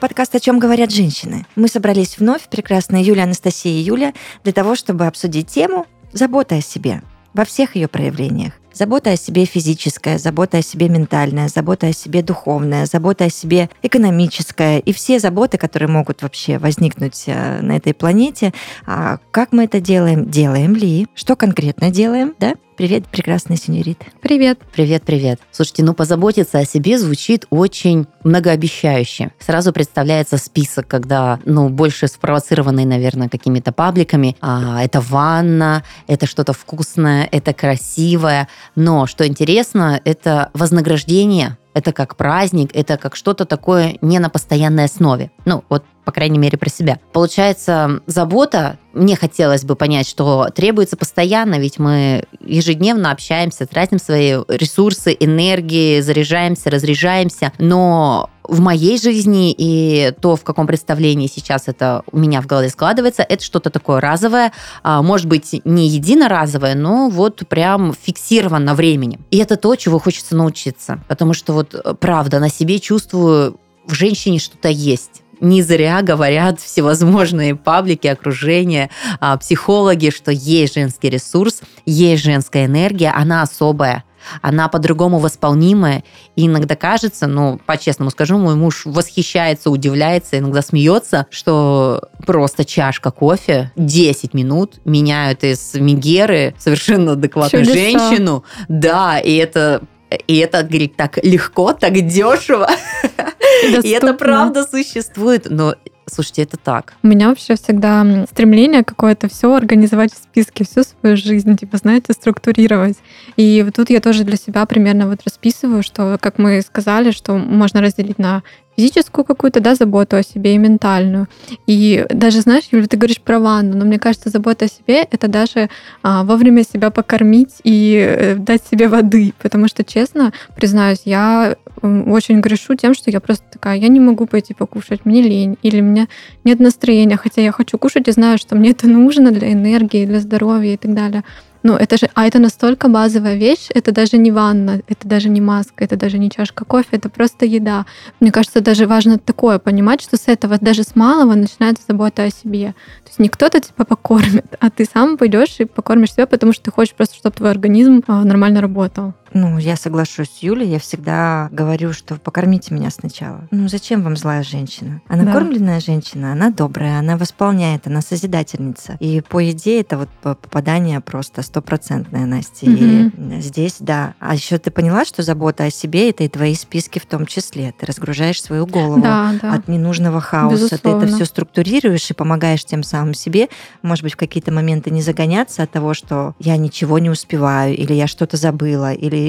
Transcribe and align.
подкаст 0.00 0.34
«О 0.34 0.40
чем 0.40 0.58
говорят 0.58 0.90
женщины». 0.90 1.46
Мы 1.56 1.68
собрались 1.68 2.18
вновь, 2.18 2.48
прекрасная 2.48 3.02
Юля, 3.02 3.24
Анастасия 3.24 3.72
и 3.72 3.82
Юля, 3.82 4.14
для 4.42 4.52
того, 4.52 4.74
чтобы 4.74 5.06
обсудить 5.06 5.48
тему 5.48 5.86
«Забота 6.12 6.56
о 6.56 6.60
себе» 6.62 7.02
во 7.34 7.44
всех 7.44 7.76
ее 7.76 7.86
проявлениях. 7.86 8.54
Забота 8.72 9.10
о 9.10 9.16
себе 9.16 9.44
физическая, 9.44 10.16
забота 10.18 10.58
о 10.58 10.62
себе 10.62 10.88
ментальная, 10.88 11.48
забота 11.48 11.88
о 11.88 11.92
себе 11.92 12.22
духовная, 12.22 12.86
забота 12.86 13.24
о 13.24 13.30
себе 13.30 13.68
экономическая 13.82 14.78
и 14.78 14.92
все 14.92 15.18
заботы, 15.18 15.58
которые 15.58 15.88
могут 15.88 16.22
вообще 16.22 16.58
возникнуть 16.58 17.24
э, 17.26 17.60
на 17.60 17.76
этой 17.76 17.94
планете. 17.94 18.52
А 18.86 19.18
как 19.32 19.52
мы 19.52 19.64
это 19.64 19.80
делаем? 19.80 20.30
Делаем 20.30 20.74
ли? 20.74 21.08
Что 21.14 21.36
конкретно 21.36 21.90
делаем? 21.90 22.34
Да? 22.38 22.54
Привет, 22.80 23.06
прекрасный 23.08 23.58
сеньорит. 23.58 23.98
Привет. 24.22 24.58
Привет, 24.72 25.02
привет. 25.02 25.38
Слушайте, 25.50 25.84
ну 25.84 25.92
позаботиться 25.92 26.60
о 26.60 26.64
себе 26.64 26.98
звучит 26.98 27.44
очень 27.50 28.06
многообещающе. 28.24 29.32
Сразу 29.38 29.74
представляется 29.74 30.38
список, 30.38 30.88
когда, 30.88 31.40
ну, 31.44 31.68
больше 31.68 32.08
спровоцированный, 32.08 32.86
наверное, 32.86 33.28
какими-то 33.28 33.72
пабликами. 33.72 34.34
А, 34.40 34.82
это 34.82 35.02
ванна, 35.02 35.84
это 36.06 36.24
что-то 36.24 36.54
вкусное, 36.54 37.28
это 37.30 37.52
красивое. 37.52 38.48
Но, 38.76 39.06
что 39.06 39.26
интересно, 39.26 40.00
это 40.06 40.48
вознаграждение 40.54 41.58
это 41.74 41.92
как 41.92 42.16
праздник, 42.16 42.70
это 42.74 42.96
как 42.96 43.16
что-то 43.16 43.44
такое 43.44 43.96
не 44.00 44.18
на 44.18 44.28
постоянной 44.30 44.84
основе. 44.84 45.30
Ну, 45.44 45.64
вот, 45.68 45.84
по 46.04 46.12
крайней 46.12 46.38
мере, 46.38 46.58
про 46.58 46.68
себя. 46.68 46.98
Получается, 47.12 48.00
забота, 48.06 48.78
мне 48.92 49.16
хотелось 49.16 49.64
бы 49.64 49.76
понять, 49.76 50.08
что 50.08 50.48
требуется 50.54 50.96
постоянно, 50.96 51.58
ведь 51.58 51.78
мы 51.78 52.24
ежедневно 52.40 53.12
общаемся, 53.12 53.66
тратим 53.66 53.98
свои 53.98 54.38
ресурсы, 54.48 55.16
энергии, 55.18 56.00
заряжаемся, 56.00 56.70
разряжаемся, 56.70 57.52
но 57.58 58.30
в 58.50 58.60
моей 58.60 58.98
жизни 58.98 59.54
и 59.56 60.12
то, 60.20 60.34
в 60.34 60.42
каком 60.42 60.66
представлении 60.66 61.28
сейчас 61.28 61.68
это 61.68 62.02
у 62.10 62.18
меня 62.18 62.42
в 62.42 62.46
голове 62.46 62.68
складывается, 62.68 63.22
это 63.22 63.42
что-то 63.44 63.70
такое 63.70 64.00
разовое, 64.00 64.52
а, 64.82 65.02
может 65.02 65.28
быть, 65.28 65.60
не 65.64 65.88
единоразовое, 65.88 66.74
но 66.74 67.08
вот 67.08 67.46
прям 67.48 67.94
фиксировано 67.94 68.74
временем. 68.74 69.24
И 69.30 69.38
это 69.38 69.56
то, 69.56 69.76
чего 69.76 70.00
хочется 70.00 70.34
научиться, 70.34 71.00
потому 71.06 71.32
что 71.32 71.52
вот 71.52 71.74
э, 71.74 71.94
правда 71.94 72.40
на 72.40 72.48
себе 72.48 72.80
чувствую 72.80 73.56
в 73.86 73.94
женщине 73.94 74.40
что-то 74.40 74.68
есть 74.68 75.22
не 75.40 75.62
зря 75.62 76.02
говорят 76.02 76.60
всевозможные 76.60 77.56
паблики, 77.56 78.06
окружения, 78.08 78.90
а, 79.20 79.36
психологи, 79.38 80.10
что 80.10 80.32
есть 80.32 80.74
женский 80.74 81.08
ресурс, 81.08 81.62
есть 81.86 82.24
женская 82.24 82.66
энергия, 82.66 83.10
она 83.10 83.42
особая 83.42 84.04
она 84.42 84.68
по-другому 84.68 85.18
восполнимая. 85.18 86.04
И 86.36 86.46
иногда 86.46 86.76
кажется, 86.76 87.26
ну, 87.26 87.60
по-честному 87.66 88.10
скажу, 88.10 88.38
мой 88.38 88.54
муж 88.54 88.82
восхищается, 88.84 89.70
удивляется, 89.70 90.38
иногда 90.38 90.62
смеется, 90.62 91.26
что 91.30 92.08
просто 92.26 92.64
чашка 92.64 93.10
кофе 93.10 93.72
10 93.76 94.34
минут 94.34 94.80
меняют 94.84 95.44
из 95.44 95.74
Мегеры 95.74 96.54
совершенно 96.58 97.12
адекватную 97.12 97.64
Чудеса. 97.64 97.80
женщину. 97.80 98.44
Да, 98.68 99.18
и 99.18 99.34
это 99.36 99.82
и 100.26 100.38
это, 100.38 100.62
говорит, 100.62 100.96
так 100.96 101.18
легко, 101.22 101.72
так 101.72 101.92
дешево. 101.92 102.68
И, 103.64 103.80
и 103.88 103.90
это 103.90 104.14
правда 104.14 104.64
существует. 104.64 105.46
Но 105.50 105.74
Слушайте, 106.12 106.42
это 106.42 106.56
так. 106.56 106.94
У 107.04 107.06
меня 107.06 107.28
вообще 107.28 107.54
всегда 107.54 108.26
стремление 108.28 108.82
какое-то 108.82 109.28
все 109.28 109.54
организовать 109.54 110.12
в 110.12 110.16
списке, 110.16 110.64
всю 110.64 110.82
свою 110.82 111.16
жизнь, 111.16 111.56
типа, 111.56 111.76
знаете, 111.76 112.12
структурировать. 112.12 112.96
И 113.36 113.62
вот 113.64 113.76
тут 113.76 113.90
я 113.90 114.00
тоже 114.00 114.24
для 114.24 114.36
себя 114.36 114.66
примерно 114.66 115.06
вот 115.06 115.20
расписываю, 115.24 115.84
что, 115.84 116.18
как 116.20 116.38
мы 116.38 116.62
сказали, 116.62 117.12
что 117.12 117.34
можно 117.34 117.80
разделить 117.80 118.18
на 118.18 118.42
физическую 118.76 119.24
какую-то, 119.24 119.60
да, 119.60 119.74
заботу 119.74 120.16
о 120.16 120.22
себе 120.22 120.54
и 120.54 120.58
ментальную. 120.58 121.28
И 121.66 122.06
даже, 122.08 122.40
знаешь, 122.40 122.64
Юля, 122.70 122.86
ты 122.86 122.96
говоришь 122.96 123.20
про 123.20 123.38
ванну, 123.38 123.76
но 123.76 123.84
мне 123.84 123.98
кажется, 123.98 124.30
забота 124.30 124.64
о 124.64 124.68
себе— 124.68 125.02
это 125.10 125.28
даже 125.28 125.68
а, 126.02 126.24
вовремя 126.24 126.64
себя 126.64 126.90
покормить 126.90 127.56
и 127.62 127.94
э, 127.94 128.34
дать 128.36 128.62
себе 128.70 128.88
воды. 128.88 129.34
Потому 129.38 129.68
что, 129.68 129.84
честно, 129.84 130.32
признаюсь, 130.56 131.02
я 131.04 131.56
очень 131.82 132.40
грешу 132.40 132.74
тем, 132.74 132.94
что 132.94 133.10
я 133.10 133.20
просто 133.20 133.39
такая, 133.50 133.76
я 133.76 133.88
не 133.88 134.00
могу 134.00 134.26
пойти 134.26 134.54
покушать, 134.54 135.04
мне 135.04 135.22
лень, 135.22 135.56
или 135.62 135.80
у 135.80 135.84
меня 135.84 136.08
нет 136.44 136.60
настроения, 136.60 137.16
хотя 137.16 137.40
я 137.42 137.52
хочу 137.52 137.78
кушать 137.78 138.08
и 138.08 138.12
знаю, 138.12 138.38
что 138.38 138.56
мне 138.56 138.70
это 138.70 138.88
нужно 138.88 139.30
для 139.30 139.52
энергии, 139.52 140.06
для 140.06 140.20
здоровья 140.20 140.74
и 140.74 140.76
так 140.76 140.94
далее. 140.94 141.24
Ну, 141.62 141.74
это 141.74 141.98
же, 141.98 142.08
а 142.14 142.26
это 142.26 142.38
настолько 142.38 142.88
базовая 142.88 143.36
вещь, 143.36 143.68
это 143.74 143.92
даже 143.92 144.16
не 144.16 144.30
ванна, 144.30 144.80
это 144.88 145.06
даже 145.06 145.28
не 145.28 145.42
маска, 145.42 145.84
это 145.84 145.96
даже 145.96 146.18
не 146.18 146.30
чашка 146.30 146.64
кофе, 146.64 146.88
это 146.92 147.10
просто 147.10 147.44
еда. 147.44 147.84
Мне 148.18 148.32
кажется, 148.32 148.62
даже 148.62 148.86
важно 148.86 149.18
такое 149.18 149.58
понимать, 149.58 150.00
что 150.00 150.16
с 150.16 150.26
этого, 150.26 150.56
даже 150.58 150.84
с 150.84 150.96
малого 150.96 151.34
начинается 151.34 151.84
забота 151.86 152.24
о 152.24 152.30
себе. 152.30 152.74
То 153.04 153.08
есть 153.08 153.18
не 153.18 153.28
кто-то 153.28 153.60
тебя 153.60 153.84
покормит, 153.84 154.46
а 154.58 154.70
ты 154.70 154.86
сам 154.90 155.18
пойдешь 155.18 155.56
и 155.58 155.66
покормишь 155.66 156.14
себя, 156.14 156.26
потому 156.26 156.52
что 156.52 156.64
ты 156.64 156.70
хочешь 156.70 156.94
просто, 156.94 157.16
чтобы 157.16 157.36
твой 157.36 157.50
организм 157.50 158.02
а, 158.06 158.24
нормально 158.24 158.62
работал. 158.62 159.12
Ну, 159.32 159.58
я 159.58 159.76
соглашусь 159.76 160.30
с 160.30 160.42
Юлей. 160.42 160.68
Я 160.68 160.78
всегда 160.78 161.48
говорю, 161.52 161.92
что 161.92 162.16
покормите 162.16 162.74
меня 162.74 162.90
сначала. 162.90 163.46
Ну, 163.50 163.68
зачем 163.68 164.02
вам 164.02 164.16
злая 164.16 164.42
женщина? 164.42 165.00
А 165.08 165.16
накормленная 165.16 165.76
да. 165.76 165.80
женщина, 165.80 166.32
она 166.32 166.50
добрая, 166.50 166.98
она 166.98 167.16
восполняет, 167.16 167.86
она 167.86 168.00
созидательница. 168.00 168.96
И 169.00 169.20
по 169.20 169.38
еде 169.38 169.80
это 169.80 169.98
вот 169.98 170.08
попадание 170.22 171.00
просто 171.00 171.42
стопроцентное, 171.42 172.26
Настя. 172.26 172.66
Угу. 172.66 172.76
И 172.76 173.40
здесь, 173.40 173.76
да. 173.78 174.14
А 174.18 174.34
еще 174.34 174.58
ты 174.58 174.70
поняла, 174.70 175.04
что 175.04 175.22
забота 175.22 175.64
о 175.64 175.70
себе 175.70 176.10
это 176.10 176.24
и 176.24 176.28
твои 176.28 176.54
списки 176.54 176.98
в 176.98 177.06
том 177.06 177.26
числе. 177.26 177.72
Ты 177.78 177.86
разгружаешь 177.86 178.42
свою 178.42 178.66
голову 178.66 179.00
да, 179.00 179.34
да. 179.40 179.54
от 179.54 179.68
ненужного 179.68 180.20
хаоса. 180.20 180.56
Безусловно. 180.56 181.00
Ты 181.00 181.06
это 181.06 181.14
все 181.14 181.24
структурируешь 181.24 182.10
и 182.10 182.14
помогаешь 182.14 182.64
тем 182.64 182.82
самым 182.82 183.14
себе, 183.14 183.48
может 183.82 184.02
быть, 184.04 184.14
в 184.14 184.16
какие-то 184.16 184.52
моменты 184.52 184.90
не 184.90 185.02
загоняться 185.02 185.62
от 185.62 185.70
того, 185.70 185.94
что 185.94 186.34
я 186.38 186.56
ничего 186.56 186.98
не 186.98 187.10
успеваю, 187.10 187.76
или 187.76 187.92
я 187.92 188.06
что-то 188.06 188.36
забыла, 188.36 188.92
или 188.92 189.19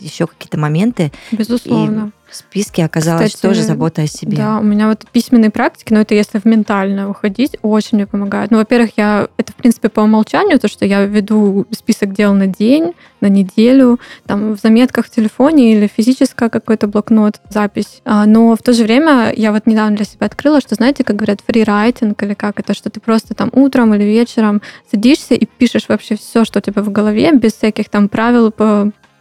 еще 0.00 0.26
какие-то 0.26 0.58
моменты. 0.58 1.12
Безусловно. 1.32 2.12
И 2.12 2.24
в 2.34 2.36
списке 2.36 2.84
оказалось 2.84 3.32
Кстати, 3.32 3.42
тоже 3.42 3.62
забота 3.62 4.02
о 4.02 4.06
себе. 4.08 4.36
Да, 4.36 4.58
у 4.58 4.62
меня 4.62 4.88
вот 4.88 5.04
письменные 5.12 5.50
практики, 5.50 5.92
но 5.92 6.00
это 6.00 6.16
если 6.16 6.40
в 6.40 6.44
ментально 6.44 7.08
уходить, 7.08 7.56
очень 7.62 7.98
мне 7.98 8.08
помогает. 8.08 8.50
Ну, 8.50 8.58
во-первых, 8.58 8.90
я 8.96 9.28
это, 9.36 9.52
в 9.52 9.54
принципе, 9.54 9.88
по 9.88 10.00
умолчанию, 10.00 10.58
то, 10.58 10.66
что 10.66 10.84
я 10.84 11.04
веду 11.04 11.64
список 11.70 12.12
дел 12.12 12.34
на 12.34 12.48
день, 12.48 12.92
на 13.20 13.28
неделю, 13.28 14.00
там, 14.26 14.56
в 14.56 14.60
заметках 14.60 15.06
в 15.06 15.10
телефоне 15.10 15.74
или 15.74 15.86
физическое 15.86 16.48
какой-то 16.48 16.88
блокнот, 16.88 17.40
запись. 17.50 18.00
А, 18.04 18.26
но 18.26 18.56
в 18.56 18.62
то 18.62 18.72
же 18.72 18.82
время 18.82 19.32
я 19.36 19.52
вот 19.52 19.66
недавно 19.66 19.96
для 19.96 20.04
себя 20.04 20.26
открыла, 20.26 20.60
что, 20.60 20.74
знаете, 20.74 21.04
как 21.04 21.14
говорят, 21.14 21.38
фрирайтинг 21.46 22.20
или 22.22 22.34
как 22.34 22.58
это, 22.58 22.74
что 22.74 22.90
ты 22.90 22.98
просто 22.98 23.34
там 23.34 23.50
утром 23.52 23.94
или 23.94 24.02
вечером 24.02 24.60
садишься 24.90 25.34
и 25.34 25.46
пишешь 25.46 25.88
вообще 25.88 26.16
все, 26.16 26.44
что 26.44 26.58
у 26.58 26.62
тебя 26.62 26.82
в 26.82 26.90
голове, 26.90 27.32
без 27.32 27.52
всяких 27.52 27.88
там 27.88 28.08
правил 28.08 28.50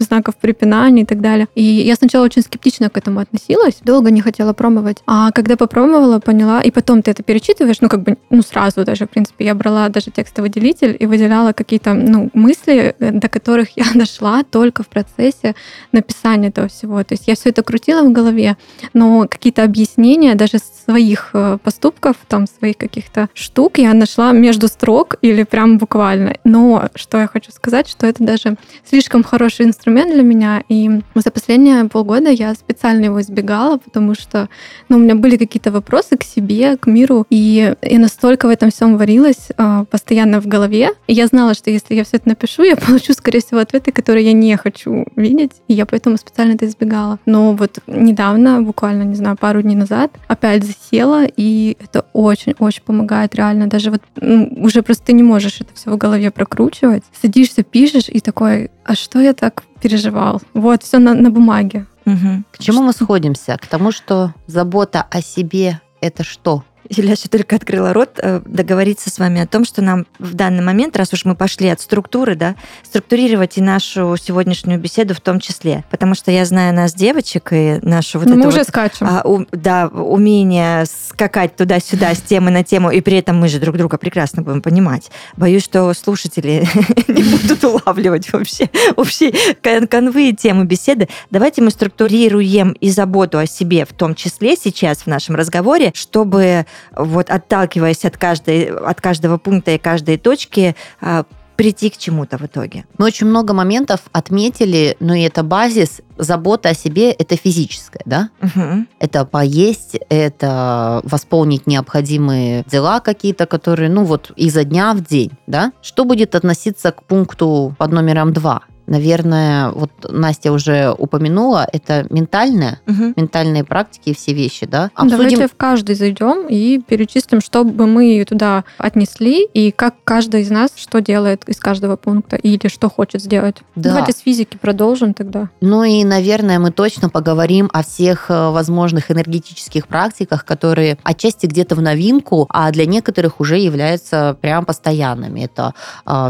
знаков 0.04 0.36
препинания 0.36 1.04
и 1.04 1.06
так 1.06 1.22
далее. 1.22 1.48
И 1.56 1.64
я 1.64 1.96
сначала 1.96 2.26
очень 2.26 2.42
скептично 2.42 2.90
к 2.90 2.98
этому 2.98 3.20
относилась, 3.20 3.78
долго 3.84 4.12
не 4.12 4.22
хотела 4.22 4.54
пробовать. 4.54 4.98
А 5.08 5.32
когда 5.32 5.56
попробовала, 5.56 6.20
поняла, 6.20 6.62
и 6.62 6.72
потом 6.72 7.02
ты 7.02 7.12
это 7.12 7.24
перечитываешь, 7.24 7.82
ну, 7.82 7.90
как 7.90 8.04
бы, 8.04 8.18
ну, 8.30 8.42
сразу 8.42 8.84
даже, 8.84 9.06
в 9.06 9.10
принципе, 9.10 9.46
я 9.46 9.56
брала 9.56 9.90
даже 9.90 10.12
текстовый 10.12 10.50
делитель 10.50 10.96
и 11.00 11.06
выделяла 11.06 11.54
какие-то, 11.54 11.94
ну, 11.94 12.30
мысли, 12.34 12.96
э, 13.00 13.12
до 13.12 13.30
которых 13.30 13.78
я 13.78 13.86
дошла 13.96 14.44
только 14.44 14.84
в 14.84 14.88
процессе 14.88 15.56
написания 15.92 16.50
этого 16.50 16.68
всего. 16.68 17.04
То 17.04 17.14
есть 17.14 17.28
я 17.28 17.36
все 17.36 17.50
это 17.50 17.64
крутила 17.64 18.04
в 18.04 18.12
голове, 18.12 18.58
но 18.94 19.28
какие-то 19.30 19.64
объяснения 19.64 20.36
даже 20.36 20.58
своих 20.60 21.32
э, 21.34 21.58
поступков, 21.64 22.18
там, 22.28 22.48
своих 22.48 22.78
каких-то 22.78 23.30
штук 23.34 23.78
я 23.78 23.94
нашла 23.94 24.32
между 24.32 24.68
строк 24.68 25.16
или 25.22 25.44
прям 25.44 25.78
буквально. 25.78 26.38
Но 26.44 26.90
что 26.96 27.20
я 27.20 27.28
хочу 27.28 27.52
сказать, 27.52 27.88
что 27.88 28.08
это 28.08 28.24
даже 28.24 28.58
слишком 28.88 29.24
хороший 29.24 29.66
инструмент 29.66 29.93
инструмент 29.94 30.14
для 30.14 30.24
меня, 30.24 30.64
и 30.70 31.02
за 31.16 31.32
последние 31.32 31.86
полгода 31.86 32.30
я 32.30 32.54
специально 32.56 33.06
его 33.06 33.22
избегала, 33.22 33.78
потому 33.78 34.16
что 34.16 34.50
ну, 34.90 34.98
у 34.98 35.00
меня 35.00 35.16
были 35.16 35.38
какие-то 35.38 35.72
вопросы 35.72 36.18
к 36.18 36.24
себе, 36.24 36.78
к 36.78 36.88
миру, 36.88 37.26
и 37.30 37.76
я 37.82 38.00
настолько 38.00 38.48
в 38.48 38.50
этом 38.50 38.72
всем 38.72 38.98
варилась 38.98 39.50
э, 39.58 39.86
постоянно 39.90 40.42
в 40.42 40.48
голове. 40.48 40.90
И 41.08 41.14
я 41.14 41.28
знала, 41.28 41.54
что 41.54 41.70
если 41.70 41.96
я 41.96 42.04
все 42.04 42.18
это 42.18 42.30
напишу, 42.30 42.64
я 42.64 42.76
получу, 42.76 43.14
скорее 43.14 43.40
всего, 43.40 43.60
ответы, 43.60 43.92
которые 43.92 44.26
я 44.26 44.34
не 44.34 44.58
хочу 44.58 45.06
видеть, 45.16 45.52
и 45.68 45.74
я 45.74 45.86
поэтому 45.86 46.18
специально 46.18 46.54
это 46.54 46.66
избегала. 46.66 47.20
Но 47.26 47.54
вот 47.54 47.80
недавно, 47.88 48.62
буквально, 48.62 49.04
не 49.04 49.16
знаю, 49.16 49.38
пару 49.38 49.62
дней 49.62 49.76
назад, 49.76 50.12
опять 50.28 50.64
засела, 50.64 51.26
и 51.26 51.78
это 51.80 52.06
очень-очень 52.14 52.84
помогает 52.84 53.36
реально. 53.36 53.68
Даже 53.68 53.92
вот 53.92 54.02
ну, 54.16 54.50
уже 54.58 54.82
просто 54.82 55.08
ты 55.08 55.14
не 55.14 55.24
можешь 55.24 55.62
это 55.62 55.74
все 55.74 55.92
в 55.92 55.98
голове 55.98 56.32
прокручивать. 56.32 57.04
Садишься, 57.22 57.64
пишешь, 57.64 58.10
и 58.10 58.20
такой, 58.20 58.72
а 58.86 58.96
что 58.96 59.20
я 59.20 59.34
так 59.34 59.64
переживал? 59.82 60.42
Вот, 60.54 60.84
все 60.84 61.00
на, 61.00 61.14
на 61.14 61.30
бумаге. 61.30 61.86
Угу. 62.06 62.44
К 62.52 62.58
чему 62.60 62.84
мы 62.84 62.94
сходимся? 62.94 63.58
К 63.58 63.68
тому, 63.68 63.92
что 63.92 64.34
забота 64.48 65.06
о 65.10 65.22
себе 65.22 65.80
это 66.02 66.24
что? 66.24 66.64
Юляша 66.90 67.30
только 67.30 67.56
открыла 67.56 67.94
рот, 67.94 68.20
э, 68.22 68.42
договориться 68.46 69.10
с 69.10 69.20
вами 69.20 69.42
о 69.42 69.48
том, 69.48 69.66
что 69.66 69.82
нам 69.82 70.06
в 70.20 70.34
данный 70.34 70.64
момент, 70.64 70.96
раз 70.98 71.14
уж 71.14 71.26
мы 71.26 71.36
пошли 71.36 71.70
от 71.70 71.80
структуры, 71.82 72.36
да, 72.36 72.56
структурировать 72.84 73.58
и 73.58 73.62
нашу 73.62 74.16
сегодняшнюю 74.22 74.80
беседу 74.80 75.14
в 75.14 75.22
том 75.22 75.40
числе. 75.40 75.84
Потому 75.90 76.16
что 76.16 76.32
я 76.32 76.46
знаю 76.46 76.74
нас, 76.74 76.94
девочек, 76.94 77.50
и 77.52 77.80
нашу 77.82 78.20
вот 78.20 78.28
Ну, 78.28 78.34
это 78.34 78.42
мы 78.42 78.48
уже 78.48 78.58
вот, 78.60 78.68
скачем. 78.68 79.08
а, 79.10 79.22
у- 79.26 79.46
да, 79.52 79.88
умение 79.88 80.86
скакать 80.86 81.56
туда-сюда 81.56 82.14
с 82.14 82.22
темы 82.22 82.52
на 82.52 82.64
тему, 82.64 82.92
и 82.92 83.02
при 83.02 83.18
этом 83.18 83.38
мы 83.40 83.48
же 83.48 83.60
друг 83.60 83.78
друга 83.78 83.98
прекрасно 83.98 84.42
будем 84.42 84.62
понимать. 84.62 85.10
Боюсь, 85.38 85.64
что 85.64 85.94
слушатели 85.94 86.68
не 87.08 87.24
будут 87.24 87.64
улавливать 87.64 88.32
вообще 88.34 88.70
общие 88.96 89.34
кон- 89.62 89.88
конвы 89.88 90.30
и 90.30 90.36
темы 90.36 90.66
беседы. 90.66 91.08
Давайте 91.32 91.62
мы 91.62 91.72
структурируем 91.72 92.72
и 92.74 92.90
заботу 92.90 93.38
о 93.40 93.46
себе 93.46 93.86
в 93.86 93.94
том 93.94 94.16
числе 94.16 94.56
сейчас 94.56 95.00
в 95.00 95.08
нашем 95.08 95.36
разговоре, 95.36 95.92
чтобы 95.96 96.66
вот 96.96 97.30
отталкиваясь 97.30 98.06
от, 98.06 98.18
каждой, 98.18 98.66
от 98.66 99.02
каждого 99.02 99.38
пункта 99.38 99.72
и 99.72 99.78
каждой 99.78 100.18
точки, 100.18 100.76
а, 101.02 101.26
прийти 101.56 101.90
к 101.90 101.98
чему-то 101.98 102.38
в 102.38 102.42
итоге. 102.44 102.86
Мы 102.98 103.06
очень 103.06 103.28
много 103.28 103.54
моментов 103.54 104.02
отметили, 104.12 104.98
ну 105.00 105.14
и 105.14 105.22
это 105.22 105.44
базис, 105.44 106.02
забота 106.18 106.70
о 106.70 106.74
себе– 106.74 107.12
это 107.12 107.36
физическое, 107.36 108.02
да? 108.06 108.30
Мгм. 108.42 108.88
Это 109.00 109.26
поесть, 109.26 109.98
это 110.10 111.02
восполнить 111.04 111.68
необходимые 111.68 112.64
дела 112.68 113.00
какие-то, 113.00 113.46
которые, 113.46 113.90
ну 113.90 114.04
вот, 114.04 114.32
изо 114.36 114.64
дня 114.64 114.94
в 114.94 115.02
день, 115.02 115.32
да? 115.48 115.72
Что 115.82 116.06
будет 116.06 116.36
относиться 116.36 116.92
к 116.92 117.04
пункту 117.04 117.76
под 117.78 117.92
номером 117.92 118.34
два? 118.34 118.64
Наверное, 118.86 119.70
вот 119.70 119.92
Настя 120.10 120.52
уже 120.52 120.94
упомянула, 120.98 121.68
это 121.72 122.06
ментальное, 122.10 122.80
Мгм. 122.86 123.14
ментальные 123.16 123.64
практики 123.64 124.10
и 124.10 124.16
все 124.16 124.34
вещи, 124.34 124.66
да? 124.66 124.92
Давайте 125.02 125.48
в 125.48 125.56
каждый 125.56 125.96
зайдем 125.96 126.48
и 126.48 126.80
перечислим, 126.80 127.42
что 127.42 127.64
бы 127.64 127.88
мы 127.88 128.24
туда 128.28 128.64
отнесли, 128.78 129.46
и 129.46 129.72
как 129.72 129.96
каждый 130.04 130.42
из 130.42 130.50
нас 130.50 130.72
что 130.76 131.00
делает 131.00 131.48
из 131.48 131.60
каждого 131.60 131.96
пункта, 131.96 132.36
или 132.36 132.68
что 132.68 132.90
хочет 132.90 133.22
сделать. 133.22 133.58
Да. 133.76 133.90
Давайте 133.90 134.12
с 134.12 134.20
физики 134.20 134.58
продолжим 134.58 135.14
тогда. 135.14 135.50
Ну 135.62 135.84
и, 135.84 136.04
наверное, 136.04 136.60
мы 136.60 136.72
точно 136.72 137.10
поговорим 137.10 137.70
о 137.74 137.84
всех 137.84 138.30
э, 138.30 138.50
возможных 138.50 139.12
энергетических 139.12 139.88
практиках, 139.88 140.46
которые 140.46 140.98
отчасти 141.04 141.46
где-то 141.46 141.76
в 141.76 141.82
новинку, 141.82 142.48
а 142.50 142.72
для 142.72 142.86
некоторых 142.86 143.40
уже 143.40 143.58
являются 143.58 144.38
прям 144.42 144.66
постоянными. 144.66 145.42
Это 145.42 145.74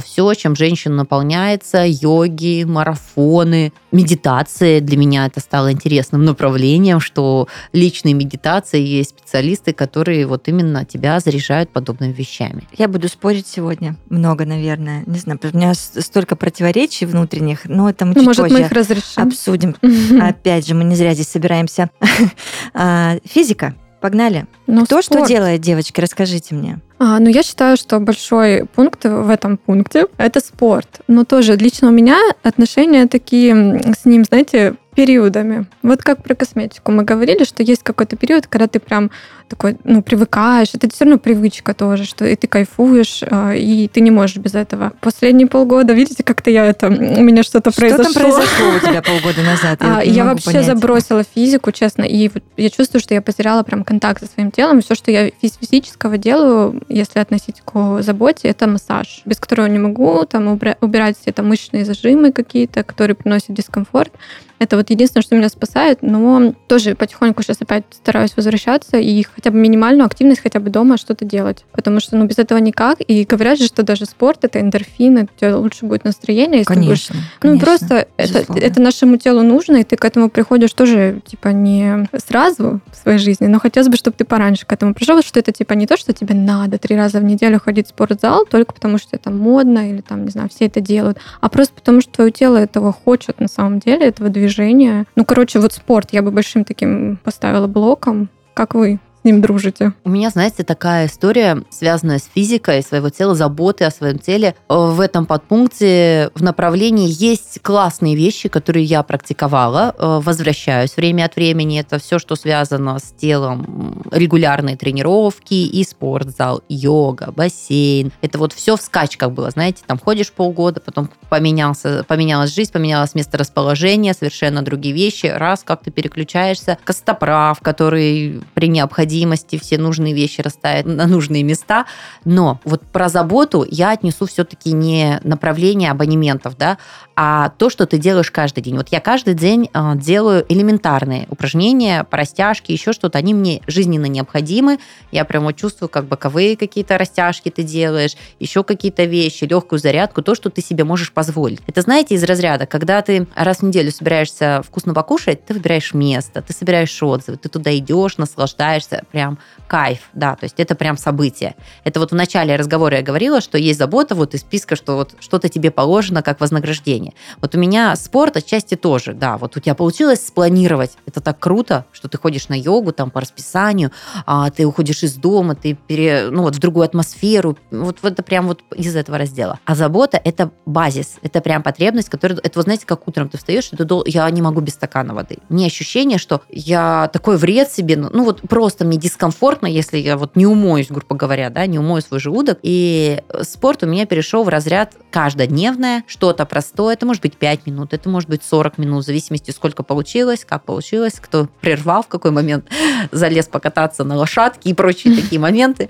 все, 0.04 0.34
чем 0.34 0.56
женщина 0.56 0.96
наполняется, 0.96 1.84
йоги, 1.86 2.53
марафоны, 2.64 3.74
медитации. 3.92 4.80
Для 4.80 4.98
меня 4.98 5.26
это 5.26 5.40
стало 5.40 5.72
интересным 5.72 6.24
направлением, 6.26 7.00
что 7.00 7.48
личные 7.74 8.14
медитации 8.14 8.82
есть 8.82 9.12
специалисты, 9.12 9.74
которые 9.74 10.28
вот 10.28 10.48
именно 10.48 10.86
тебя 10.86 11.20
заряжают 11.20 11.72
подобными 11.72 12.14
вещами. 12.14 12.64
Я 12.78 12.88
буду 12.88 13.08
спорить 13.10 13.48
сегодня. 13.48 13.96
Много, 14.10 14.46
наверное. 14.46 15.04
Не 15.06 15.20
знаю, 15.20 15.40
у 15.42 15.58
меня 15.58 15.74
столько 15.74 16.36
противоречий 16.36 17.06
внутренних, 17.06 17.66
но 17.66 17.90
это 17.90 18.06
мы 18.06 18.14
Ну, 18.14 18.20
чуть 18.20 18.26
может, 18.28 18.42
мы 18.44 18.50
позже 18.50 18.64
их 18.64 18.72
разрешим. 18.72 19.24
обсудим. 19.24 19.76
Опять 20.22 20.68
же, 20.68 20.76
мы 20.76 20.84
не 20.84 20.96
зря 20.96 21.14
здесь 21.14 21.30
собираемся. 21.30 21.90
А, 22.74 23.18
Физика. 23.26 23.76
Погнали. 24.04 24.48
Ну, 24.68 24.84
Кто 24.84 25.02
что 25.02 25.14
спорт. 25.14 25.30
делает, 25.30 25.62
девочки, 25.62 26.02
расскажите 26.02 26.54
мне. 26.54 26.80
А, 27.00 27.20
ну, 27.20 27.30
я 27.30 27.42
считаю, 27.42 27.78
что 27.78 28.02
большой 28.02 28.66
пункт 28.66 29.06
в 29.06 29.30
этом 29.30 29.56
пункте– 29.56 30.08
это 30.18 30.42
спорт. 30.42 31.00
Но 31.08 31.24
тоже 31.24 31.56
лично 31.56 31.88
у 31.88 31.92
меня 31.92 32.18
отношения 32.44 33.08
такие 33.08 33.54
с 33.98 34.04
ним, 34.04 34.26
знаете, 34.26 34.76
периодами. 34.94 35.68
Вот 35.84 36.04
как 36.04 36.22
про 36.22 36.36
косметику. 36.36 36.92
Мы 36.92 37.04
говорили, 37.06 37.46
что 37.46 37.64
есть 37.64 37.82
какой-то 37.82 38.18
период, 38.18 38.48
когда 38.48 38.68
ты 38.68 38.82
прям 38.82 39.10
такой, 39.54 39.78
ну, 39.84 40.02
привыкаешь. 40.02 40.70
Это 40.74 40.90
все 40.90 41.06
равно 41.06 41.20
привычка 41.20 41.74
тоже, 41.74 42.06
что 42.06 42.26
и 42.26 42.36
ты 42.36 42.48
кайфуешь, 42.48 43.22
а, 43.30 43.54
и 43.54 43.88
ты 43.88 44.02
не 44.02 44.12
можешь 44.12 44.38
без 44.38 44.56
этого. 44.56 44.94
Последние 45.02 45.48
полгода, 45.48 45.94
видите, 45.94 46.24
как-то 46.24 46.50
я 46.50 46.66
это, 46.66 46.88
у 46.88 46.92
меня 47.22 47.44
что-то 47.44 47.72
Что 47.72 47.82
произошло. 47.82 48.04
там 48.06 48.14
произошло 48.14 48.68
у 48.76 48.80
тебя 48.80 49.02
полгода 49.06 49.42
назад? 49.44 49.80
А, 49.82 49.96
вот 49.98 50.06
не 50.06 50.12
я 50.12 50.26
вообще 50.26 50.46
понять. 50.46 50.66
забросила 50.66 51.24
физику, 51.24 51.72
честно, 51.72 52.04
и 52.04 52.30
вот 52.30 52.44
я 52.58 52.70
чувствую, 52.70 53.02
что 53.02 53.14
я 53.14 53.22
потеряла 53.22 53.64
прям 53.64 53.84
контакт 53.84 54.22
со 54.22 54.28
своим 54.28 54.52
телом. 54.52 54.82
Все, 54.82 54.96
что 54.96 55.12
я 55.12 55.28
физ- 55.30 55.58
физического 55.60 56.18
делаю, 56.18 56.82
если 56.90 57.20
относить 57.20 57.62
к 57.64 58.02
заботе, 58.02 58.48
это 58.48 58.68
массаж, 58.68 59.22
без 59.26 59.40
которого 59.40 59.68
не 59.68 59.80
могу 59.80 60.26
там 60.26 60.48
убирать 60.82 61.18
все 61.20 61.30
это 61.30 61.44
мышечные 61.44 61.86
зажимы 61.86 62.32
какие-то, 62.32 62.84
которые 62.84 63.16
приносят 63.16 63.54
дискомфорт. 63.54 64.12
Это 64.60 64.78
вот 64.78 64.90
единственное, 64.90 65.24
что 65.24 65.36
меня 65.36 65.50
спасает, 65.50 66.00
но 66.02 66.54
тоже 66.68 66.96
потихоньку 66.96 67.44
сейчас 67.44 67.58
опять 67.62 67.84
стараюсь 67.92 68.36
возвращаться 68.38 68.98
и 68.98 69.24
хотя 69.44 69.52
бы 69.52 69.60
минимальную 69.60 70.06
активность 70.06 70.42
хотя 70.42 70.62
бы 70.62 70.70
дома 70.70 70.98
что-то 70.98 71.26
делать, 71.26 71.66
потому 71.74 72.00
что 72.00 72.16
ну 72.16 72.26
без 72.26 72.40
этого 72.40 72.60
никак. 72.60 73.00
И 73.06 73.26
говорят 73.26 73.60
же, 73.60 73.66
что 73.66 73.84
даже 73.84 74.06
спорт 74.06 74.46
это 74.46 74.62
эндорфины, 74.62 75.24
у 75.24 75.40
тебя 75.40 75.58
лучше 75.58 75.86
будет 75.86 76.06
настроение, 76.06 76.60
если 76.60 76.74
ты 76.74 76.80
будешь 76.80 77.08
Конечно. 77.08 77.30
ну, 77.44 77.50
конечно, 77.60 77.66
просто 77.66 78.08
это, 78.16 78.54
это 78.58 78.82
нашему 78.82 79.18
телу 79.18 79.42
нужно, 79.42 79.78
и 79.78 79.84
ты 79.84 79.98
к 79.98 80.06
этому 80.06 80.30
приходишь 80.30 80.72
тоже, 80.72 81.20
типа, 81.26 81.50
не 81.50 82.08
сразу 82.26 82.80
в 82.90 82.96
своей 82.96 83.18
жизни, 83.18 83.48
но 83.48 83.60
хотелось 83.60 83.90
бы, 83.90 83.98
чтобы 83.98 84.16
ты 84.18 84.24
пораньше 84.24 84.66
к 84.66 84.72
этому 84.72 84.94
пришел, 84.94 85.22
что 85.22 85.42
это, 85.42 85.52
типа, 85.52 85.74
не 85.74 85.88
то, 85.88 85.98
что 85.98 86.14
тебе 86.14 86.36
надо 86.36 86.78
три 86.78 86.96
раза 86.96 87.20
в 87.20 87.24
неделю 87.26 87.60
ходить 87.60 87.88
в 87.88 87.90
спортзал, 87.90 88.46
только 88.46 88.74
потому 88.74 88.98
что 88.98 89.10
это 89.12 89.30
модно, 89.30 89.90
или 89.90 90.00
там, 90.00 90.24
не 90.24 90.32
знаю, 90.32 90.48
все 90.50 90.68
это 90.68 90.80
делают, 90.80 91.18
а 91.42 91.50
просто 91.50 91.74
потому 91.74 92.00
что 92.00 92.14
твое 92.14 92.32
тело 92.32 92.56
этого 92.56 92.94
хочет 92.94 93.42
на 93.42 93.50
самом 93.50 93.80
деле, 93.80 94.08
этого 94.08 94.30
движения. 94.30 95.06
Ну, 95.18 95.26
короче, 95.26 95.60
вот 95.60 95.74
спорт 95.74 96.10
я 96.14 96.22
бы 96.22 96.32
большим 96.32 96.64
таким 96.64 97.18
поставила 97.26 97.68
блоком. 97.68 98.30
Как 98.54 98.76
вы 98.76 99.00
с 99.24 99.26
ним 99.26 99.42
дружите? 99.42 99.94
У 100.04 100.10
меня, 100.10 100.30
знаете, 100.30 100.64
такая 100.64 101.08
история, 101.08 101.64
связанная 101.70 102.20
с 102.20 102.30
физикой 102.36 102.84
своего 102.84 103.10
тела, 103.10 103.36
заботы 103.36 103.86
о 103.86 103.92
своем 103.92 104.20
теле. 104.20 104.54
В 104.68 105.00
этом 105.00 105.26
подпункте 105.26 106.30
в 106.36 106.44
направлении 106.44 107.08
есть 107.10 107.62
классные 107.62 108.16
вещи, 108.16 108.50
которые 108.50 108.84
я 108.84 109.02
практиковала, 109.02 109.96
э, 109.98 110.20
возвращаюсь 110.22 110.98
время 110.98 111.24
от 111.24 111.38
времени. 111.38 111.80
Это 111.80 112.00
все, 112.00 112.20
что 112.20 112.36
связано 112.36 113.00
с 113.00 113.14
телом, 113.14 114.04
регулярные 114.12 114.76
тренировки 114.76 115.54
и 115.54 115.84
спортзал, 115.86 116.62
йога, 116.68 117.32
бассейн. 117.32 118.12
Это 118.22 118.38
вот 118.38 118.52
все 118.52 118.76
в 118.76 118.82
скачках 118.82 119.32
было, 119.32 119.52
знаете, 119.52 119.84
там 119.88 120.00
ходишь 120.00 120.34
полгода, 120.34 120.82
потом 120.82 121.10
поменялся, 121.30 122.04
поменялась 122.10 122.54
жизнь, 122.54 122.74
поменялось 122.74 123.16
место 123.16 123.38
расположения, 123.38 124.14
совершенно 124.14 124.64
другие 124.64 124.94
вещи. 124.94 125.28
Раз, 125.28 125.64
как 125.64 125.82
ты 125.84 125.92
переключаешься, 125.92 126.78
костоправ, 126.84 127.62
который 127.62 128.42
при 128.54 128.68
необходимости 128.68 129.13
все 129.62 129.78
нужные 129.78 130.14
вещи 130.14 130.42
расставит 130.42 130.86
на 130.86 131.08
нужные 131.08 131.44
места. 131.44 131.86
Но 132.26 132.60
вот 132.64 132.82
про 132.82 133.10
заботу 133.10 133.66
я 133.70 133.92
отнесу 133.92 134.26
все-таки 134.26 134.72
не 134.72 135.20
направление 135.24 135.92
абонементов, 135.92 136.58
да, 136.58 136.78
а 137.16 137.50
то, 137.50 137.70
что 137.70 137.86
ты 137.86 137.98
делаешь 137.98 138.32
каждый 138.32 138.62
день. 138.62 138.76
Вот 138.76 138.90
я 138.90 139.00
каждый 139.00 139.36
день 139.36 139.70
э, 139.74 139.92
делаю 139.96 140.46
элементарные 140.50 141.28
упражнения, 141.30 142.04
по 142.04 142.18
растяжке, 142.18 142.74
еще 142.74 142.94
что-то. 142.94 143.18
Они 143.18 143.34
мне 143.34 143.62
жизненно 143.68 144.06
необходимы. 144.06 144.80
Я 145.12 145.26
прямо 145.26 145.54
чувствую, 145.54 145.90
как 145.90 146.06
боковые 146.06 146.58
какие-то 146.58 146.98
растяжки 146.98 147.50
ты 147.50 147.64
делаешь, 147.64 148.16
еще 148.40 148.64
какие-то 148.64 149.04
вещи, 149.04 149.44
легкую 149.44 149.80
зарядку, 149.80 150.22
то, 150.22 150.36
что 150.36 150.50
ты 150.50 150.62
себе 150.62 150.84
можешь 150.84 151.12
позволить. 151.12 151.60
Это, 151.68 151.82
знаете, 151.82 152.16
из 152.16 152.24
разряда, 152.24 152.66
когда 152.66 153.02
ты 153.02 153.28
раз 153.36 153.60
в 153.60 153.64
неделю 153.64 153.92
собираешься 153.92 154.62
вкусно 154.66 154.94
покушать, 154.94 155.46
ты 155.46 155.54
выбираешь 155.54 155.94
место, 155.94 156.42
ты 156.42 156.54
собираешь 156.54 157.02
отзывы, 157.04 157.38
ты 157.38 157.50
туда 157.50 157.76
идешь, 157.78 158.18
наслаждаешься, 158.18 159.03
прям 159.12 159.38
кайф, 159.68 160.10
да, 160.14 160.36
то 160.36 160.46
есть 160.46 160.56
это 160.60 160.76
прям 160.76 160.98
событие. 160.98 161.56
Это 161.84 162.00
вот 162.00 162.12
в 162.12 162.16
начале 162.16 162.56
разговора 162.56 162.98
я 162.98 163.04
говорила, 163.04 163.42
что 163.42 163.58
есть 163.58 163.80
забота 163.80 164.16
вот 164.16 164.34
из 164.34 164.42
списка, 164.42 164.76
что 164.76 164.96
вот 164.96 165.16
что-то 165.20 165.50
тебе 165.50 165.72
положено 165.72 166.22
как 166.22 166.40
вознаграждение. 166.40 167.14
Вот 167.42 167.56
у 167.56 167.60
меня 167.60 167.96
спорт 167.96 168.38
отчасти 168.38 168.76
тоже, 168.76 169.14
да, 169.14 169.38
вот 169.38 169.56
у 169.58 169.60
тебя 169.60 169.76
получилось 169.76 170.26
спланировать, 170.26 170.98
это 171.06 171.22
так 171.22 171.40
круто, 171.40 171.86
что 171.92 172.08
ты 172.08 172.18
ходишь 172.18 172.50
на 172.50 172.60
йогу 172.60 172.92
там 172.92 173.12
по 173.12 173.22
расписанию, 173.22 173.92
а, 174.26 174.50
ты 174.50 174.66
уходишь 174.66 175.04
из 175.04 175.16
дома, 175.16 175.56
ты 175.56 175.74
пере, 175.74 176.30
ну 176.32 176.44
вот 176.44 176.56
в 176.56 176.60
другую 176.60 176.86
атмосферу, 176.86 177.58
вот 177.72 178.00
в 178.02 178.06
это 178.06 178.24
прям 178.24 178.48
вот 178.48 178.62
из 178.76 178.96
этого 178.96 179.18
раздела. 179.18 179.60
А 179.66 179.76
забота 179.76 180.20
это 180.24 180.52
базис, 180.66 181.16
это 181.22 181.42
прям 181.42 181.64
потребность, 181.64 182.10
которая, 182.10 182.40
это 182.40 182.58
вот 182.58 182.64
знаете, 182.64 182.86
как 182.86 183.08
утром 183.08 183.30
ты 183.30 183.38
встаешь, 183.38 183.70
и 183.72 183.76
ты 183.76 183.86
дол- 183.86 184.04
я 184.06 184.30
не 184.30 184.42
могу 184.42 184.62
без 184.62 184.74
стакана 184.74 185.14
воды. 185.14 185.38
Не 185.50 185.66
ощущение, 185.66 186.18
что 186.18 186.42
я 186.50 187.10
такой 187.14 187.38
вред 187.38 187.72
себе, 187.72 187.96
ну 187.96 188.10
ну 188.12 188.24
вот 188.28 188.42
просто 188.48 188.86
мне 188.86 188.93
дискомфортно, 188.98 189.68
если 189.68 189.98
я 189.98 190.18
вот 190.18 190.36
не 190.36 190.46
умоюсь, 190.46 190.88
грубо 190.90 191.16
говоря, 191.16 191.50
да, 191.50 191.66
не 191.66 191.80
умою 191.80 192.02
свой 192.02 192.20
желудок. 192.20 192.60
И 192.64 193.22
спорт 193.42 193.84
у 193.84 193.88
меня 193.88 194.06
перешел 194.06 194.44
в 194.44 194.50
разряд 194.50 194.94
каждодневное, 195.12 196.04
что-то 196.08 196.46
простое, 196.46 196.94
это 196.94 197.06
может 197.06 197.22
быть 197.22 197.38
5 197.38 197.66
минут, 197.68 197.94
это 197.94 198.10
может 198.10 198.30
быть 198.30 198.44
40 198.44 198.78
минут, 198.78 199.04
в 199.04 199.06
зависимости, 199.08 199.52
сколько 199.52 199.84
получилось, 199.84 200.46
как 200.48 200.64
получилось, 200.64 201.14
кто 201.20 201.48
прервал 201.62 202.04
в 202.04 202.08
какой 202.08 202.32
момент, 202.32 202.66
залез 203.12 203.48
покататься 203.48 204.04
на 204.04 204.16
лошадке 204.16 204.70
и 204.70 204.74
прочие 204.74 205.16
такие 205.22 205.40
моменты, 205.40 205.90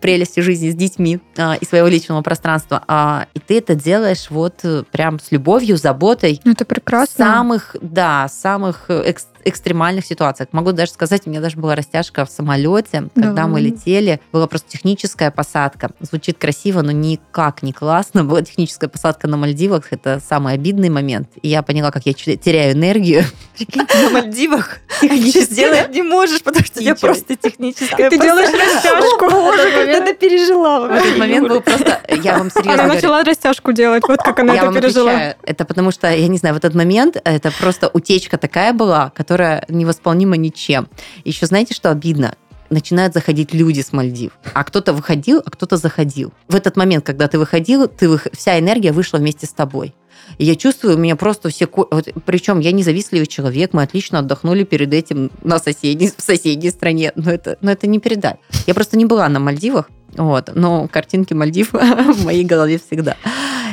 прелести 0.00 0.40
жизни 0.40 0.70
с 0.70 0.74
детьми 0.74 1.20
а, 1.36 1.54
и 1.60 1.64
своего 1.64 1.88
личного 1.88 2.22
пространства. 2.22 2.82
А, 2.86 3.26
И 3.34 3.38
ты 3.40 3.58
это 3.58 3.74
делаешь 3.74 4.26
вот 4.30 4.60
э, 4.64 4.82
прям 4.90 5.18
с 5.20 5.30
любовью, 5.32 5.76
заботой, 5.76 6.40
Ну, 6.44 6.52
это 6.52 6.64
прекрасно. 6.64 7.24
самых, 7.24 7.76
да, 7.80 8.28
самых 8.28 8.90
экс- 8.90 9.26
экстремальных 9.46 10.04
ситуациях. 10.04 10.48
Могу 10.52 10.72
даже 10.72 10.92
сказать, 10.92 11.22
у 11.26 11.30
меня 11.30 11.40
даже 11.40 11.56
была 11.56 11.74
растяжка 11.74 12.24
в 12.24 12.30
самолете, 12.30 13.08
когда 13.14 13.32
да. 13.32 13.46
мы 13.46 13.60
летели. 13.60 14.20
Была 14.32 14.46
просто 14.46 14.70
техническая 14.70 15.30
посадка. 15.30 15.90
Звучит 16.00 16.38
красиво, 16.38 16.82
но 16.82 16.92
никак 16.92 17.62
не 17.62 17.72
классно. 17.72 18.24
Была 18.26 18.42
техническая 18.42 18.88
посадка 18.88 19.28
на 19.28 19.36
Мальдивах. 19.36 19.92
Это 19.92 20.20
самый 20.26 20.54
обидный 20.54 20.88
момент. 20.88 21.28
И 21.42 21.48
я 21.48 21.62
поняла, 21.62 21.90
как 21.90 22.06
я 22.06 22.12
теряю 22.12 22.74
энергию. 22.74 23.24
Прикинь, 23.56 23.82
на 24.02 24.10
Мальдивах 24.10 24.78
ничего 25.02 25.44
сделать 25.44 25.90
не 25.94 26.02
можешь, 26.02 26.42
потому 26.42 26.64
что 26.64 26.80
тебя 26.80 26.94
просто 26.94 27.36
техническая 27.36 28.10
Ты 28.10 28.18
делаешь 28.18 28.50
растяжку. 28.50 29.30
Боже, 29.30 30.02
как 30.02 30.18
пережила. 30.18 30.80
В 30.80 30.92
этот 30.92 31.18
момент 31.18 31.48
был 31.48 31.60
просто... 31.60 32.00
Я 32.08 32.38
вам 32.38 32.50
серьезно 32.50 32.84
Она 32.84 32.94
начала 32.94 33.22
растяжку 33.24 33.72
делать, 33.72 34.02
вот 34.06 34.20
как 34.22 34.38
она 34.40 34.56
это 34.56 34.72
пережила. 34.72 35.34
Это 35.42 35.64
потому 35.64 35.90
что, 35.90 36.10
я 36.10 36.28
не 36.28 36.38
знаю, 36.38 36.54
в 36.54 36.58
этот 36.58 36.74
момент 36.74 37.16
это 37.24 37.52
просто 37.60 37.90
утечка 37.92 38.38
такая 38.38 38.72
была, 38.72 39.10
которая 39.14 39.35
невосполнима 39.68 40.36
ничем. 40.36 40.88
Еще 41.24 41.46
знаете, 41.46 41.74
что 41.74 41.90
обидно? 41.90 42.34
начинают 42.70 43.14
заходить 43.14 43.54
люди 43.54 43.80
с 43.80 43.92
Мальдив. 43.92 44.32
А 44.54 44.64
кто-то 44.64 44.92
выходил, 44.92 45.42
а 45.44 45.50
кто-то 45.50 45.76
заходил. 45.76 46.32
В 46.48 46.54
этот 46.54 46.76
момент, 46.76 47.04
когда 47.04 47.28
ты 47.28 47.38
выходил, 47.38 47.88
ты, 47.88 48.18
вся 48.32 48.58
энергия 48.58 48.92
вышла 48.92 49.18
вместе 49.18 49.46
с 49.46 49.50
тобой. 49.50 49.94
И 50.38 50.44
я 50.44 50.56
чувствую, 50.56 50.96
у 50.96 50.98
меня 50.98 51.16
просто 51.16 51.48
все... 51.50 51.68
Вот, 51.72 52.08
причем 52.24 52.58
я 52.58 52.72
независливый 52.72 53.26
человек, 53.26 53.72
мы 53.72 53.82
отлично 53.82 54.18
отдохнули 54.18 54.64
перед 54.64 54.92
этим 54.92 55.30
на 55.42 55.58
соседней, 55.58 56.10
в 56.16 56.20
соседней 56.20 56.70
стране. 56.70 57.12
Но 57.14 57.30
это, 57.30 57.56
но 57.60 57.70
это 57.70 57.86
не 57.86 58.00
передать. 58.00 58.38
Я 58.66 58.74
просто 58.74 58.96
не 58.98 59.04
была 59.04 59.28
на 59.28 59.38
Мальдивах, 59.38 59.88
вот, 60.16 60.50
но 60.54 60.88
картинки 60.88 61.34
Мальдив 61.34 61.72
в 61.72 62.24
моей 62.24 62.44
голове 62.44 62.78
всегда. 62.78 63.16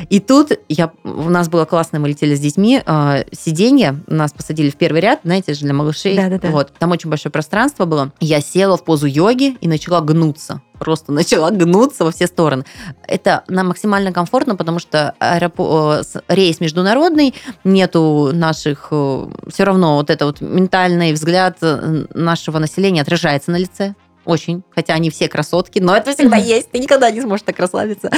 И 0.09 0.19
тут 0.19 0.51
я, 0.67 0.91
у 1.03 1.29
нас 1.29 1.49
было 1.49 1.65
классно, 1.65 1.99
мы 1.99 2.09
летели 2.09 2.35
с 2.35 2.39
детьми, 2.39 2.81
э, 2.85 3.23
сиденье, 3.31 4.01
нас 4.07 4.33
посадили 4.33 4.69
в 4.69 4.75
первый 4.75 5.01
ряд, 5.01 5.21
знаете, 5.23 5.53
же 5.53 5.61
для 5.61 5.73
малышей. 5.73 6.15
Да, 6.15 6.29
да, 6.29 6.39
да. 6.39 6.49
Вот, 6.49 6.73
там 6.77 6.91
очень 6.91 7.09
большое 7.09 7.31
пространство 7.31 7.85
было. 7.85 8.11
Я 8.19 8.41
села 8.41 8.77
в 8.77 8.83
позу 8.83 9.07
йоги 9.07 9.57
и 9.61 9.67
начала 9.67 10.01
гнуться 10.01 10.61
просто 10.83 11.13
начала 11.13 11.49
гнуться 11.49 12.03
во 12.03 12.11
все 12.11 12.27
стороны. 12.27 12.65
Это 13.07 13.43
нам 13.47 13.67
максимально 13.67 14.11
комфортно, 14.11 14.55
потому 14.57 14.79
что 14.79 15.15
аэропо... 15.19 16.01
Э, 16.13 16.19
рейс 16.27 16.59
международный, 16.59 17.33
нету 17.63 18.31
наших... 18.33 18.87
Э, 18.91 19.27
все 19.47 19.63
равно 19.63 19.95
вот 19.95 20.09
это 20.09 20.25
вот 20.25 20.41
ментальный 20.41 21.13
взгляд 21.13 21.57
э, 21.61 22.05
нашего 22.13 22.59
населения 22.59 23.01
отражается 23.01 23.51
на 23.51 23.57
лице. 23.57 23.95
Очень. 24.25 24.63
Хотя 24.73 24.93
они 24.93 25.09
все 25.09 25.27
красотки, 25.27 25.79
но 25.79 25.95
это 25.95 26.13
всегда 26.13 26.37
есть. 26.37 26.71
Ты 26.71 26.79
никогда 26.79 27.11
не 27.11 27.21
сможешь 27.21 27.43
так 27.43 27.59
расслабиться, 27.59 28.09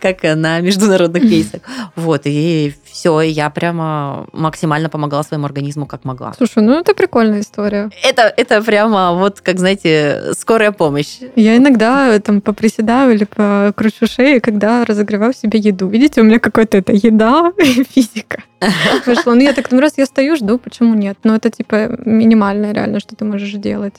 как 0.00 0.22
на 0.22 0.60
международных 0.60 1.22
рейсах. 1.22 1.62
Вот, 1.94 2.22
и 2.24 2.74
все, 2.84 3.20
я 3.20 3.48
прямо 3.50 4.26
максимально 4.32 4.88
помогала 4.88 5.22
своему 5.22 5.46
организму, 5.46 5.86
как 5.86 6.04
могла. 6.04 6.34
Слушай, 6.34 6.62
ну 6.62 6.78
это 6.78 6.94
прикольная 6.94 7.40
история. 7.40 7.90
Это, 8.02 8.32
это 8.36 8.62
прямо 8.62 9.14
вот, 9.14 9.40
как, 9.40 9.58
знаете, 9.58 10.32
скорая 10.38 10.72
помощь. 10.72 11.18
Я 11.36 11.56
иногда 11.56 12.18
там 12.20 12.40
поприседаю 12.40 13.14
или 13.14 13.24
покручу 13.24 14.06
шею, 14.06 14.42
когда 14.42 14.84
разогреваю 14.84 15.32
себе 15.32 15.58
еду. 15.58 15.88
Видите, 15.88 16.20
у 16.20 16.24
меня 16.24 16.38
какая-то 16.38 16.78
это 16.78 16.92
еда 16.92 17.52
и 17.58 17.84
физика. 17.84 18.42
Вышло. 19.06 19.34
Ну, 19.34 19.40
я 19.40 19.52
так, 19.52 19.70
ну, 19.70 19.80
раз 19.80 19.94
я 19.96 20.06
стою, 20.06 20.36
жду, 20.36 20.58
почему 20.58 20.94
нет? 20.94 21.18
Но 21.24 21.36
это, 21.36 21.50
типа, 21.50 21.96
минимальное 22.04 22.72
реально, 22.72 23.00
что 23.00 23.14
ты 23.14 23.24
можешь 23.24 23.52
делать 23.52 23.94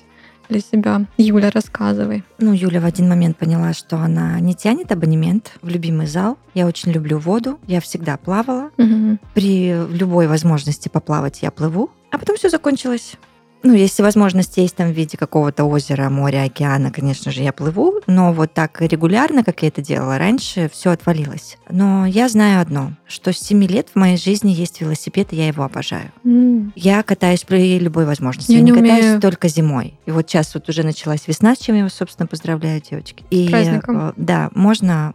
для 0.50 0.60
себя. 0.60 1.06
Юля, 1.18 1.50
рассказывай. 1.52 2.24
Ну, 2.40 2.54
Юля 2.54 2.82
в 2.82 2.86
один 2.86 3.08
момент 3.10 3.38
поняла, 3.38 3.74
что 3.74 3.98
она 3.98 4.40
не 4.40 4.54
тянет 4.54 4.92
абонемент 4.92 5.54
в 5.62 5.70
любимый 5.70 6.08
зал. 6.08 6.38
Я 6.54 6.66
очень 6.68 6.92
люблю 6.92 7.20
воду, 7.20 7.60
я 7.68 7.82
всегда 7.82 8.18
плавала. 8.18 8.72
Угу. 8.78 9.18
При 9.34 9.74
любой 9.90 10.28
возможности 10.28 10.90
поплавать 10.90 11.42
я 11.42 11.52
плыву. 11.52 11.90
А 12.12 12.18
потом 12.18 12.38
все 12.38 12.50
закончилось. 12.50 13.16
Ну, 13.64 13.74
если 13.74 14.04
возможность 14.04 14.58
есть 14.58 14.76
там 14.76 14.92
в 14.92 14.96
виде 14.96 15.18
какого-то 15.18 15.66
озера, 15.66 16.10
моря, 16.10 16.44
океана, 16.44 16.92
конечно 16.92 17.32
же, 17.32 17.42
я 17.42 17.52
плыву, 17.52 18.02
но 18.08 18.32
вот 18.32 18.54
так 18.54 18.82
регулярно, 18.82 19.44
как 19.44 19.62
я 19.62 19.70
это 19.70 19.82
делала 19.82 20.18
раньше, 20.18 20.70
все 20.72 20.92
отвалилось. 20.92 21.58
Но 21.70 22.06
я 22.06 22.30
знаю 22.30 22.62
одно, 22.62 22.94
что 23.08 23.34
с 23.34 23.40
7 23.40 23.64
лет 23.66 23.90
в 23.94 23.96
моей 23.96 24.18
жизни 24.18 24.52
есть 24.52 24.82
велосипед, 24.82 25.34
и 25.34 25.36
я 25.36 25.48
его 25.48 25.64
обожаю. 25.64 26.12
Mm. 26.24 26.72
Я 26.76 27.04
катаюсь 27.04 27.44
при 27.44 27.80
любой 27.80 28.06
возможности. 28.06 28.52
Я, 28.52 28.60
я 28.60 28.64
не, 28.64 28.72
не 28.72 28.80
катаюсь 28.80 29.06
умею. 29.06 29.22
только 29.22 29.48
зимой. 29.48 30.00
И 30.06 30.12
вот 30.12 30.30
сейчас 30.30 30.54
вот 30.54 30.70
уже 30.70 30.84
началась 30.84 31.28
весна, 31.28 31.56
с 31.56 31.60
чем 31.60 31.76
я 31.76 31.90
собственно, 31.90 32.28
поздравляю, 32.28 32.82
девочки. 32.82 33.26
И, 33.30 33.50
Праздником. 33.50 34.10
Э, 34.10 34.14
да, 34.18 34.50
можно 34.54 35.14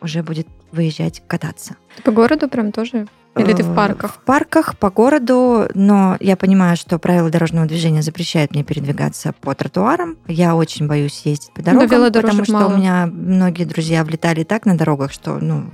уже 0.00 0.22
будет 0.22 0.48
выезжать 0.72 1.22
кататься. 1.26 1.76
По 2.02 2.12
городу 2.12 2.48
прям 2.48 2.72
тоже 2.72 3.06
или 3.36 3.52
ты 3.52 3.62
в 3.62 3.72
Э, 3.72 3.74
парках? 3.74 4.12
В 4.12 4.18
парках, 4.18 4.78
по 4.78 4.90
городу, 4.90 5.68
но 5.74 6.16
я 6.20 6.36
понимаю, 6.36 6.76
что 6.76 6.98
правила 6.98 7.30
дорожного 7.30 7.66
движения 7.66 8.02
запрещают 8.02 8.52
мне 8.52 8.62
передвигаться 8.64 9.34
по 9.40 9.54
тротуарам. 9.54 10.16
Я 10.26 10.54
очень 10.54 10.86
боюсь 10.86 11.22
ездить 11.24 11.52
по 11.52 11.62
дорогам, 11.62 12.12
потому 12.12 12.44
что 12.44 12.52
мало. 12.52 12.74
у 12.74 12.76
меня 12.76 13.06
многие 13.06 13.64
друзья 13.64 14.04
влетали 14.04 14.44
так 14.44 14.66
на 14.66 14.76
дорогах, 14.76 15.12
что, 15.12 15.38
ну, 15.40 15.64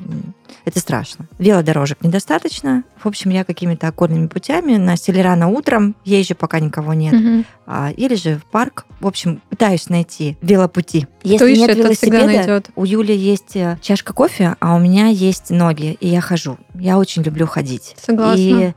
это 0.64 0.80
страшно. 0.80 1.26
Велодорожек 1.38 2.02
недостаточно. 2.02 2.84
В 3.02 3.06
общем, 3.06 3.30
я 3.30 3.44
какими-то 3.44 3.88
окольными 3.88 4.26
путями 4.26 4.76
на 4.76 4.96
Селерана 4.96 5.48
утром 5.48 5.96
езжу, 6.04 6.34
пока 6.34 6.60
никого 6.60 6.94
нет. 6.94 7.12
Мгм. 7.12 7.44
А, 7.66 7.90
или 7.96 8.14
же 8.14 8.36
в 8.36 8.44
парк. 8.44 8.86
В 9.00 9.06
общем, 9.06 9.40
пытаюсь 9.48 9.88
найти 9.88 10.36
велопути. 10.42 11.08
Если 11.22 11.36
Кто 11.36 11.46
ищет, 11.46 11.60
нет 11.60 11.70
всегда 11.70 12.18
велосипеда, 12.18 12.26
найдет. 12.26 12.70
у 12.76 12.84
Юли 12.84 13.16
есть 13.16 13.56
э, 13.56 13.78
чашка 13.80 14.12
кофе, 14.12 14.56
а 14.60 14.74
у 14.74 14.78
меня 14.78 15.06
есть 15.06 15.50
ноги, 15.50 15.96
и 16.00 16.08
я 16.08 16.20
хожу. 16.20 16.58
Я 16.74 16.98
очень 16.98 17.22
люблю 17.22 17.46
ходить. 17.46 17.94
Согласна. 18.00 18.40
И 18.40 18.74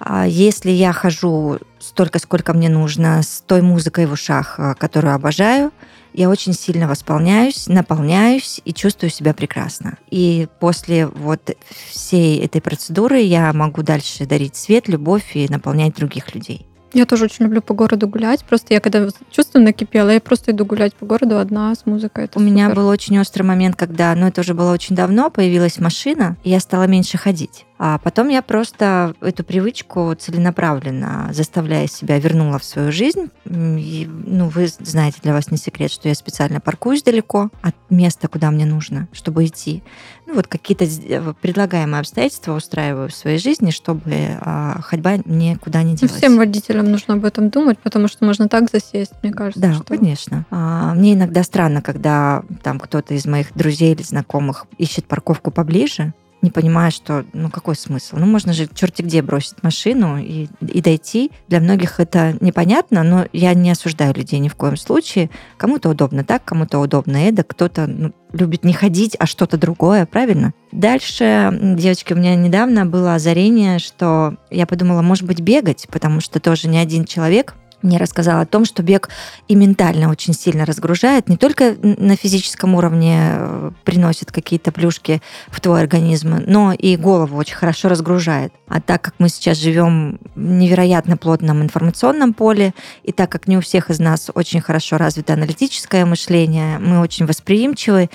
а, 0.00 0.26
если 0.26 0.70
я 0.70 0.92
хожу 0.92 1.58
столько, 1.78 2.18
сколько 2.18 2.52
мне 2.52 2.68
нужно, 2.68 3.22
с 3.22 3.42
той 3.46 3.62
музыкой 3.62 4.06
в 4.06 4.12
ушах, 4.12 4.54
а, 4.58 4.74
которую 4.74 5.14
обожаю, 5.14 5.72
я 6.12 6.28
очень 6.28 6.52
сильно 6.52 6.88
восполняюсь, 6.88 7.66
наполняюсь 7.66 8.60
и 8.64 8.72
чувствую 8.72 9.10
себя 9.10 9.34
прекрасно. 9.34 9.98
И 10.10 10.48
после 10.60 11.06
вот 11.06 11.56
всей 11.90 12.38
этой 12.38 12.60
процедуры 12.60 13.18
я 13.20 13.52
могу 13.52 13.82
дальше 13.82 14.26
дарить 14.26 14.56
свет, 14.56 14.88
любовь 14.88 15.34
и 15.34 15.48
наполнять 15.48 15.94
других 15.94 16.34
людей. 16.34 16.66
Я 16.94 17.04
тоже 17.04 17.24
очень 17.24 17.44
люблю 17.44 17.60
по 17.60 17.74
городу 17.74 18.08
гулять. 18.08 18.44
Просто 18.44 18.72
я 18.74 18.80
когда 18.80 19.06
чувствую 19.30 19.62
накипело, 19.64 20.08
я 20.08 20.20
просто 20.20 20.52
иду 20.52 20.64
гулять 20.64 20.94
по 20.94 21.04
городу 21.04 21.38
одна 21.38 21.74
с 21.74 21.84
музыкой. 21.84 22.24
Это 22.24 22.38
У 22.38 22.42
меня 22.42 22.66
супер. 22.68 22.76
был 22.76 22.88
очень 22.88 23.18
острый 23.18 23.42
момент, 23.42 23.76
когда, 23.76 24.14
ну 24.14 24.26
это 24.26 24.40
уже 24.40 24.54
было 24.54 24.72
очень 24.72 24.96
давно, 24.96 25.30
появилась 25.30 25.78
машина, 25.78 26.36
и 26.44 26.50
я 26.50 26.60
стала 26.60 26.84
меньше 26.86 27.18
ходить. 27.18 27.66
А 27.80 27.98
потом 27.98 28.28
я 28.28 28.42
просто 28.42 29.14
эту 29.20 29.44
привычку 29.44 30.12
целенаправленно, 30.18 31.30
заставляя 31.32 31.86
себя, 31.86 32.18
вернула 32.18 32.58
в 32.58 32.64
свою 32.64 32.90
жизнь. 32.90 33.30
И, 33.46 34.08
ну, 34.26 34.48
вы 34.48 34.66
знаете, 34.80 35.18
для 35.22 35.32
вас 35.32 35.50
не 35.52 35.58
секрет, 35.58 35.92
что 35.92 36.08
я 36.08 36.14
специально 36.16 36.60
паркуюсь 36.60 37.02
далеко 37.04 37.50
от 37.62 37.76
места, 37.88 38.26
куда 38.28 38.50
мне 38.50 38.66
нужно, 38.66 39.06
чтобы 39.12 39.44
идти. 39.46 39.82
Ну, 40.26 40.34
вот 40.34 40.48
какие-то 40.48 40.86
з- 40.86 41.34
предлагаемые 41.40 42.00
обстоятельства 42.00 42.54
устраиваю 42.56 43.08
в 43.10 43.14
своей 43.14 43.38
жизни, 43.38 43.70
чтобы 43.70 44.36
а, 44.40 44.80
ходьба 44.82 45.16
никуда 45.24 45.82
не 45.84 45.92
Ну, 45.92 45.96
делась. 45.98 46.16
Всем 46.16 46.36
водителям 46.36 46.90
нужно 46.90 47.14
об 47.14 47.24
этом 47.24 47.48
думать, 47.48 47.78
потому 47.78 48.08
что 48.08 48.24
можно 48.24 48.48
так 48.48 48.70
засесть, 48.70 49.12
мне 49.22 49.32
кажется. 49.32 49.60
Да, 49.60 49.72
что- 49.74 49.84
конечно. 49.84 50.44
А, 50.50 50.94
мне 50.94 51.14
иногда 51.14 51.42
странно, 51.44 51.80
когда 51.80 52.42
там 52.62 52.80
кто-то 52.80 53.14
из 53.14 53.24
моих 53.24 53.54
друзей 53.54 53.94
или 53.94 54.02
знакомых 54.02 54.66
ищет 54.78 55.06
парковку 55.06 55.50
поближе, 55.50 56.12
не 56.42 56.50
понимая, 56.50 56.90
что, 56.90 57.24
ну, 57.32 57.50
какой 57.50 57.74
смысл? 57.74 58.16
Ну, 58.16 58.26
можно 58.26 58.52
же 58.52 58.68
черти 58.72 59.02
где 59.02 59.22
бросить 59.22 59.62
машину 59.62 60.18
и, 60.18 60.48
и 60.60 60.80
дойти. 60.80 61.32
Для 61.48 61.60
многих 61.60 62.00
это 62.00 62.36
непонятно, 62.40 63.02
но 63.02 63.26
я 63.32 63.54
не 63.54 63.70
осуждаю 63.70 64.14
людей 64.14 64.38
ни 64.38 64.48
в 64.48 64.54
коем 64.54 64.76
случае. 64.76 65.30
Кому-то 65.56 65.88
удобно 65.88 66.24
так, 66.24 66.44
кому-то 66.44 66.78
удобно 66.78 67.16
это, 67.16 67.42
кто-то 67.42 67.86
ну, 67.86 68.12
любит 68.32 68.64
не 68.64 68.72
ходить, 68.72 69.16
а 69.18 69.26
что-то 69.26 69.56
другое, 69.56 70.06
правильно? 70.06 70.52
Дальше, 70.70 71.58
девочки, 71.60 72.12
у 72.12 72.16
меня 72.16 72.34
недавно 72.34 72.86
было 72.86 73.14
озарение, 73.14 73.78
что 73.78 74.36
я 74.50 74.66
подумала, 74.66 75.02
может 75.02 75.24
быть, 75.24 75.40
бегать, 75.40 75.86
потому 75.90 76.20
что 76.20 76.40
тоже 76.40 76.68
не 76.68 76.78
один 76.78 77.04
человек 77.04 77.54
мне 77.82 77.98
рассказал 77.98 78.40
о 78.40 78.46
том, 78.46 78.64
что 78.64 78.82
бег 78.82 79.08
и 79.46 79.54
ментально 79.54 80.10
очень 80.10 80.34
сильно 80.34 80.64
разгружает, 80.64 81.28
не 81.28 81.36
только 81.36 81.76
на 81.82 82.16
физическом 82.16 82.74
уровне 82.74 83.18
э, 83.20 83.70
приносит 83.84 84.32
какие-то 84.32 84.72
плюшки 84.72 85.22
в 85.48 85.60
твой 85.60 85.80
организм, 85.80 86.36
но 86.46 86.72
и 86.72 86.96
голову 86.96 87.36
очень 87.36 87.56
хорошо 87.56 87.88
разгружает. 87.88 88.52
А 88.66 88.80
так 88.80 89.02
как 89.02 89.14
мы 89.18 89.28
сейчас 89.28 89.58
живем 89.58 90.18
в 90.34 90.40
невероятно 90.40 91.16
плотном 91.16 91.62
информационном 91.62 92.34
поле, 92.34 92.74
и 93.02 93.12
так 93.12 93.30
как 93.30 93.48
не 93.48 93.56
у 93.56 93.60
всех 93.60 93.90
из 93.90 93.98
нас 93.98 94.30
очень 94.34 94.60
хорошо 94.60 94.98
развито 94.98 95.34
аналитическое 95.34 96.04
мышление, 96.04 96.78
мы 96.78 97.00
очень 97.00 97.26
восприимчивы, 97.26 98.10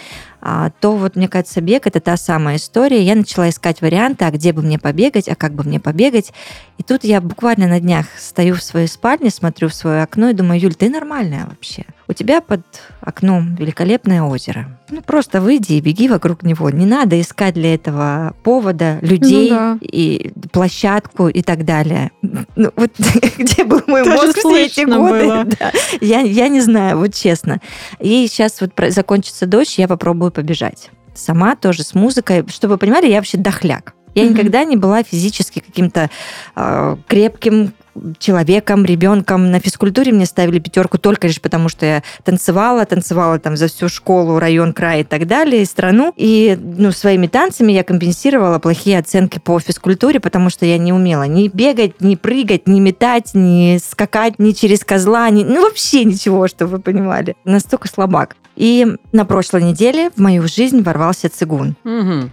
то 0.82 0.96
вот, 0.98 1.16
мне 1.16 1.30
кажется, 1.30 1.62
бег— 1.62 1.86
это 1.88 2.02
та 2.02 2.18
самая 2.18 2.58
история. 2.58 3.02
Я 3.02 3.16
начала 3.16 3.50
искать 3.50 3.82
варианты, 3.82 4.26
а 4.26 4.32
где 4.32 4.52
бы 4.52 4.62
мне 4.62 4.78
побегать, 4.78 5.30
а 5.30 5.36
как 5.36 5.54
бы 5.54 5.64
мне 5.64 5.80
побегать. 5.80 6.34
И 6.78 6.84
тут 6.84 7.06
я 7.06 7.22
буквально 7.22 7.68
на 7.68 7.80
днях 7.80 8.08
стою 8.18 8.56
в 8.56 8.64
своей 8.64 8.88
спальне, 8.88 9.30
смотрю 9.30 9.70
в 9.70 9.74
свое 9.74 10.04
окно 10.04 10.30
и 10.30 10.34
думаю, 10.34 10.60
Юль, 10.60 10.76
ты 10.76 10.90
нормальная 10.90 11.46
вообще. 11.46 11.86
У 12.08 12.14
тебя 12.14 12.42
под 12.42 12.62
окном 13.02 13.56
великолепное 13.56 14.22
озеро. 14.24 14.78
Ну, 14.90 15.02
просто 15.02 15.40
выйди 15.40 15.74
и 15.74 15.82
беги 15.82 16.10
вокруг 16.10 16.44
него. 16.44 16.70
Не 16.70 16.86
надо 16.86 17.20
искать 17.20 17.54
для 17.54 17.74
этого 17.76 18.36
повода, 18.44 19.00
людей 19.02 19.50
Ну 19.52 19.56
да. 19.56 19.78
и 19.82 20.32
площадку 20.52 21.30
и 21.30 21.42
так 21.42 21.64
далее. 21.66 22.12
Ну, 22.22 22.72
вот 22.76 22.92
где 23.38 23.64
был 23.64 23.82
мой 23.88 24.04
Даже 24.04 24.18
мозг 24.28 24.38
все 24.38 24.66
эти 24.66 24.82
годы? 24.86 25.26
было. 25.26 25.44
Да. 25.60 25.72
Я, 26.02 26.20
я 26.20 26.48
не 26.50 26.60
знаю, 26.62 26.98
вот 26.98 27.14
честно. 27.14 27.60
И 28.00 28.28
сейчас 28.28 28.60
вот 28.62 28.72
закончится 28.90 29.46
дождь, 29.46 29.78
я 29.78 29.88
попробую 29.88 30.32
побежать. 30.32 30.90
Сама 31.14 31.56
тоже 31.56 31.84
с 31.84 31.94
музыкой. 31.94 32.44
Чтобы 32.50 32.74
вы 32.74 32.78
понимали, 32.80 33.08
я 33.08 33.18
вообще 33.18 33.38
дохляк. 33.38 33.94
Я 34.16 34.24
Мгм. 34.26 34.34
никогда 34.34 34.64
не 34.64 34.76
была 34.76 35.04
физически 35.04 35.60
каким-то 35.60 36.10
э, 36.56 36.98
крепким 37.08 37.74
человеком, 38.18 38.86
ребенком. 38.86 39.52
На 39.52 39.60
физкультуре 39.60 40.12
мне 40.12 40.26
ставили 40.26 40.60
пятерку 40.60 40.98
только 40.98 41.28
лишь 41.28 41.42
потому, 41.42 41.70
что 41.70 41.86
я 41.86 42.04
танцевала, 42.24 42.86
танцевала 42.86 43.40
там 43.40 43.58
за 43.58 43.68
всю 43.68 43.90
школу, 43.90 44.40
район, 44.40 44.74
край 44.74 45.02
и 45.02 45.04
так 45.04 45.28
далее, 45.28 45.62
и 45.62 45.66
страну. 45.66 46.14
И 46.16 46.58
ну, 46.60 46.92
своими 46.92 47.28
танцами 47.28 47.72
я 47.72 47.84
компенсировала 47.84 48.60
плохие 48.60 49.00
оценки 49.00 49.40
по 49.40 49.60
физкультуре, 49.60 50.20
потому 50.20 50.50
что 50.50 50.66
я 50.66 50.78
не 50.78 50.94
умела 50.94 51.24
ни 51.24 51.48
бегать, 51.48 52.02
ни 52.02 52.16
прыгать, 52.16 52.68
ни 52.68 52.80
метать, 52.80 53.32
ни 53.34 53.78
скакать, 53.78 54.40
ни 54.40 54.52
через 54.52 54.84
козла, 54.84 55.30
ни... 55.30 55.44
ну 55.44 55.62
вообще 55.62 56.04
ничего, 56.04 56.48
чтобы 56.48 56.72
вы 56.72 56.80
понимали. 56.80 57.36
Настолько 57.46 57.88
слабак. 57.88 58.36
И 58.56 58.88
на 59.12 59.26
прошлой 59.26 59.64
неделе 59.64 60.12
в 60.16 60.20
мою 60.20 60.48
жизнь 60.48 60.82
ворвался 60.82 61.30
цигун. 61.30 61.76
Мгм. 61.84 62.32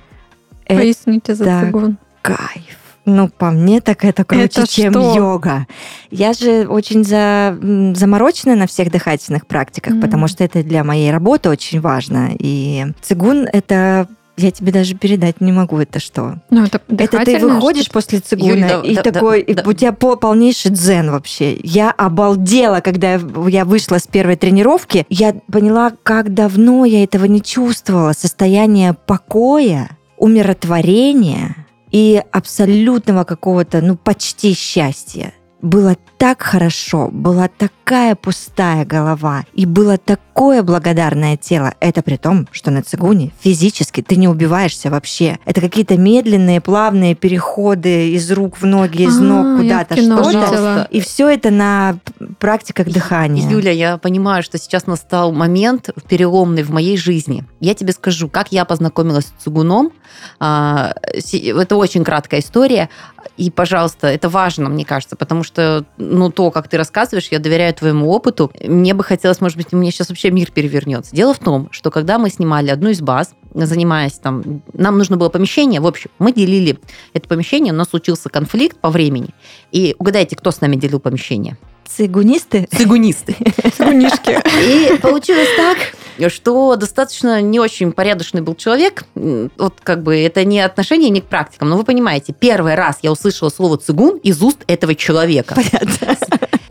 Это 0.67 0.81
Поясните 0.81 1.35
за 1.35 1.45
так. 1.45 1.67
цигун. 1.67 1.99
кайф. 2.23 2.80
Ну, 3.17 3.29
по 3.29 3.50
мне, 3.50 3.81
так 3.81 4.05
это 4.05 4.25
круче, 4.25 4.45
Это 4.45 4.67
чем 4.67 4.93
что? 4.93 5.14
йога. 5.17 5.67
Я 6.11 6.33
же 6.33 6.67
очень 6.69 7.05
за, 7.05 7.59
заморочена 7.95 8.55
на 8.57 8.67
всех 8.67 8.90
дыхательных 8.90 9.47
практиках, 9.47 9.95
Мгм. 9.95 10.02
потому 10.02 10.29
что 10.29 10.45
это 10.45 10.62
для 10.62 10.85
моей 10.85 11.11
работы 11.11 11.49
очень 11.50 11.81
важно. 11.81 12.31
И 12.38 12.87
цигун— 13.02 13.47
это... 13.52 14.07
Я 14.37 14.50
тебе 14.52 14.73
даже 14.73 14.95
передать 14.95 15.43
не 15.43 15.52
могу, 15.52 15.79
это 15.81 16.00
что. 16.00 16.37
Ну, 16.49 16.64
это 16.64 16.81
Это 16.88 17.19
ты 17.26 17.38
выходишь 17.38 17.83
что-то? 17.85 17.95
после 17.99 18.21
цигуна, 18.21 18.49
Юль, 18.52 18.61
да- 18.61 18.81
и 18.83 18.95
да- 18.95 19.02
такой, 19.02 19.45
да- 19.47 19.61
и 19.62 19.67
у 19.69 19.73
тебя 19.75 19.93
по- 19.93 20.17
полнейший 20.17 20.71
дзен 20.71 21.11
вообще. 21.11 21.59
Я 21.62 21.90
обалдела, 21.90 22.81
когда 22.81 23.21
я 23.49 23.64
вышла 23.67 23.99
с 23.99 24.07
первой 24.07 24.37
тренировки. 24.37 25.05
Я 25.11 25.35
поняла, 25.52 25.93
как 26.05 26.33
давно 26.33 26.87
я 26.87 27.05
этого 27.05 27.26
не 27.26 27.43
чувствовала. 27.43 28.12
Состояние 28.12 28.95
покоя, 28.95 29.90
умиротворения 30.17 31.57
и 31.91 32.23
абсолютного 32.33 33.25
какого-то, 33.25 33.81
ну, 33.81 33.97
почти 33.97 34.55
счастья. 34.55 35.33
Было 35.63 35.95
так 36.17 36.41
хорошо, 36.41 37.11
была 37.13 37.49
такая 37.49 38.15
пустая 38.15 38.87
голова, 38.87 39.45
и 39.53 39.67
было 39.67 39.99
такое 39.99 40.63
благодарное 40.63 41.37
тело. 41.37 41.75
Это 41.81 42.01
при 42.01 42.17
том, 42.17 42.49
что 42.51 42.71
на 42.71 42.83
цигуне 42.83 43.31
физически 43.41 44.01
ты 44.01 44.17
не 44.17 44.27
убиваешься 44.27 44.89
вообще. 44.89 45.39
Это 45.45 45.61
какие-то 45.61 45.99
медленные, 45.99 46.63
плавные 46.63 47.15
переходы 47.15 48.11
из 48.13 48.31
рук 48.33 48.57
в 48.59 48.65
ноги, 48.65 49.03
из 49.03 49.19
А, 49.19 49.23
ног 49.23 49.61
куда-то, 49.61 49.97
что-то. 49.97 50.89
И 50.91 51.01
все 51.01 51.29
это 51.29 51.51
на 51.51 51.99
практиках 52.41 52.89
дыхания. 52.89 53.49
Юля, 53.49 53.71
я 53.71 53.99
понимаю, 53.99 54.43
что 54.43 54.59
сейчас 54.59 54.87
настал 54.87 55.31
момент 55.31 55.91
переломный 56.09 56.63
в 56.65 56.71
моей 56.71 56.97
жизни. 56.97 57.45
Я 57.61 57.75
тебе 57.75 57.93
скажу, 57.93 58.29
как 58.29 58.51
я 58.51 58.65
познакомилась 58.65 59.27
с 59.27 59.43
цугуном. 59.45 59.93
А, 60.41 60.93
Это 61.05 61.77
очень 61.77 62.03
краткая 62.03 62.41
история. 62.41 62.89
И, 63.37 63.51
пожалуйста, 63.51 64.09
это 64.09 64.29
важно, 64.29 64.69
мне 64.69 64.85
кажется, 64.85 65.15
потому 65.15 65.45
что, 65.45 65.85
ну, 65.99 66.31
то, 66.31 66.51
как 66.51 66.69
ты 66.69 66.77
рассказываешь, 66.77 67.29
я 67.31 67.39
доверяю 67.39 67.73
твоему 67.75 68.11
опыту. 68.11 68.51
Мне 68.63 68.95
бы 68.95 69.05
хотелось, 69.05 69.41
может 69.41 69.57
быть, 69.57 69.69
у 69.73 69.77
меня 69.77 69.91
сейчас 69.91 70.09
вообще 70.09 70.31
мир 70.31 70.51
перевернется. 70.51 71.15
Дело 71.15 71.35
в 71.35 71.39
том, 71.39 71.69
что 71.71 71.91
когда 71.91 72.19
мы 72.19 72.31
снимали 72.31 72.71
одну 72.71 72.89
из 72.89 73.01
баз, 73.01 73.35
занимаясь 73.55 74.15
там, 74.15 74.63
нам 74.73 74.97
нужно 74.99 75.17
было 75.17 75.29
помещение, 75.29 75.81
в 75.81 75.87
общем, 75.87 76.11
мы 76.19 76.33
делили 76.33 76.79
это 77.13 77.29
помещение, 77.29 77.73
у 77.73 77.77
нас 77.77 77.91
случился 77.91 78.29
конфликт 78.31 78.79
по 78.79 78.91
времени. 78.91 79.31
И 79.73 79.95
угадайте, 79.99 80.37
кто 80.37 80.51
с 80.51 80.61
нами 80.61 80.77
делил 80.77 81.01
помещение? 81.01 81.59
Цигунисты? 81.97 82.69
Цигунисты. 82.71 83.37
Цигунишки. 83.77 84.39
И 84.63 84.97
получилось 84.99 85.49
так, 85.57 86.31
что 86.31 86.77
достаточно 86.77 87.41
не 87.41 87.59
очень 87.59 87.93
порядочный 87.93 88.43
был 88.43 88.55
человек. 88.55 89.05
Вот 89.15 89.75
как 89.83 90.03
бы 90.03 90.17
это 90.17 90.45
не 90.45 90.61
отношение 90.61 91.11
не 91.11 91.21
к 91.21 91.25
практикам, 91.25 91.69
но 91.69 91.76
вы 91.76 91.85
понимаете, 91.85 92.33
первый 92.33 92.75
раз 92.75 92.99
я 93.03 93.11
услышала 93.11 93.50
слово 93.50 93.79
цигун 93.79 94.19
из 94.19 94.41
уст 94.43 94.59
этого 94.67 94.95
человека. 94.95 95.55
Понятно. 95.55 96.17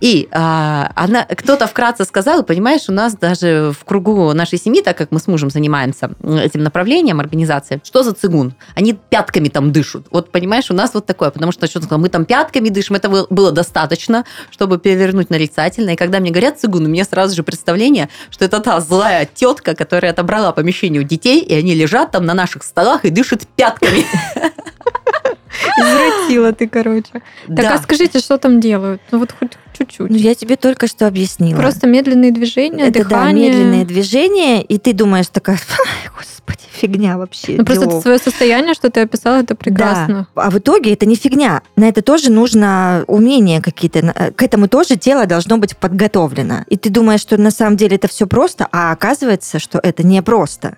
И 0.01 0.29
а, 0.31 0.91
она, 0.95 1.25
кто-то 1.25 1.67
вкратце 1.67 2.05
сказал, 2.05 2.43
понимаешь, 2.43 2.83
у 2.88 2.91
нас 2.93 3.15
даже 3.15 3.73
в 3.77 3.83
кругу 3.83 4.31
нашей 4.33 4.57
семьи, 4.57 4.81
так 4.81 4.97
как 4.97 5.12
мы 5.12 5.19
с 5.19 5.27
мужем 5.27 5.49
занимаемся 5.49 6.12
этим 6.23 6.63
направлением 6.63 7.19
организации, 7.19 7.81
что 7.83 8.03
за 8.03 8.13
цигун? 8.13 8.53
Они 8.75 8.93
пятками 8.93 9.49
там 9.49 9.71
дышат. 9.71 10.03
Вот 10.12 10.31
понимаешь, 10.31 10.71
у 10.71 10.73
нас 10.73 10.93
вот 10.93 11.05
такое, 11.05 11.31
потому 11.31 11.51
что 11.51 11.67
что 11.67 11.81
мы 11.97 12.09
там 12.09 12.25
пятками 12.25 12.69
дышим, 12.69 12.95
это 12.95 13.09
было- 13.09 13.27
было 13.29 13.51
достаточно, 13.51 14.23
чтобы 14.51 14.77
перевернуть 14.79 15.29
нарицательно. 15.29 15.91
И 15.91 15.95
когда 15.95 16.19
мне 16.19 16.31
говорят 16.31 16.59
цигун, 16.59 16.85
у 16.85 16.89
меня 16.89 17.03
сразу 17.03 17.35
же 17.35 17.43
представление, 17.43 18.09
что 18.29 18.45
это 18.45 18.59
та 18.62 18.79
злая 18.79 19.27
тетка, 19.31 19.75
которая 19.75 20.12
отобрала 20.13 20.51
помещение 20.51 21.01
у 21.01 21.03
детей, 21.05 21.41
и 21.41 21.53
они 21.53 21.75
лежат 21.75 22.12
там 22.12 22.25
на 22.25 22.33
наших 22.33 22.63
столах 22.63 23.05
и 23.05 23.09
дышат 23.09 23.45
пятками. 23.55 24.05
Извратила 25.77 26.53
ты, 26.53 26.67
короче. 26.67 27.12
Так, 27.12 27.23
Да. 27.47 27.73
а 27.75 27.77
скажите, 27.79 28.19
что 28.19 28.38
там 28.38 28.59
делают? 28.59 29.01
Ну, 29.12 29.19
вот 29.19 29.33
хоть 29.38 29.57
чуть-чуть. 29.79 30.09
Ну, 30.09 30.15
я 30.15 30.35
тебе 30.35 30.55
только 30.55 30.87
что 30.87 31.07
объяснила. 31.07 31.57
Просто 31.57 31.87
медленные 31.87 32.31
движения, 32.31 32.87
это 32.87 32.99
да, 32.99 33.09
дыхание. 33.09 33.49
медленные 33.49 33.85
движения, 33.85 34.61
и 34.61 34.77
ты 34.77 34.93
думаешь 34.93 35.27
такая, 35.27 35.57
«Ай, 35.57 36.09
господи, 36.15 36.59
фигня 36.71 37.17
вообще. 37.17 37.55
Ну, 37.57 37.65
просто 37.65 37.85
Дёк». 37.85 37.93
это 37.93 38.01
свое 38.01 38.17
состояние, 38.19 38.73
что 38.73 38.89
ты 38.89 39.01
описала, 39.01 39.41
это 39.41 39.55
прекрасно. 39.55 40.27
Да. 40.35 40.43
А 40.43 40.49
в 40.49 40.57
итоге 40.59 40.93
это 40.93 41.05
не 41.05 41.15
фигня. 41.15 41.61
На 41.75 41.87
это 41.87 42.01
тоже 42.01 42.31
нужно 42.31 43.03
умения 43.07 43.61
какие-то. 43.61 44.33
К 44.35 44.43
этому 44.43 44.67
тоже 44.67 44.95
тело 44.95 45.25
должно 45.25 45.57
быть 45.57 45.77
подготовлено. 45.77 46.65
И 46.67 46.77
ты 46.77 46.89
думаешь, 46.89 47.21
что 47.21 47.37
на 47.37 47.51
самом 47.51 47.77
деле 47.77 47.95
это 47.95 48.07
все 48.07 48.27
просто, 48.27 48.67
а 48.71 48.91
оказывается, 48.91 49.59
что 49.59 49.79
это 49.81 50.03
не 50.03 50.21
просто. 50.21 50.77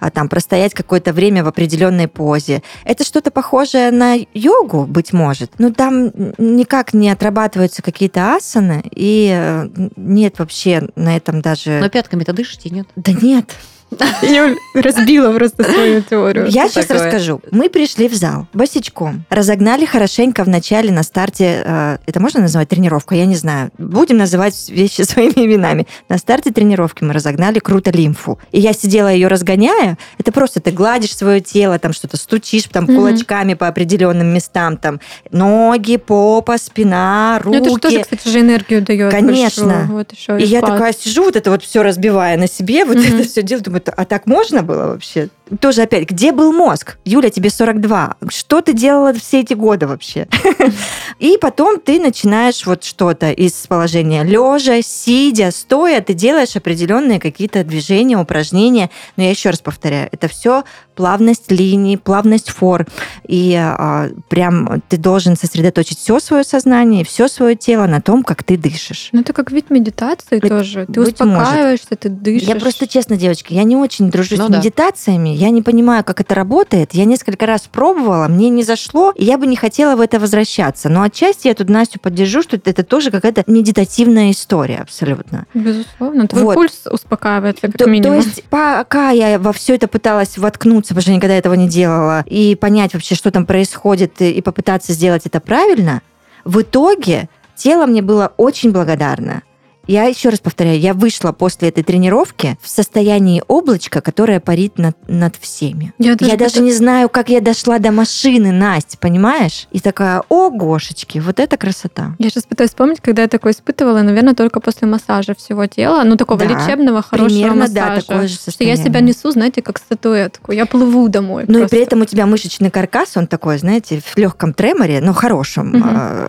А 0.00 0.10
там 0.10 0.28
простоять 0.28 0.74
какое-то 0.74 1.12
время 1.12 1.44
в 1.44 1.48
определенной 1.48 2.08
позе. 2.08 2.62
Это 2.84 3.04
что-то 3.04 3.30
похожее 3.30 3.90
на 3.90 4.16
йогу, 4.34 4.86
быть 4.86 5.12
может. 5.12 5.52
Но 5.58 5.72
там 5.72 6.10
никак 6.38 6.94
не 6.94 7.10
отрабатываются 7.10 7.82
какие-то 7.82 8.34
асаны, 8.34 8.82
и 8.90 9.30
э, 9.32 9.68
нет 9.96 10.38
вообще 10.38 10.88
на 10.96 11.16
этом 11.16 11.40
даже... 11.40 11.78
Но 11.80 11.88
пятками-то 11.88 12.32
дышите, 12.32 12.70
нет? 12.70 12.88
Да 12.96 13.12
нет. 13.12 13.54
Юль 14.22 14.56
разбила 14.74 15.32
просто 15.32 15.64
свою 15.64 16.02
теорию. 16.02 16.46
Я 16.48 16.68
сейчас 16.68 16.86
такое? 16.86 17.04
расскажу. 17.04 17.40
Мы 17.50 17.68
пришли 17.68 18.08
в 18.08 18.14
зал 18.14 18.46
босичком, 18.52 19.24
разогнали 19.30 19.84
хорошенько 19.84 20.44
в 20.44 20.48
начале 20.48 20.92
на 20.92 21.02
старте, 21.02 21.62
э, 21.64 21.98
это 22.06 22.20
можно 22.20 22.40
называть 22.40 22.68
тренировку, 22.68 23.14
я 23.14 23.26
не 23.26 23.36
знаю. 23.36 23.70
Будем 23.78 24.16
называть 24.18 24.68
вещи 24.68 25.02
своими 25.02 25.44
именами. 25.46 25.86
На 26.08 26.18
старте 26.18 26.50
тренировки 26.52 27.02
мы 27.04 27.12
разогнали 27.12 27.58
круто 27.58 27.90
лимфу. 27.90 28.38
И 28.52 28.60
я 28.60 28.72
сидела 28.72 29.08
ее 29.08 29.28
разгоняя. 29.28 29.98
Это 30.18 30.32
просто 30.32 30.60
ты 30.60 30.70
гладишь 30.70 31.16
свое 31.16 31.40
тело, 31.40 31.78
там 31.78 31.92
что-то 31.92 32.16
стучишь 32.16 32.64
там 32.64 32.86
кулачками 32.86 33.54
по 33.54 33.66
определенным 33.68 34.28
местам, 34.28 34.76
там 34.76 35.00
ноги, 35.30 35.96
попа, 35.96 36.58
спина, 36.58 37.40
Ну, 37.44 37.52
руки. 37.52 37.58
это 37.58 37.70
же 37.70 37.78
тоже, 37.78 38.00
кстати, 38.02 38.28
же 38.28 38.40
энергию 38.40 38.82
дает. 38.82 39.10
Конечно. 39.10 39.66
большую. 39.66 39.86
Вот 39.88 40.12
еще 40.12 40.38
И 40.40 40.44
я 40.46 40.60
такая 40.60 40.92
сижу, 40.92 41.24
вот 41.24 41.36
это 41.36 41.50
вот 41.50 41.62
все 41.62 41.82
разбивая 41.82 42.36
на 42.36 42.46
себе, 42.46 42.84
вот 42.84 42.96
Мгм. 42.96 43.06
это 43.20 43.28
все 43.28 43.42
делаю, 43.42 43.64
думаю, 43.64 43.79
а 43.88 44.04
так 44.04 44.26
можно 44.26 44.62
было 44.62 44.86
вообще? 44.86 45.28
Тоже 45.58 45.82
опять, 45.82 46.08
где 46.08 46.32
был 46.32 46.52
мозг? 46.52 46.98
Юля, 47.04 47.30
тебе 47.30 47.50
42. 47.50 48.16
Что 48.28 48.60
ты 48.60 48.72
делала 48.72 49.12
все 49.12 49.40
эти 49.40 49.54
годы 49.54 49.86
вообще? 49.86 50.28
И 51.18 51.36
потом 51.40 51.80
ты 51.80 52.00
начинаешь 52.00 52.64
вот 52.66 52.84
что-то 52.84 53.30
из 53.32 53.52
положения 53.66 54.22
лежа, 54.22 54.80
сидя, 54.82 55.50
стоя, 55.50 56.00
ты 56.00 56.14
делаешь 56.14 56.56
определенные 56.56 57.20
какие-то 57.20 57.64
движения, 57.64 58.16
упражнения. 58.16 58.90
Но 59.16 59.24
я 59.24 59.30
еще 59.30 59.50
раз 59.50 59.60
повторяю, 59.60 60.08
это 60.12 60.28
все 60.28 60.64
плавность 60.94 61.50
линий, 61.50 61.96
плавность 61.96 62.50
форм. 62.50 62.86
И 63.26 63.54
а, 63.56 64.10
прям 64.28 64.82
ты 64.88 64.98
должен 64.98 65.36
сосредоточить 65.36 65.98
все 65.98 66.20
свое 66.20 66.44
сознание, 66.44 67.04
все 67.04 67.26
свое 67.26 67.56
тело 67.56 67.86
на 67.86 68.00
том, 68.00 68.22
как 68.22 68.44
ты 68.44 68.56
дышишь. 68.58 69.08
Ну, 69.12 69.20
это 69.20 69.32
как 69.32 69.50
вид 69.50 69.70
медитации 69.70 70.40
тоже. 70.40 70.86
Ты 70.86 71.00
быть 71.00 71.18
может. 71.20 71.38
успокаиваешься, 71.42 71.96
ты 71.96 72.08
дышишь. 72.10 72.48
Я 72.48 72.56
просто 72.56 72.86
честно, 72.86 73.16
девочки, 73.16 73.54
я 73.54 73.64
не 73.64 73.76
очень 73.76 74.10
дружу 74.10 74.36
Ну 74.36 74.46
с 74.46 74.50
да. 74.50 74.58
медитациями, 74.58 75.30
я 75.40 75.48
не 75.48 75.62
понимаю, 75.62 76.04
как 76.04 76.20
это 76.20 76.34
работает. 76.34 76.92
Я 76.92 77.06
несколько 77.06 77.46
раз 77.46 77.62
пробовала, 77.62 78.28
мне 78.28 78.50
не 78.50 78.62
зашло, 78.62 79.12
и 79.16 79.24
я 79.24 79.38
бы 79.38 79.46
не 79.46 79.56
хотела 79.56 79.96
в 79.96 80.00
это 80.02 80.20
возвращаться. 80.20 80.90
Но 80.90 81.02
отчасти 81.02 81.48
я 81.48 81.54
тут 81.54 81.70
Настю 81.70 81.98
поддержу, 81.98 82.42
что 82.42 82.56
это 82.56 82.84
тоже 82.84 83.10
какая-то 83.10 83.44
медитативная 83.46 84.32
история 84.32 84.80
абсолютно. 84.80 85.46
Безусловно. 85.54 86.28
Твой 86.28 86.42
Вот. 86.42 86.54
пульс 86.56 86.82
успокаивается, 86.90 87.62
как 87.62 87.72
То, 87.72 87.84
то 87.84 87.90
минимум. 87.90 88.18
есть, 88.18 88.44
пока 88.50 89.10
я 89.10 89.38
во 89.38 89.54
все 89.54 89.76
это 89.76 89.88
пыталась 89.88 90.36
воткнуться, 90.36 90.90
потому 90.90 91.02
что 91.02 91.12
никогда 91.12 91.36
этого 91.36 91.54
не 91.54 91.68
делала, 91.68 92.22
и 92.26 92.54
понять 92.54 92.92
вообще, 92.92 93.14
что 93.14 93.30
там 93.30 93.46
происходит, 93.46 94.20
и 94.20 94.42
попытаться 94.42 94.92
сделать 94.92 95.22
это 95.24 95.40
правильно, 95.40 96.02
в 96.44 96.60
итоге 96.60 97.30
тело 97.56 97.86
мне 97.86 98.02
было 98.02 98.34
очень 98.36 98.72
благодарно. 98.72 99.42
Я 99.90 100.04
еще 100.04 100.28
раз 100.28 100.38
повторяю, 100.38 100.78
я 100.78 100.94
вышла 100.94 101.32
после 101.32 101.68
этой 101.70 101.82
тренировки 101.82 102.56
в 102.62 102.68
состоянии 102.68 103.42
облачка, 103.48 104.00
которое 104.00 104.38
парит 104.38 104.78
над, 104.78 104.96
над 105.08 105.34
всеми. 105.34 105.92
Я 105.98 106.10
Я 106.10 106.16
даже 106.16 106.36
даже 106.36 106.60
не 106.60 106.72
знаю, 106.72 107.08
как 107.08 107.28
я 107.28 107.40
дошла 107.40 107.80
до 107.80 107.90
машины, 107.90 108.52
Настя, 108.52 108.98
понимаешь? 108.98 109.66
И 109.72 109.80
такая, 109.80 110.22
о, 110.28 110.50
гошечки, 110.50 111.18
вот 111.18 111.40
это 111.40 111.56
красота. 111.56 112.14
Я 112.20 112.30
сейчас 112.30 112.44
пытаюсь 112.44 112.70
вспомнить, 112.70 113.00
когда 113.00 113.22
я 113.22 113.28
такое 113.28 113.52
испытывала, 113.52 114.02
наверное, 114.02 114.34
только 114.34 114.60
после 114.60 114.86
массажа 114.86 115.34
всего 115.34 115.66
тела, 115.66 116.04
ну, 116.04 116.14
такого 116.16 116.38
Да, 116.38 116.44
лечебного, 116.46 117.02
хорошего 117.02 117.28
Примерно, 117.40 117.68
да, 117.68 117.86
массажа. 117.86 118.06
такое 118.06 118.28
же 118.28 118.34
что 118.34 118.42
я 118.42 118.50
состояние. 118.76 118.84
себя 118.84 119.00
несу, 119.00 119.30
знаете, 119.32 119.60
как 119.60 119.78
статуэтку. 119.78 120.52
Я 120.52 120.66
плыву 120.66 121.08
домой. 121.08 121.46
Ну 121.48 121.64
и 121.64 121.66
при 121.66 121.80
этом 121.80 122.02
у 122.02 122.04
тебя 122.04 122.26
мышечный 122.26 122.70
каркас, 122.70 123.16
он 123.16 123.26
такой, 123.26 123.58
знаете, 123.58 124.00
в 124.04 124.16
легком 124.16 124.54
треморе, 124.54 125.00
но 125.00 125.12
хорошем. 125.14 125.82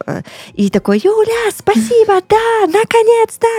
Э, 0.08 0.22
И 0.56 0.72
такой, 0.72 0.98
Юля, 1.04 1.52
спасибо, 1.56 2.22
да, 2.28 2.66
наконец-то, 2.66 3.51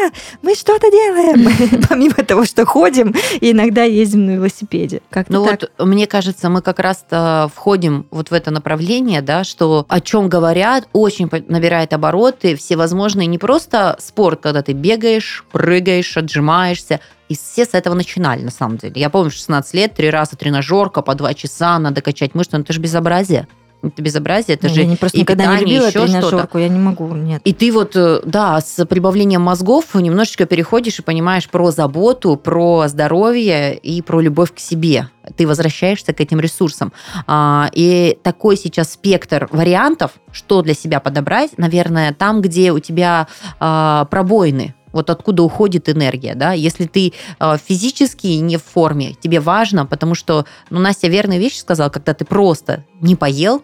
мы 0.42 0.55
что-то 0.55 0.90
делаем. 0.90 1.83
Помимо 1.88 2.14
того, 2.14 2.44
что 2.44 2.64
ходим, 2.64 3.14
и 3.40 3.52
иногда 3.52 3.85
ездим 3.85 4.26
на 4.26 4.31
велосипеде. 4.33 5.02
Как-то 5.11 5.33
Ну 5.33 5.44
так. 5.44 5.61
вот, 5.78 5.87
мне 5.87 6.07
кажется, 6.07 6.48
мы 6.48 6.62
как 6.62 6.78
раз-то 6.78 7.50
входим 7.55 8.07
вот 8.11 8.31
в 8.31 8.35
это 8.35 8.50
направление, 8.50 9.22
да, 9.22 9.44
что 9.44 9.87
о 9.88 10.00
чем 10.00 10.28
говорят, 10.28 10.88
очень 10.92 11.28
набирает 11.48 11.92
обороты, 11.92 12.57
всевозможные, 12.57 13.26
не 13.26 13.38
просто 13.38 13.96
спорт, 14.00 14.40
когда 14.42 14.62
ты 14.62 14.72
бегаешь, 14.72 15.44
прыгаешь, 15.52 16.16
отжимаешься, 16.16 17.00
и 17.28 17.35
все 17.35 17.64
с 17.64 17.72
этого 17.72 17.94
начинали, 17.94 18.42
на 18.42 18.50
самом 18.50 18.76
деле. 18.76 18.94
Я 18.96 19.09
помню, 19.09 19.31
в 19.31 19.35
16 19.35 19.74
лет, 19.74 19.94
три 19.94 20.11
раза 20.11 20.37
тренажерка, 20.37 21.00
по 21.02 21.14
два 21.14 21.33
часа, 21.35 21.78
надо 21.78 22.02
качать 22.02 22.35
мышцы, 22.35 22.57
но 22.57 22.61
это 22.62 22.72
же 22.72 22.81
безобразие. 22.81 23.48
Это 23.83 24.01
безобразие, 24.01 24.55
это 24.55 24.68
Не, 24.68 24.75
же 24.75 24.81
я 24.83 24.87
не 24.87 24.97
просто 24.97 25.18
и 25.18 25.21
никогда 25.23 25.45
не 25.45 25.51
питание, 25.51 25.75
любила 25.75 25.88
еще 25.88 26.07
тренажерку, 26.07 26.59
я 26.59 26.68
не 26.68 26.79
могу, 26.79 27.09
нет. 27.14 27.42
И 27.45 27.53
ты 27.53 27.73
вот, 27.73 27.97
э, 27.97 28.21
да, 28.25 28.61
с 28.61 28.87
прибавлением 28.87 29.42
мозгов 29.42 29.95
немножечко 29.95 30.47
переходишь 30.47 31.01
и 31.01 31.03
понимаешь 31.03 31.49
про 31.49 31.73
заботу, 31.73 32.37
про 32.37 32.87
здоровье 32.87 33.77
и 33.77 34.01
про 34.03 34.21
любовь 34.21 34.55
к 34.55 34.61
себе. 34.61 35.09
Ты 35.37 35.49
возвращаешься 35.49 36.12
к 36.12 36.21
этим 36.21 36.38
ресурсам. 36.38 36.92
А, 37.27 37.71
И 37.73 38.18
такой 38.23 38.57
сейчас 38.57 38.92
спектр 38.92 39.49
вариантов, 39.51 40.12
что 40.31 40.62
для 40.62 40.75
себя 40.75 41.01
подобрать, 41.01 41.59
наверное, 41.59 42.14
там, 42.14 42.40
где 42.40 42.73
у 42.73 42.79
тебя 42.79 43.27
а, 43.59 44.05
пробоины, 44.07 44.75
вот 44.92 45.11
откуда 45.11 45.42
уходит 45.42 45.88
энергия, 45.88 46.35
да, 46.35 46.53
если 46.53 46.85
ты 46.87 47.14
а, 47.38 47.57
физически 47.57 48.27
не 48.27 48.59
в 48.59 48.62
форме, 48.64 49.14
тебе 49.21 49.40
важно, 49.40 49.87
потому 49.87 50.14
что, 50.14 50.45
ну, 50.71 50.79
Настя 50.79 51.09
верные 51.09 51.38
вещи 51.38 51.57
сказала, 51.57 51.88
когда 51.88 52.14
ты 52.14 52.25
просто 52.25 52.85
не 53.01 53.16
поел, 53.16 53.62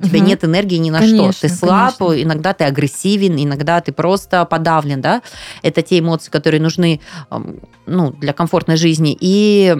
у 0.00 0.06
тебя 0.06 0.18
Мгм. 0.20 0.28
нет 0.28 0.44
энергии 0.44 0.76
ни 0.76 0.90
на 0.90 0.98
Конечно, 0.98 1.32
что. 1.32 1.40
Ты 1.42 1.54
слаб, 1.54 1.96
конечно. 1.98 2.22
иногда 2.22 2.52
ты 2.54 2.64
агрессивен, 2.64 3.36
иногда 3.42 3.80
ты 3.80 3.92
просто 3.92 4.44
подавлен, 4.44 5.00
да. 5.00 5.22
Это 5.62 5.82
те 5.82 5.98
эмоции, 5.98 6.30
которые 6.30 6.60
нужны 6.60 7.00
ну, 7.86 8.12
для 8.12 8.32
комфортной 8.32 8.76
жизни. 8.76 9.16
И 9.20 9.76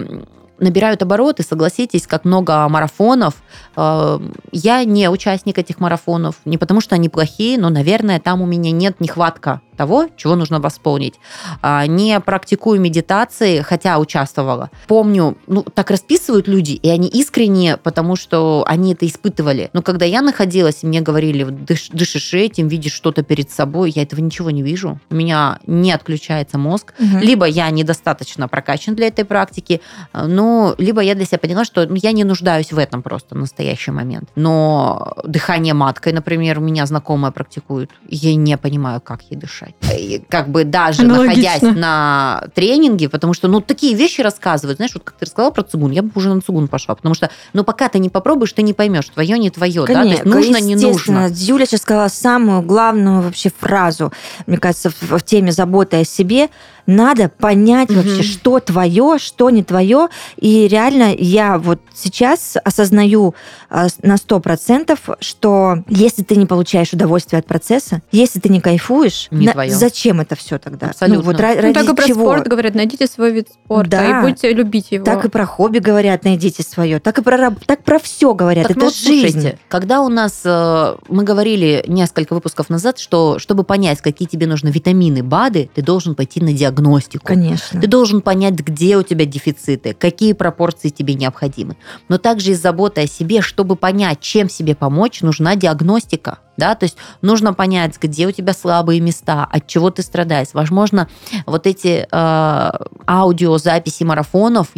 набирают 0.59 1.01
обороты, 1.01 1.41
согласитесь, 1.43 2.05
как 2.05 2.23
много 2.23 2.67
марафонов. 2.69 3.33
Э, 3.75 4.19
Я 4.51 4.83
не 4.83 5.09
участник 5.09 5.57
этих 5.57 5.79
марафонов, 5.79 6.35
не 6.45 6.57
потому 6.59 6.81
что 6.81 6.93
они 6.95 7.09
плохие, 7.09 7.57
но, 7.57 7.69
наверное, 7.69 8.19
там 8.19 8.41
у 8.41 8.45
меня 8.45 8.71
нет 8.71 8.99
нехватка 8.99 9.61
того, 9.81 10.09
чего 10.15 10.35
нужно 10.35 10.59
восполнить. 10.59 11.15
А, 11.63 11.87
Не 11.87 12.19
практикую 12.19 12.79
медитации, 12.79 13.61
хотя 13.61 13.97
участвовала. 13.97 14.69
Помню, 14.87 15.35
ну, 15.47 15.63
так 15.63 15.89
расписывают 15.89 16.47
люди, 16.47 16.73
и 16.73 16.89
они 16.89 17.07
искренне, 17.07 17.77
потому 17.77 18.15
что 18.15 18.63
они 18.67 18.93
это 18.93 19.07
испытывали. 19.07 19.69
Но 19.73 19.81
когда 19.81 20.05
я 20.05 20.21
находилась, 20.21 20.83
и 20.83 20.87
мне 20.87 21.01
говорили, 21.01 21.45
дыш- 21.45 21.89
дышишь 21.97 22.33
этим, 22.35 22.67
видишь 22.67 22.93
что-то 22.93 23.23
перед 23.23 23.49
собой, 23.49 23.91
я 23.95 24.03
этого 24.03 24.19
ничего 24.21 24.51
не 24.51 24.61
вижу. 24.61 24.99
У 25.09 25.15
меня 25.15 25.57
не 25.65 25.91
отключается 25.91 26.57
мозг. 26.59 26.93
Мгм. 26.99 27.19
Либо 27.19 27.45
я 27.47 27.69
недостаточно 27.71 28.47
прокачан 28.47 28.93
для 28.95 29.07
этой 29.07 29.25
практики, 29.25 29.81
ну, 30.13 30.75
либо 30.77 31.01
я 31.01 31.15
для 31.15 31.25
себя 31.25 31.39
поняла, 31.39 31.65
что 31.65 31.87
я 31.95 32.11
не 32.11 32.23
нуждаюсь 32.23 32.71
в 32.71 32.77
этом 32.77 33.01
просто 33.01 33.33
в 33.35 33.37
настоящий 33.39 33.91
момент. 33.91 34.29
Но 34.35 35.13
дыхание 35.23 35.73
маткой, 35.73 36.13
например, 36.13 36.59
у 36.59 36.61
меня 36.61 36.85
знакомая 36.85 37.31
практикует, 37.31 37.89
я 38.07 38.35
не 38.35 38.57
понимаю, 38.57 39.01
как 39.01 39.21
ей 39.31 39.37
дышать. 39.39 39.70
И 39.97 40.23
как 40.29 40.49
бы 40.49 40.63
даже 40.63 41.01
Аналогично. 41.01 41.51
находясь 41.51 41.77
на 41.77 42.43
тренинге, 42.53 43.09
потому 43.09 43.33
что, 43.33 43.47
ну, 43.47 43.61
такие 43.61 43.95
вещи 43.95 44.21
рассказывают, 44.21 44.77
знаешь, 44.77 44.93
вот 44.93 45.03
как 45.03 45.15
ты 45.15 45.25
рассказала 45.25 45.51
про 45.51 45.63
цигун, 45.63 45.91
я 45.91 46.01
бы 46.01 46.11
уже 46.15 46.33
на 46.33 46.41
цигун 46.41 46.67
пошла, 46.67 46.95
потому 46.95 47.15
что, 47.15 47.29
ну, 47.53 47.63
пока 47.63 47.89
ты 47.89 47.99
не 47.99 48.09
попробуешь, 48.09 48.53
ты 48.53 48.61
не 48.61 48.73
поймешь, 48.73 49.07
твое, 49.09 49.37
не 49.37 49.49
твое, 49.49 49.85
да, 49.85 49.93
то 49.93 50.01
есть 50.03 50.21
Конечно, 50.21 50.35
нужно, 50.35 50.57
не 50.61 50.75
нужно. 50.75 51.29
Юля 51.33 51.65
сейчас 51.65 51.81
сказала 51.81 52.07
самую 52.07 52.61
главную 52.61 53.21
вообще 53.21 53.51
фразу, 53.57 54.13
мне 54.47 54.57
кажется, 54.57 54.89
в, 54.89 55.01
в 55.01 55.21
теме 55.23 55.51
заботы 55.51 55.97
о 55.97 56.03
себе. 56.05 56.49
Надо 56.85 57.29
понять 57.29 57.89
Мгм. 57.89 57.97
вообще, 58.01 58.23
что 58.23 58.59
твое, 58.59 59.17
что 59.19 59.49
не 59.49 59.63
твое. 59.63 60.07
И 60.37 60.67
реально 60.67 61.13
я 61.17 61.57
вот 61.57 61.79
сейчас 61.93 62.57
осознаю 62.63 63.35
а, 63.69 63.87
на 64.01 64.15
100%, 64.17 64.97
что 65.19 65.83
если 65.87 66.23
ты 66.23 66.35
не 66.35 66.45
получаешь 66.45 66.93
удовольствие 66.93 67.39
от 67.39 67.45
процесса, 67.45 68.01
если 68.11 68.39
ты 68.39 68.49
не 68.49 68.59
кайфуешь, 68.61 69.27
Не 69.31 69.47
на- 69.47 69.53
твое. 69.53 69.71
зачем 69.71 70.19
это 70.21 70.35
все 70.35 70.57
тогда? 70.57 70.87
Абсолютно. 70.87 71.23
Ну, 71.23 71.25
вот 71.31 71.39
ра- 71.39 71.55
Ну, 71.55 71.61
ради 71.61 71.73
так 71.73 71.89
и 71.89 71.95
про 71.95 72.05
чего? 72.07 72.21
спорт 72.25 72.47
говорят, 72.47 72.75
найдите 72.75 73.07
свой 73.07 73.31
вид 73.31 73.47
спорта 73.49 73.91
Да. 73.91 74.19
и 74.19 74.21
будете 74.23 74.51
любить 74.53 74.91
его. 74.91 75.05
Так 75.05 75.25
и 75.25 75.29
про 75.29 75.45
хобби 75.45 75.79
говорят, 75.79 76.23
найдите 76.23 76.63
свое. 76.63 76.99
Так 76.99 77.19
и 77.19 77.21
про, 77.21 77.51
так 77.65 77.83
про 77.83 77.99
все 77.99 78.33
говорят. 78.33 78.63
Так, 78.67 78.71
это 78.71 78.79
ну 78.79 78.85
вот 78.87 78.95
жизнь. 78.95 79.31
слушайте, 79.39 79.59
когда 79.69 80.01
у 80.01 80.09
нас, 80.09 80.41
э, 80.43 80.95
мы 81.07 81.23
говорили 81.23 81.83
несколько 81.87 82.33
выпусков 82.33 82.69
назад, 82.69 82.99
что 82.99 83.39
чтобы 83.39 83.63
понять, 83.63 84.01
какие 84.01 84.27
тебе 84.27 84.47
нужны 84.47 84.69
витамины, 84.69 85.23
БАДы, 85.23 85.69
ты 85.73 85.81
должен 85.81 86.15
пойти 86.15 86.41
на 86.41 86.51
диагностику. 86.71 87.25
Конечно. 87.25 87.79
Ты 87.79 87.87
должен 87.87 88.21
понять, 88.21 88.55
где 88.55 88.97
у 88.97 89.03
тебя 89.03 89.25
дефициты, 89.25 89.93
какие 89.93 90.33
пропорции 90.33 90.89
тебе 90.89 91.13
необходимы. 91.13 91.75
Но 92.09 92.17
также 92.17 92.51
из 92.51 92.61
заботы 92.61 93.01
о 93.01 93.07
себе, 93.07 93.41
чтобы 93.41 93.75
понять, 93.75 94.19
чем 94.21 94.49
себе 94.49 94.75
помочь, 94.75 95.21
нужна 95.21 95.55
диагностика. 95.55 96.39
Да? 96.57 96.75
То 96.75 96.85
есть 96.85 96.97
нужно 97.21 97.53
понять, 97.53 97.97
где 98.01 98.27
у 98.27 98.31
тебя 98.31 98.53
слабые 98.53 98.99
места, 98.99 99.47
от 99.49 99.67
чего 99.67 99.89
ты 99.89 100.01
страдаешь. 100.01 100.49
Возможно, 100.53 101.07
вот 101.45 101.67
эти 101.67 102.07
э, 102.09 102.71
аудиозаписи 103.07 104.03
марафонов 104.03 104.69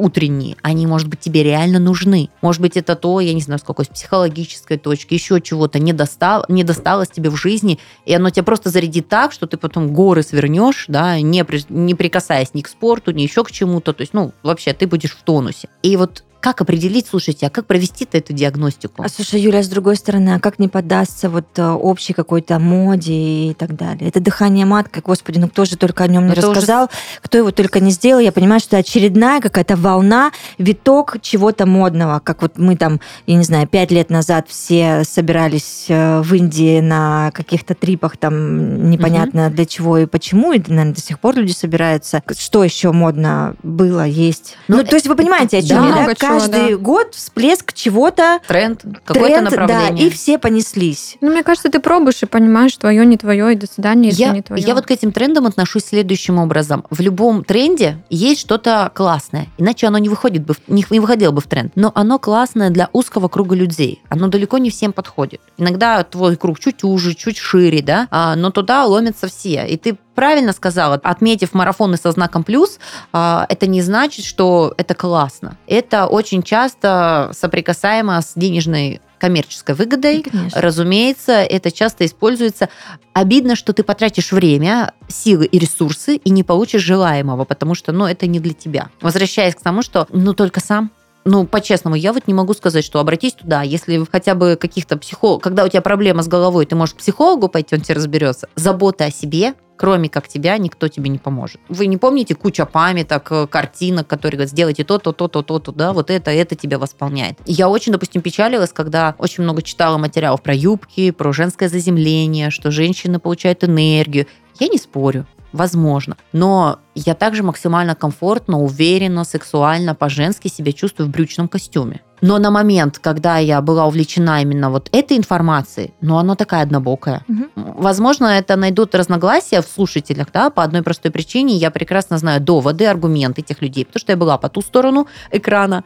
ежеутренние, 0.00 0.56
они, 0.62 0.86
может 0.86 1.08
быть, 1.08 1.20
тебе 1.20 1.42
реально 1.42 1.78
нужны. 1.78 2.30
Может 2.42 2.60
быть, 2.60 2.76
это 2.76 2.96
то, 2.96 3.20
я 3.20 3.32
не 3.32 3.40
знаю, 3.40 3.58
с 3.58 3.62
какой 3.62 3.84
с 3.84 3.88
психологической 3.88 4.78
точки, 4.78 5.14
еще 5.14 5.40
чего-то 5.40 5.78
не, 5.78 5.92
достал, 5.92 6.44
не 6.48 6.64
досталось 6.64 7.10
тебе 7.10 7.30
в 7.30 7.36
жизни, 7.36 7.78
и 8.06 8.14
оно 8.14 8.30
тебя 8.30 8.42
просто 8.42 8.70
зарядит 8.70 9.08
так, 9.08 9.32
что 9.32 9.46
ты 9.46 9.56
потом 9.56 9.92
горы 9.92 10.22
свернешь, 10.22 10.86
да, 10.88 11.20
не, 11.20 11.44
не 11.68 11.94
прикасаясь 11.94 12.54
ни 12.54 12.62
к 12.62 12.68
спорту, 12.68 13.12
ни 13.12 13.22
еще 13.22 13.44
к 13.44 13.50
чему-то. 13.50 13.92
То 13.92 14.02
есть, 14.02 14.14
ну, 14.14 14.32
вообще, 14.42 14.72
ты 14.72 14.86
будешь 14.86 15.12
в 15.12 15.22
тонусе. 15.22 15.68
И 15.82 15.96
вот 15.96 16.24
как 16.40 16.60
определить, 16.60 17.06
слушайте, 17.08 17.46
а 17.46 17.50
как 17.50 17.66
провести-то 17.66 18.18
эту 18.18 18.32
диагностику? 18.32 19.02
А 19.02 19.08
слушай, 19.08 19.40
Юля, 19.40 19.62
с 19.62 19.68
другой 19.68 19.96
стороны, 19.96 20.30
а 20.30 20.40
как 20.40 20.58
не 20.58 20.68
поддастся 20.68 21.28
вот 21.28 21.46
э, 21.56 21.66
общей 21.66 22.12
какой-то 22.12 22.58
моде 22.58 23.12
и 23.50 23.54
так 23.54 23.76
далее? 23.76 24.08
Это 24.08 24.20
дыхание 24.20 24.64
маткой, 24.64 25.02
господи, 25.02 25.38
ну 25.38 25.48
кто 25.48 25.64
же 25.64 25.76
только 25.76 26.04
о 26.04 26.06
нем 26.08 26.26
не 26.26 26.32
Это 26.32 26.40
уже 26.40 26.50
рассказал, 26.50 26.90
кто 27.20 27.38
его 27.38 27.50
только 27.50 27.80
не 27.80 27.90
сделал. 27.90 28.20
Я 28.20 28.32
понимаю, 28.32 28.60
что 28.60 28.76
это 28.76 28.88
очередная 28.88 29.40
какая-то 29.40 29.76
волна, 29.76 30.32
виток 30.58 31.16
чего-то 31.20 31.66
модного, 31.66 32.20
как 32.20 32.42
вот 32.42 32.58
мы 32.58 32.76
там, 32.76 33.00
я 33.26 33.36
не 33.36 33.44
знаю, 33.44 33.66
пять 33.68 33.90
лет 33.90 34.10
назад 34.10 34.46
все 34.48 35.04
собирались 35.04 35.86
э, 35.88 36.20
в 36.22 36.34
Индии 36.34 36.80
на 36.80 37.30
каких-то 37.32 37.74
трипах 37.74 38.16
там 38.16 38.90
непонятно 38.90 39.50
для 39.50 39.66
чего 39.66 39.98
и 39.98 40.06
почему, 40.06 40.52
и, 40.52 40.58
наверное, 40.58 40.94
до 40.94 41.00
сих 41.00 41.18
пор 41.20 41.36
люди 41.36 41.52
собираются. 41.52 42.22
Что 42.36 42.64
еще 42.64 42.92
модно 42.92 43.54
было, 43.62 44.06
есть? 44.06 44.56
Ну, 44.68 44.78
Ну, 44.78 44.84
то 44.84 44.94
есть 44.96 45.06
вы 45.06 45.16
понимаете, 45.16 45.58
о 45.58 45.62
да, 45.62 45.68
чем 45.68 45.76
я, 45.76 45.82
да? 45.82 45.96
много 45.96 46.14
чего, 46.14 46.29
Каждый 46.38 46.70
да. 46.70 46.76
год 46.76 47.14
всплеск 47.14 47.72
чего-то, 47.72 48.40
Тренд, 48.46 48.82
какое-то 49.04 49.28
тренд, 49.36 49.50
направление. 49.50 49.90
да, 49.96 50.02
и 50.02 50.10
все 50.10 50.38
понеслись. 50.38 51.16
Ну, 51.20 51.30
мне 51.30 51.42
кажется, 51.42 51.68
ты 51.70 51.80
пробуешь 51.80 52.22
и 52.22 52.26
понимаешь, 52.26 52.76
твое, 52.76 53.04
не 53.06 53.16
твое, 53.16 53.52
и 53.52 53.56
до 53.56 53.66
свидания, 53.66 54.08
если 54.08 54.22
Я, 54.22 54.32
не 54.32 54.42
твое. 54.42 54.62
я 54.62 54.74
вот 54.74 54.86
к 54.86 54.90
этим 54.90 55.12
трендам 55.12 55.46
отношусь 55.46 55.84
следующим 55.84 56.38
образом. 56.38 56.84
В 56.90 57.00
любом 57.00 57.44
тренде 57.44 57.98
есть 58.10 58.40
что-то 58.40 58.90
классное, 58.94 59.46
иначе 59.58 59.86
оно 59.86 59.98
не, 59.98 60.08
выходит 60.08 60.44
бы, 60.44 60.54
в- 60.54 60.60
не, 60.68 60.84
не 60.90 61.00
выходило 61.00 61.32
бы 61.32 61.40
в 61.40 61.46
тренд. 61.46 61.72
Но 61.74 61.92
оно 61.94 62.18
классное 62.18 62.70
для 62.70 62.88
узкого 62.92 63.28
круга 63.28 63.54
людей. 63.54 64.02
Оно 64.08 64.28
далеко 64.28 64.58
не 64.58 64.70
всем 64.70 64.92
подходит. 64.92 65.40
Иногда 65.58 66.02
твой 66.04 66.36
круг 66.36 66.58
чуть 66.60 66.84
уже, 66.84 67.14
чуть 67.14 67.38
шире, 67.38 67.82
да, 67.82 68.08
а, 68.10 68.36
но 68.36 68.50
туда 68.50 68.84
ломятся 68.84 69.28
все. 69.28 69.66
И 69.66 69.76
ты 69.76 69.96
правильно 70.20 70.52
сказала, 70.52 70.96
отметив 71.02 71.54
марафоны 71.54 71.96
со 71.96 72.12
знаком 72.12 72.44
плюс, 72.44 72.78
а, 73.10 73.46
это 73.48 73.66
не 73.66 73.80
значит, 73.80 74.26
что 74.26 74.74
это 74.76 74.94
классно. 74.94 75.56
Это 75.66 76.06
очень 76.06 76.42
часто 76.42 77.30
соприкасаемо 77.32 78.20
с 78.20 78.32
денежной 78.36 79.00
коммерческой 79.18 79.74
выгодой, 79.74 80.22
Конечно. 80.22 80.60
Разумеется, 80.60 81.32
это 81.32 81.70
часто 81.70 82.04
используется. 82.04 82.68
Обидно, 83.14 83.56
что 83.56 83.72
ты 83.72 83.82
потратишь 83.82 84.30
время, 84.30 84.92
силы 85.08 85.46
и 85.46 85.58
ресурсы 85.58 86.16
и 86.16 86.28
не 86.28 86.42
получишь 86.42 86.82
желаемого, 86.82 87.46
потому 87.46 87.74
что, 87.74 87.92
ну, 87.92 88.04
это 88.04 88.26
не 88.26 88.40
для 88.40 88.52
тебя. 88.52 88.90
Возвращаясь 89.00 89.54
к 89.54 89.62
тому, 89.62 89.80
что, 89.80 90.06
ну, 90.10 90.34
только 90.34 90.60
сам. 90.60 90.90
Ну, 91.24 91.46
по-честному, 91.46 91.96
я 91.96 92.12
вот 92.12 92.26
не 92.26 92.34
могу 92.34 92.54
сказать, 92.54 92.84
что 92.84 92.98
обратись 93.00 93.34
туда, 93.34 93.62
если 93.62 94.04
хотя 94.10 94.34
бы 94.34 94.56
каких-то 94.56 94.96
психологов, 94.96 95.42
когда 95.42 95.64
у 95.64 95.68
тебя 95.68 95.82
проблема 95.82 96.22
с 96.22 96.28
головой, 96.28 96.66
ты 96.66 96.76
можешь 96.76 96.94
к 96.94 96.98
психологу 96.98 97.48
пойти, 97.48 97.74
он 97.74 97.82
тебе 97.82 97.96
разберется. 97.96 98.48
Забота 98.54 99.04
о 99.04 99.10
себе, 99.10 99.54
кроме 99.76 100.08
как 100.08 100.28
тебя, 100.28 100.56
никто 100.58 100.88
тебе 100.88 101.08
не 101.10 101.18
поможет. 101.18 101.60
Вы 101.68 101.86
не 101.86 101.96
помните 101.96 102.34
куча 102.34 102.66
памяток, 102.66 103.32
э, 103.32 103.46
картинок, 103.46 104.06
которые 104.06 104.36
говорят, 104.38 104.50
сделайте 104.50 104.84
то, 104.84 104.98
то, 104.98 105.12
то, 105.12 105.28
то, 105.28 105.42
то, 105.42 105.58
то, 105.58 105.72
да, 105.72 105.92
вот 105.92 106.10
это, 106.10 106.30
это 106.30 106.54
тебя 106.54 106.78
восполняет. 106.78 107.38
Я 107.46 107.68
очень, 107.68 107.92
допустим, 107.92 108.22
печалилась, 108.22 108.72
когда 108.72 109.14
очень 109.18 109.42
много 109.44 109.62
читала 109.62 109.98
материалов 109.98 110.42
про 110.42 110.54
юбки, 110.54 111.10
про 111.10 111.32
женское 111.32 111.68
заземление, 111.68 112.50
что 112.50 112.70
женщины 112.70 113.18
получают 113.18 113.64
энергию. 113.64 114.26
Я 114.58 114.68
не 114.68 114.78
спорю 114.78 115.26
возможно. 115.52 116.16
Но 116.32 116.78
я 116.94 117.14
также 117.14 117.42
максимально 117.42 117.94
комфортно, 117.94 118.60
уверенно, 118.60 119.24
сексуально, 119.24 119.94
по-женски 119.94 120.48
себя 120.48 120.72
чувствую 120.72 121.08
в 121.08 121.12
брючном 121.12 121.48
костюме. 121.48 122.00
Но 122.20 122.38
на 122.38 122.50
момент, 122.50 122.98
когда 122.98 123.38
я 123.38 123.60
была 123.60 123.86
увлечена 123.86 124.42
именно 124.42 124.70
вот 124.70 124.88
этой 124.92 125.16
информацией, 125.16 125.92
ну, 126.00 126.18
она 126.18 126.34
такая 126.34 126.62
однобокая. 126.62 127.24
Угу. 127.28 127.74
Возможно, 127.80 128.26
это 128.26 128.56
найдут 128.56 128.94
разногласия 128.94 129.62
в 129.62 129.66
слушателях, 129.66 130.28
да, 130.32 130.50
по 130.50 130.62
одной 130.62 130.82
простой 130.82 131.10
причине. 131.10 131.56
Я 131.56 131.70
прекрасно 131.70 132.18
знаю 132.18 132.40
доводы, 132.40 132.86
аргументы 132.86 133.40
этих 133.40 133.62
людей, 133.62 133.84
потому 133.84 134.00
что 134.00 134.12
я 134.12 134.16
была 134.16 134.38
по 134.38 134.48
ту 134.48 134.60
сторону 134.60 135.06
экрана. 135.30 135.84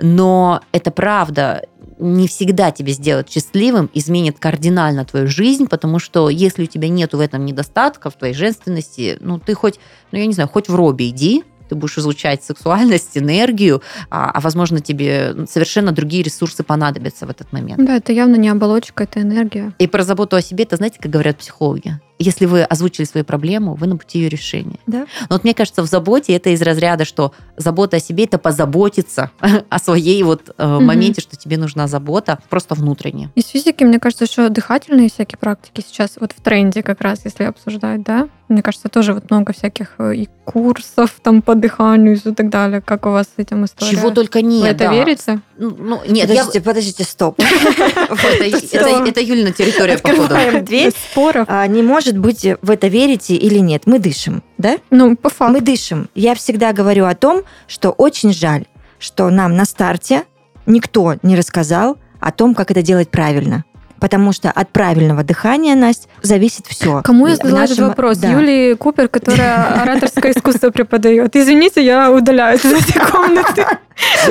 Но 0.00 0.60
это 0.72 0.90
правда 0.90 1.62
не 1.98 2.28
всегда 2.28 2.70
тебя 2.70 2.92
сделает 2.92 3.30
счастливым, 3.30 3.90
изменит 3.94 4.38
кардинально 4.38 5.04
твою 5.04 5.28
жизнь, 5.28 5.66
потому 5.66 5.98
что 5.98 6.28
если 6.28 6.64
у 6.64 6.66
тебя 6.66 6.88
нет 6.88 7.14
в 7.14 7.20
этом 7.20 7.44
недостатков, 7.44 8.14
в 8.14 8.18
твоей 8.18 8.34
женственности, 8.34 9.16
ну, 9.20 9.38
ты 9.38 9.54
хоть, 9.54 9.80
ну, 10.12 10.18
я 10.18 10.26
не 10.26 10.34
знаю, 10.34 10.48
хоть 10.48 10.68
в 10.68 10.74
робе 10.74 11.08
иди, 11.08 11.44
ты 11.68 11.74
будешь 11.74 11.98
излучать 11.98 12.42
сексуальность, 12.42 13.16
энергию, 13.16 13.82
а, 14.10 14.30
а 14.30 14.40
возможно, 14.40 14.80
тебе 14.80 15.46
совершенно 15.48 15.92
другие 15.92 16.22
ресурсы 16.22 16.62
понадобятся 16.62 17.26
в 17.26 17.30
этот 17.30 17.52
момент. 17.52 17.84
Да, 17.84 17.96
это 17.96 18.12
явно 18.12 18.36
не 18.36 18.48
оболочка, 18.48 19.04
это 19.04 19.20
энергия. 19.20 19.72
И 19.78 19.86
про 19.86 20.02
заботу 20.02 20.36
о 20.36 20.42
себе, 20.42 20.64
это 20.64 20.76
знаете, 20.76 20.98
как 21.00 21.10
говорят 21.10 21.38
психологи? 21.38 22.00
Если 22.18 22.46
вы 22.46 22.62
озвучили 22.62 23.04
свою 23.04 23.24
проблему, 23.24 23.74
вы 23.74 23.86
на 23.86 23.96
пути 23.96 24.18
ее 24.18 24.28
решения. 24.28 24.78
Да. 24.86 25.06
Но 25.20 25.36
вот 25.36 25.44
мне 25.44 25.54
кажется, 25.54 25.82
в 25.82 25.86
заботе 25.86 26.34
это 26.34 26.50
из 26.50 26.62
разряда, 26.62 27.04
что 27.04 27.32
забота 27.56 27.96
о 27.96 28.00
себе 28.00 28.24
это 28.24 28.38
позаботиться 28.38 29.30
о 29.68 29.78
своей 29.78 30.22
вот 30.22 30.54
э, 30.56 30.76
угу. 30.76 30.82
моменте, 30.82 31.20
что 31.20 31.36
тебе 31.36 31.58
нужна 31.58 31.86
забота, 31.86 32.38
просто 32.48 32.74
внутренне. 32.74 33.30
Из 33.34 33.46
физики, 33.46 33.84
мне 33.84 33.98
кажется, 33.98 34.24
еще 34.24 34.48
дыхательные 34.48 35.10
всякие 35.10 35.38
практики 35.38 35.84
сейчас 35.86 36.12
вот 36.20 36.32
в 36.32 36.40
тренде 36.40 36.82
как 36.82 37.00
раз, 37.00 37.20
если 37.24 37.44
обсуждать, 37.44 38.02
да? 38.02 38.28
Мне 38.48 38.62
кажется, 38.62 38.88
тоже 38.88 39.12
вот 39.12 39.28
много 39.28 39.52
всяких 39.52 39.94
э, 39.98 40.14
и 40.14 40.28
курсов 40.44 41.16
там 41.20 41.42
по 41.42 41.56
дыханию 41.56 42.14
и 42.14 42.18
так 42.32 42.48
далее. 42.48 42.80
Как 42.80 43.04
у 43.06 43.10
вас 43.10 43.26
с 43.26 43.38
этим 43.38 43.64
история? 43.64 43.90
Чего 43.90 44.10
только 44.10 44.40
нет. 44.40 44.62
Вы 44.62 44.68
это 44.68 44.84
да. 44.84 44.92
верите? 44.92 45.40
Ну, 45.58 45.76
ну, 45.76 46.00
нет, 46.06 46.28
подождите, 46.28 46.58
я... 46.58 46.64
подождите, 46.64 47.04
стоп. 47.04 47.40
Это 47.40 49.20
Юлина 49.20 49.50
территория, 49.50 49.98
походу. 49.98 50.36
дверь. 50.62 50.92
Споров. 51.10 51.46
А, 51.48 51.66
не 51.66 51.82
может 51.82 52.05
быть, 52.14 52.46
в 52.62 52.70
это 52.70 52.88
верите 52.88 53.34
или 53.34 53.58
нет. 53.58 53.82
Мы 53.86 53.98
дышим, 53.98 54.42
да? 54.58 54.76
Ну, 54.90 55.16
по 55.16 55.28
факту. 55.28 55.54
Мы 55.54 55.60
дышим. 55.60 56.08
Я 56.14 56.34
всегда 56.34 56.72
говорю 56.72 57.06
о 57.06 57.14
том, 57.14 57.42
что 57.66 57.90
очень 57.90 58.32
жаль, 58.32 58.66
что 58.98 59.30
нам 59.30 59.56
на 59.56 59.64
старте 59.64 60.24
никто 60.66 61.16
не 61.22 61.36
рассказал 61.36 61.98
о 62.20 62.30
том, 62.30 62.54
как 62.54 62.70
это 62.70 62.82
делать 62.82 63.10
правильно 63.10 63.64
потому 64.00 64.32
что 64.32 64.50
от 64.50 64.70
правильного 64.70 65.24
дыхания, 65.24 65.74
Настя, 65.74 66.08
зависит 66.22 66.66
все. 66.66 67.02
Кому 67.02 67.26
я 67.26 67.36
задала 67.36 67.60
нашем... 67.60 67.74
этот 67.74 67.88
вопрос? 67.88 68.18
Да. 68.18 68.28
Юлии 68.28 68.74
Купер, 68.74 69.08
которая 69.08 69.82
ораторское 69.82 70.32
искусство 70.32 70.70
преподает. 70.70 71.34
Извините, 71.34 71.84
я 71.84 72.10
удаляюсь 72.12 72.64
из 72.64 72.72
этой 72.72 73.00
комнаты. 73.00 73.66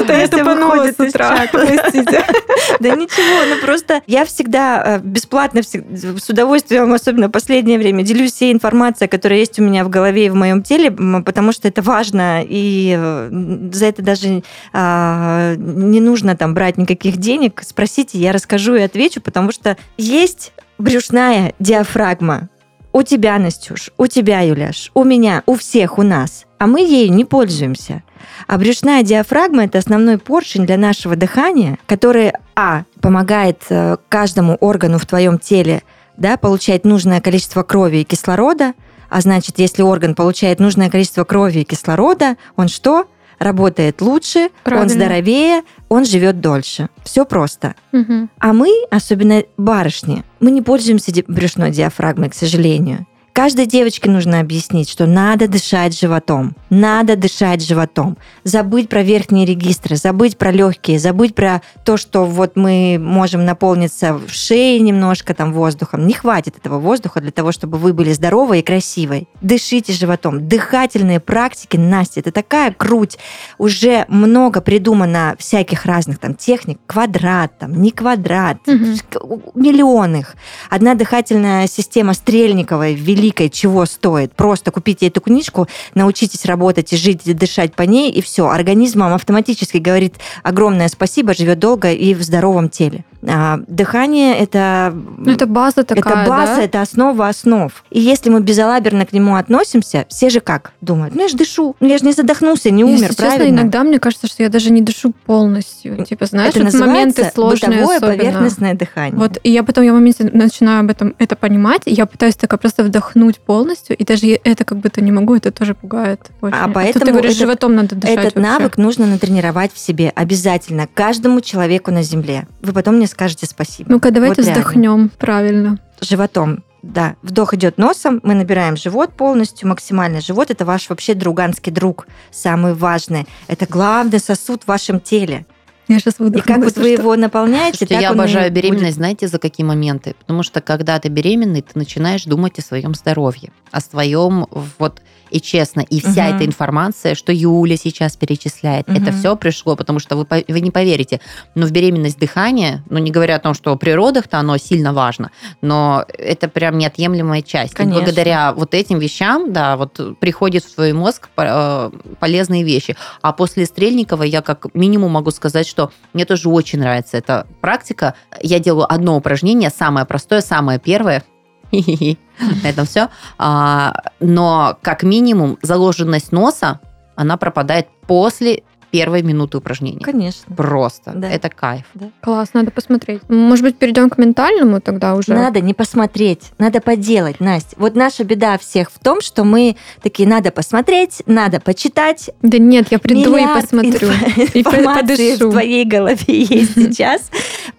Да 0.08 0.14
я 0.14 0.28
тупанула 0.28 0.88
с 0.88 1.00
утра, 1.00 1.48
простите. 1.52 2.26
Да 2.80 2.90
ничего, 2.90 3.56
ну 3.56 3.62
просто 3.62 4.02
я 4.08 4.26
всегда 4.26 4.84
э, 4.86 5.00
бесплатно, 5.00 5.62
с 5.64 6.30
удовольствием, 6.30 6.92
особенно 6.94 7.28
в 7.28 7.32
последнее 7.32 7.78
время, 7.78 8.04
делюсь 8.04 8.34
всей 8.34 8.52
информацией, 8.52 9.08
которая 9.08 9.40
есть 9.40 9.60
у 9.60 9.64
меня 9.64 9.84
в 9.84 9.90
голове 9.90 10.26
и 10.26 10.30
в 10.30 10.36
моем 10.36 10.64
теле, 10.64 10.92
потому 10.92 11.52
что 11.52 11.68
это 11.68 11.82
важно, 11.82 12.44
и 12.44 12.96
э, 12.98 13.70
за 13.72 13.86
это 13.86 14.02
даже 14.02 14.44
а, 14.74 15.56
не 15.56 16.00
нужно 16.00 16.36
там 16.36 16.54
брать 16.54 16.78
никаких 16.78 17.18
денег. 17.18 17.62
Спросите, 17.64 18.18
я 18.18 18.32
расскажу 18.32 18.76
и 18.76 18.82
отвечу, 18.82 19.22
потому 19.22 19.52
что 19.52 19.78
есть 19.98 20.54
брюшная 20.78 21.54
диафрагма. 21.60 22.50
У 22.92 23.04
тебя, 23.04 23.38
Настюш, 23.38 23.92
у 23.98 24.08
тебя, 24.08 24.42
Юляш, 24.42 24.90
у 24.94 25.04
меня, 25.04 25.44
у 25.46 25.56
всех, 25.56 25.98
у 25.98 26.02
нас. 26.02 26.46
А 26.60 26.68
мы 26.68 26.80
ею 26.80 27.12
не 27.12 27.26
пользуемся. 27.26 28.04
А 28.48 28.58
брюшная 28.58 29.04
диафрагма– 29.04 29.64
это 29.66 29.78
основной 29.78 30.18
поршень 30.18 30.66
для 30.66 30.78
нашего 30.78 31.16
дыхания, 31.16 31.78
который, 31.86 32.34
а, 32.56 32.84
помогает 33.02 33.62
э, 33.70 33.98
каждому 34.10 34.56
органу 34.56 34.98
в 34.98 35.06
твоем 35.06 35.40
теле 35.40 35.84
да, 36.18 36.38
получать 36.38 36.86
нужное 36.86 37.22
количество 37.22 37.64
крови 37.64 37.98
и 37.98 38.04
кислорода, 38.04 38.74
а 39.10 39.22
значит, 39.22 39.60
если 39.60 39.82
орган 39.82 40.16
получает 40.16 40.60
нужное 40.60 40.90
количество 40.90 41.24
крови 41.24 41.60
и 41.60 41.64
кислорода, 41.64 42.38
он 42.56 42.68
что? 42.68 43.08
Работает 43.38 44.02
лучше, 44.02 44.50
Правильно. 44.64 44.84
он 44.84 44.90
здоровее, 44.90 45.62
он 45.90 46.06
живет 46.06 46.40
дольше. 46.40 46.88
Все 47.04 47.26
просто. 47.26 47.76
Угу. 47.92 48.30
А 48.40 48.54
мы, 48.54 48.70
особенно 48.90 49.44
барышни, 49.58 50.24
мы 50.40 50.52
не 50.52 50.62
пользуемся 50.62 51.12
брюшной 51.28 51.72
диафрагмой, 51.72 52.30
к 52.30 52.34
сожалению. 52.34 53.06
Каждой 53.36 53.66
девочке 53.66 54.10
нужно 54.10 54.40
объяснить, 54.40 54.90
что 54.90 55.06
надо 55.06 55.50
дышать 55.50 56.00
животом. 56.00 56.56
Надо 56.70 57.18
дышать 57.18 57.62
животом. 57.62 58.18
Забыть 58.46 58.88
про 58.88 59.04
верхние 59.04 59.46
регистры, 59.46 59.98
забыть 59.98 60.38
про 60.38 60.52
легкие, 60.52 61.00
забыть 61.00 61.36
про 61.36 61.62
то, 61.84 61.98
что 61.98 62.24
вот 62.24 62.56
мы 62.56 62.98
можем 62.98 63.44
наполниться 63.44 64.14
в 64.14 64.32
шее 64.32 64.80
немножко 64.80 65.34
там 65.34 65.52
воздухом. 65.52 66.08
Не 66.08 66.14
хватит 66.14 66.56
этого 66.58 66.80
воздуха 66.80 67.20
для 67.20 67.32
того, 67.32 67.52
чтобы 67.52 67.78
вы 67.78 67.92
были 67.92 68.14
здоровой 68.14 68.60
и 68.60 68.64
красивой. 68.64 69.28
Дышите 69.42 69.92
животом. 69.92 70.48
Дыхательные 70.48 71.20
практики, 71.20 71.76
Настя, 71.76 72.22
это 72.22 72.32
такая 72.32 72.72
круть. 72.72 73.18
Уже 73.58 74.06
много 74.08 74.62
придумано 74.62 75.36
всяких 75.38 75.86
разных 75.86 76.20
там 76.20 76.36
техник. 76.36 76.80
Квадрат, 76.88 77.60
там, 77.60 77.82
не 77.82 77.92
квадрат, 77.92 78.60
угу. 78.66 79.42
миллион 79.56 80.16
их. 80.16 80.38
Одна 80.70 80.96
дыхательная 80.96 81.68
система 81.68 82.14
Стрельниковой 82.14 82.96
ввели 82.96 83.25
великой 83.26 83.50
чего 83.50 83.86
стоит. 83.86 84.34
Просто 84.34 84.72
купите 84.72 85.08
эту 85.08 85.20
книжку, 85.20 85.68
научитесь 85.96 86.46
работать 86.46 86.94
и 86.94 86.98
жить, 86.98 87.22
и 87.26 87.34
дышать 87.34 87.74
по 87.74 87.82
ней, 87.82 88.12
и 88.12 88.22
все. 88.22 88.48
Организм 88.48 89.00
вам 89.00 89.14
автоматически 89.14 89.78
говорит 89.78 90.16
огромное 90.44 90.88
спасибо, 90.90 91.34
живет 91.34 91.60
долго 91.60 91.92
и 91.92 92.14
в 92.14 92.22
здоровом 92.22 92.70
теле. 92.70 93.04
А, 93.28 93.60
дыхание 93.68 94.38
это... 94.38 94.94
Ну, 95.18 95.32
это 95.32 95.46
база 95.48 95.84
такая, 95.84 96.22
Это 96.24 96.30
база, 96.30 96.56
да? 96.58 96.62
это 96.62 96.82
основа 96.82 97.28
основ. 97.28 97.72
И 97.90 98.00
если 98.00 98.30
мы 98.30 98.42
безалаберно 98.42 99.06
к 99.06 99.14
нему 99.14 99.36
относимся, 99.36 100.06
все 100.10 100.30
же 100.30 100.40
как 100.40 100.72
думают? 100.82 101.16
Ну, 101.16 101.22
я 101.24 101.28
же 101.28 101.36
дышу. 101.38 101.76
Ну, 101.80 101.88
я 101.88 101.98
же 101.98 102.06
не 102.06 102.12
задохнулся, 102.14 102.70
не 102.72 102.84
умер, 102.84 103.02
Если 103.10 103.16
правильно? 103.16 103.46
честно, 103.46 103.56
иногда 103.62 103.84
мне 103.84 104.00
кажется, 104.00 104.28
что 104.28 104.44
я 104.44 104.50
даже 104.50 104.72
не 104.72 104.82
дышу 104.82 105.14
полностью. 105.26 106.04
Типа, 106.06 106.26
знаешь, 106.26 106.56
это 106.56 106.66
вот 106.66 106.74
моменты 106.74 107.32
сложные 107.34 107.72
бытовое 107.80 107.98
особенно. 107.98 108.18
поверхностное 108.18 108.74
дыхание. 108.74 109.18
Вот, 109.18 109.38
и 109.44 109.52
я 109.52 109.64
потом, 109.64 109.84
я 109.84 109.92
в 109.92 109.96
моменте 109.96 110.30
начинаю 110.32 110.82
об 110.82 110.92
этом 110.92 111.16
это 111.18 111.36
понимать, 111.36 111.82
и 111.86 111.92
я 111.94 112.06
пытаюсь 112.06 112.36
такая 112.36 112.58
просто 112.60 112.84
вдохнуть 112.84 113.40
полностью, 113.40 113.96
и 113.98 114.04
даже 114.04 114.28
это 114.44 114.64
как 114.66 114.78
будто 114.80 115.02
не 115.02 115.12
могу, 115.12 115.36
это 115.36 115.52
тоже 115.52 115.74
пугает 115.74 116.20
очень. 116.42 116.56
А 116.56 116.68
поэтому 116.68 116.94
Тут 116.94 117.04
ты 117.06 117.12
говоришь, 117.12 117.32
этот, 117.32 117.42
животом 117.42 117.76
надо 117.76 117.96
дышать 117.96 118.18
Этот 118.18 118.36
вообще. 118.36 118.40
навык 118.52 118.78
нужно 118.78 119.06
натренировать 119.08 119.74
в 119.74 119.80
себе 119.80 120.12
обязательно, 120.16 120.88
каждому 120.94 121.42
человеку 121.42 121.92
на 121.92 122.04
Земле. 122.04 122.48
Вы 122.62 122.74
потом 122.74 122.96
мне 122.96 123.08
скажете 123.16 123.46
спасибо. 123.46 123.90
Ну-ка, 123.90 124.12
давайте 124.12 124.42
Вот 124.42 124.46
реально. 124.48 124.62
вздохнем 124.62 125.12
правильно. 125.18 125.80
животом. 126.02 126.64
Да, 126.84 127.16
вдох 127.24 127.54
идет 127.56 127.78
носом, 127.80 128.20
мы 128.24 128.36
набираем 128.36 128.78
живот 128.78 129.14
полностью, 129.14 129.68
максимально. 129.70 130.22
Живот 130.22 130.52
это 130.52 130.66
ваш 130.66 130.90
вообще 130.90 131.14
друганский 131.16 131.72
друг, 131.72 132.06
самый 132.32 132.74
важный. 132.76 133.26
Это 133.48 133.66
главный 133.66 134.20
сосуд 134.20 134.64
в 134.64 134.68
вашем 134.68 135.00
теле. 135.00 135.46
Я 135.88 136.00
сейчас 136.00 136.16
И 136.20 136.42
как 136.42 136.64
вот 136.64 136.78
вы 136.78 136.90
его 136.90 137.16
наполняете, 137.16 137.78
Слушайте, 137.78 137.96
так 137.96 138.02
я 138.02 138.10
и 138.10 138.12
обожаю 138.12 138.50
будет. 138.52 138.64
беременность, 138.64 138.96
знаете, 138.96 139.28
за 139.28 139.38
какие 139.40 139.66
моменты? 139.66 140.16
Потому 140.20 140.44
что 140.44 140.62
когда 140.62 141.00
ты 141.00 141.10
беременный, 141.10 141.62
ты 141.62 141.72
начинаешь 141.76 142.24
думать 142.24 142.58
о 142.58 142.62
своем 142.62 142.96
здоровье, 142.96 143.52
о 143.72 143.82
своем 143.82 144.48
вот 144.80 145.02
и 145.32 145.42
честно, 145.42 145.82
и 145.82 146.00
вся 146.00 146.28
Мгм. 146.28 146.36
эта 146.36 146.46
информация, 146.46 147.16
что 147.16 147.32
Юля 147.34 147.78
сейчас 147.78 148.16
перечисляет, 148.16 148.88
это 148.88 149.10
Мгм. 149.10 149.14
все 149.14 149.36
пришло, 149.36 149.76
потому 149.76 150.00
что 150.00 150.16
вы, 150.16 150.26
вы 150.30 150.60
не 150.62 150.72
поверите, 150.72 151.20
но 151.56 151.66
в 151.66 151.72
беременность 151.72 152.20
дыхание, 152.20 152.84
ну 152.90 153.00
не 153.00 153.12
говоря 153.12 153.36
о 153.36 153.40
том, 153.40 153.54
что 153.54 153.76
при 153.76 153.92
родах-то 153.92 154.38
оно 154.38 154.58
сильно 154.58 154.94
важно, 154.94 155.32
но 155.62 156.06
это 156.08 156.48
прям 156.48 156.78
неотъемлемая 156.78 157.42
часть. 157.42 157.74
И 157.74 157.76
Конечно. 157.76 158.02
благодаря 158.02 158.54
вот 158.54 158.74
этим 158.74 159.00
вещам, 159.00 159.52
да, 159.52 159.78
вот 159.78 160.20
приходит 160.20 160.64
в 160.64 160.76
твой 160.76 160.94
мозг 160.94 161.28
э, 161.38 161.92
полезные 162.20 162.64
вещи. 162.64 162.96
А 163.22 163.34
после 163.34 163.66
Стрельникова 163.66 164.24
я 164.24 164.42
как 164.42 164.74
минимум 164.76 165.12
могу 165.14 165.32
сказать, 165.32 165.68
что 165.76 165.92
мне 166.14 166.24
тоже 166.24 166.48
очень 166.48 166.80
нравится 166.80 167.18
эта 167.18 167.46
практика. 167.60 168.16
Я 168.42 168.60
делаю 168.60 168.92
одно 168.92 169.18
упражнение, 169.18 169.70
самое 169.70 170.06
простое, 170.06 170.40
самое 170.40 170.80
первое. 170.80 171.22
На 171.70 172.70
этом 172.70 172.86
все. 172.86 173.10
Но 173.38 174.78
как 174.82 175.04
минимум 175.04 175.58
заложенность 175.62 176.32
носа, 176.32 176.80
она 177.18 177.36
пропадает 177.36 177.88
после 178.08 178.64
первой 178.92 179.22
минуты 179.24 179.58
упражнения. 179.58 180.00
Конечно. 180.02 180.56
Просто. 180.56 181.12
Да. 181.16 181.30
Это 181.30 181.50
кайф. 181.50 181.84
Класс, 182.22 182.50
надо 182.54 182.72
посмотреть. 182.72 183.22
Может 183.30 183.64
быть, 183.66 183.78
перейдем 183.78 184.10
к 184.10 184.18
ментальному 184.18 184.82
тогда 184.82 185.16
уже? 185.16 185.34
Надо 185.34 185.60
не 185.62 185.74
посмотреть, 185.74 186.52
надо 186.58 186.82
поделать, 186.82 187.40
Настя. 187.40 187.76
Вот 187.78 187.96
наша 187.96 188.24
беда 188.24 188.58
всех 188.58 188.92
в 188.92 189.00
том, 189.00 189.22
что 189.22 189.44
мы 189.44 189.76
такие, 190.02 190.28
надо 190.28 190.52
посмотреть, 190.52 191.22
надо 191.26 191.60
почитать. 191.60 192.30
Да 192.42 192.58
нет, 192.58 192.88
я 192.92 193.00
приду 193.00 193.36
и 193.36 193.42
Миллиард 193.42 193.62
посмотрю. 193.62 194.08
инф- 194.10 194.52
И 194.54 194.64
подышу. 194.64 195.50
в 195.50 195.52
твоей 195.52 195.86
голове 195.86 196.18
есть 196.28 196.76
сейчас. 196.76 197.30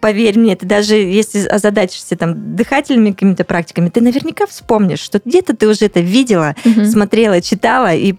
Поверь 0.00 0.38
мне, 0.38 0.56
ты 0.56 0.66
даже 0.66 0.96
если 0.96 1.46
озадачишься 1.46 2.16
там 2.16 2.56
дыхательными 2.56 3.12
какими-то 3.12 3.44
практиками, 3.44 3.88
ты 3.88 4.00
наверняка 4.00 4.46
вспомнишь, 4.46 5.00
что 5.00 5.20
где-то 5.24 5.56
ты 5.56 5.68
уже 5.68 5.86
это 5.86 6.00
видела, 6.00 6.54
смотрела, 6.84 7.40
читала. 7.40 7.94
И 7.94 8.14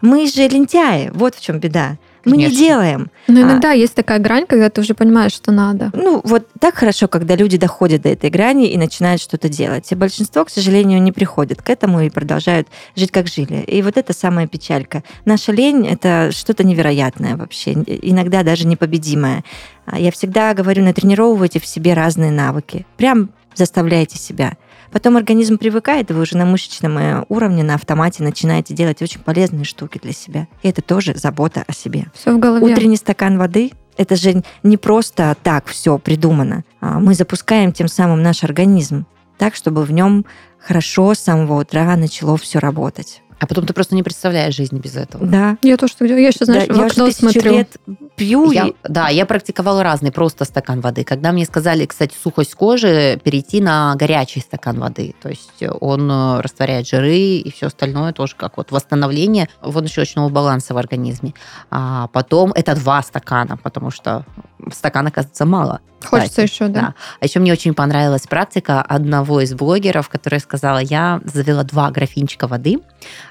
мы 0.00 0.26
же 0.26 0.48
лентяи, 0.48 1.10
вот 1.14 1.34
в 1.34 1.40
чем 1.40 1.58
беда. 1.60 1.96
Мы 2.24 2.36
не 2.36 2.44
Конечно. 2.44 2.64
делаем. 2.64 3.10
Но 3.28 3.40
А. 3.40 3.42
иногда 3.42 3.72
есть 3.72 3.94
такая 3.94 4.18
грань, 4.18 4.46
когда 4.46 4.68
ты 4.70 4.80
уже 4.80 4.94
понимаешь, 4.94 5.32
что 5.32 5.52
надо. 5.52 5.90
Ну, 5.94 6.20
вот 6.24 6.46
так 6.58 6.74
хорошо, 6.74 7.08
когда 7.08 7.36
люди 7.36 7.56
доходят 7.56 8.02
до 8.02 8.08
этой 8.10 8.30
грани 8.30 8.68
и 8.70 8.76
начинают 8.76 9.20
что-то 9.22 9.48
делать. 9.48 9.90
И 9.90 9.94
большинство, 9.94 10.44
к 10.44 10.50
сожалению, 10.50 11.02
не 11.02 11.12
приходят 11.12 11.62
к 11.62 11.70
этому 11.70 12.00
и 12.00 12.10
продолжают 12.10 12.68
жить, 12.96 13.10
как 13.10 13.26
жили. 13.28 13.62
И 13.66 13.82
вот 13.82 13.96
это 13.96 14.12
самая 14.12 14.46
печалька. 14.46 15.02
Наша 15.24 15.52
лень— 15.52 15.86
это 15.90 16.30
что-то 16.32 16.64
невероятное 16.64 17.36
вообще, 17.36 17.72
иногда 17.72 18.42
даже 18.42 18.66
непобедимое. 18.66 19.44
А 19.86 19.98
Я 19.98 20.12
всегда 20.12 20.54
говорю, 20.54 20.84
натренировывайте 20.84 21.58
в 21.58 21.66
себе 21.66 21.94
разные 21.94 22.30
навыки. 22.30 22.86
Прям 22.96 23.30
заставляйте 23.54 24.16
себя. 24.18 24.52
Потом 24.92 25.16
организм 25.16 25.58
привыкает, 25.58 26.10
и 26.10 26.14
вы 26.14 26.22
уже 26.22 26.36
на 26.36 26.44
мышечном 26.44 26.98
э, 26.98 27.24
уровне, 27.28 27.62
на 27.62 27.74
автомате 27.74 28.22
начинаете 28.22 28.74
делать 28.74 29.02
очень 29.02 29.20
полезные 29.20 29.64
штуки 29.64 29.98
для 30.02 30.12
себя. 30.12 30.48
И 30.62 30.68
это 30.68 30.82
тоже 30.82 31.14
забота 31.14 31.64
о 31.66 31.72
себе. 31.72 32.06
Все 32.14 32.34
в 32.34 32.38
голове. 32.38 32.64
Утренний 32.64 32.96
стакан 32.96 33.38
воды 33.38 33.72
это 33.96 34.16
же 34.16 34.42
не 34.62 34.76
просто 34.76 35.36
так 35.42 35.66
все 35.66 35.98
придумано. 35.98 36.64
А 36.80 36.98
Мы 36.98 37.14
запускаем 37.14 37.72
тем 37.72 37.86
самым 37.86 38.22
наш 38.22 38.44
организм 38.44 39.06
так, 39.36 39.54
чтобы 39.54 39.84
в 39.84 39.92
нем 39.92 40.24
хорошо 40.58 41.14
с 41.14 41.18
самого 41.18 41.60
утра 41.60 41.96
начало 41.96 42.36
все 42.36 42.58
работать. 42.58 43.22
А 43.40 43.46
потом 43.46 43.64
ты 43.66 43.72
просто 43.72 43.94
не 43.94 44.02
представляешь 44.02 44.54
жизни 44.54 44.78
без 44.78 44.96
этого. 44.96 45.26
Да. 45.26 45.56
Я 45.62 45.78
тоже 45.78 45.94
так 45.96 46.06
делаю. 46.06 46.22
Я 46.22 46.28
еще, 46.28 46.44
знаешь, 46.44 46.68
Да, 46.68 46.74
в 46.74 46.76
я 46.76 46.86
окно 46.86 47.06
тысячу 47.06 47.20
смотрю. 47.30 47.52
лет 47.52 47.76
пью. 48.14 48.50
Я- 48.50 48.66
и- 48.68 48.74
да, 48.84 49.08
я 49.08 49.24
практиковала 49.24 49.82
разный, 49.82 50.12
просто 50.12 50.44
стакан 50.44 50.80
воды. 50.82 51.04
Когда 51.04 51.32
мне 51.32 51.46
сказали, 51.46 51.86
кстати, 51.86 52.14
сухость 52.22 52.54
кожи, 52.54 53.18
перейти 53.24 53.62
на 53.62 53.94
горячий 53.96 54.40
стакан 54.40 54.78
воды. 54.78 55.14
То 55.22 55.30
есть 55.30 55.62
он 55.80 56.10
э, 56.10 56.40
растворяет 56.42 56.86
жиры 56.86 57.16
и 57.16 57.50
все 57.50 57.68
остальное 57.68 58.12
тоже 58.12 58.34
как 58.36 58.58
вот 58.58 58.70
восстановление 58.72 59.48
водно-щелочного 59.62 60.28
баланса 60.28 60.74
в 60.74 60.76
организме. 60.76 61.32
А 61.70 62.08
потом 62.08 62.52
это 62.52 62.74
два 62.76 63.02
стакана, 63.02 63.56
потому 63.56 63.90
что 63.90 64.26
стакана, 64.72 65.08
оказывается, 65.08 65.44
мало. 65.46 65.80
Хочется 66.04 66.28
кстати. 66.30 66.50
еще, 66.50 66.68
да. 66.68 66.94
А 67.20 67.24
еще 67.24 67.40
мне 67.40 67.52
очень 67.52 67.74
понравилась 67.74 68.26
практика 68.26 68.80
одного 68.80 69.40
из 69.40 69.52
блогеров, 69.54 70.08
которая 70.08 70.40
сказала, 70.40 70.78
я 70.78 71.20
завела 71.24 71.62
два 71.62 71.90
графинчика 71.90 72.46
воды, 72.46 72.78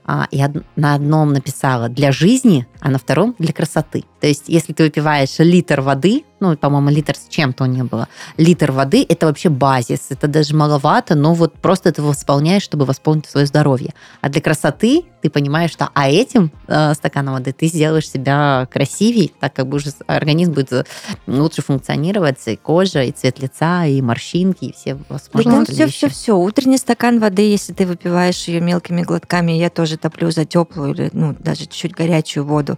а, 0.05 0.27
и 0.31 0.43
на 0.75 0.93
одном 0.93 1.33
написала 1.33 1.89
для 1.89 2.11
жизни, 2.11 2.67
а 2.79 2.89
на 2.89 2.97
втором 2.97 3.35
для 3.39 3.53
красоты. 3.53 4.05
То 4.19 4.27
есть, 4.27 4.45
если 4.47 4.73
ты 4.73 4.83
выпиваешь 4.83 5.39
литр 5.39 5.81
воды, 5.81 6.23
ну, 6.39 6.55
по-моему, 6.55 6.89
литр 6.89 7.15
с 7.15 7.27
чем-то 7.29 7.65
не 7.65 7.83
было, 7.83 8.07
литр 8.37 8.71
воды 8.71 9.05
это 9.07 9.25
вообще 9.25 9.49
базис, 9.49 10.07
это 10.09 10.27
даже 10.27 10.55
маловато, 10.55 11.15
но 11.15 11.33
вот 11.33 11.53
просто 11.53 11.91
ты 11.91 12.01
его 12.01 12.09
восполняешь, 12.09 12.63
чтобы 12.63 12.85
восполнить 12.85 13.25
свое 13.25 13.45
здоровье. 13.45 13.93
А 14.21 14.29
для 14.29 14.41
красоты 14.41 15.03
ты 15.21 15.29
понимаешь, 15.29 15.71
что 15.71 15.89
а 15.93 16.09
этим 16.09 16.51
э, 16.67 16.93
стаканом 16.93 17.33
воды 17.33 17.51
ты 17.51 17.67
сделаешь 17.67 18.09
себя 18.09 18.67
красивей, 18.71 19.33
так 19.39 19.53
как 19.53 19.67
бы 19.67 19.77
уже 19.77 19.91
организм 20.07 20.53
будет 20.53 20.71
э, 20.71 20.83
лучше 21.27 21.61
функционировать, 21.61 22.37
и 22.47 22.55
кожа, 22.55 23.03
и 23.03 23.11
цвет 23.11 23.39
лица, 23.39 23.85
и 23.85 24.01
морщинки, 24.01 24.65
и 24.65 24.73
все 24.73 24.95
Да 24.95 25.03
возможные 25.09 25.65
там 25.65 25.75
вещи. 25.75 25.91
все, 25.91 26.07
все, 26.07 26.09
все. 26.09 26.37
Утренний 26.37 26.77
стакан 26.77 27.19
воды, 27.19 27.41
если 27.41 27.73
ты 27.73 27.85
выпиваешь 27.85 28.47
ее 28.47 28.61
мелкими 28.61 29.01
глотками, 29.01 29.51
я 29.53 29.69
тоже 29.69 29.97
топлю 29.97 30.31
за 30.31 30.45
теплую 30.45 30.93
или 30.93 31.09
ну, 31.13 31.35
даже 31.37 31.61
чуть-чуть 31.61 31.93
горячую 31.93 32.45
воду. 32.45 32.68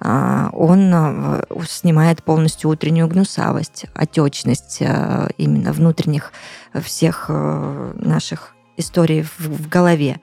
А, 0.00 0.50
Он 0.52 0.92
а, 0.94 1.42
снимает 1.68 2.22
полностью 2.22 2.70
утреннюю 2.70 3.08
гнусавость, 3.08 3.86
отечность 3.94 4.78
а, 4.82 5.28
именно 5.36 5.72
внутренних 5.72 6.32
всех 6.74 7.28
наших 7.28 8.54
историй 8.76 9.22
в, 9.22 9.68
голове. 9.68 10.20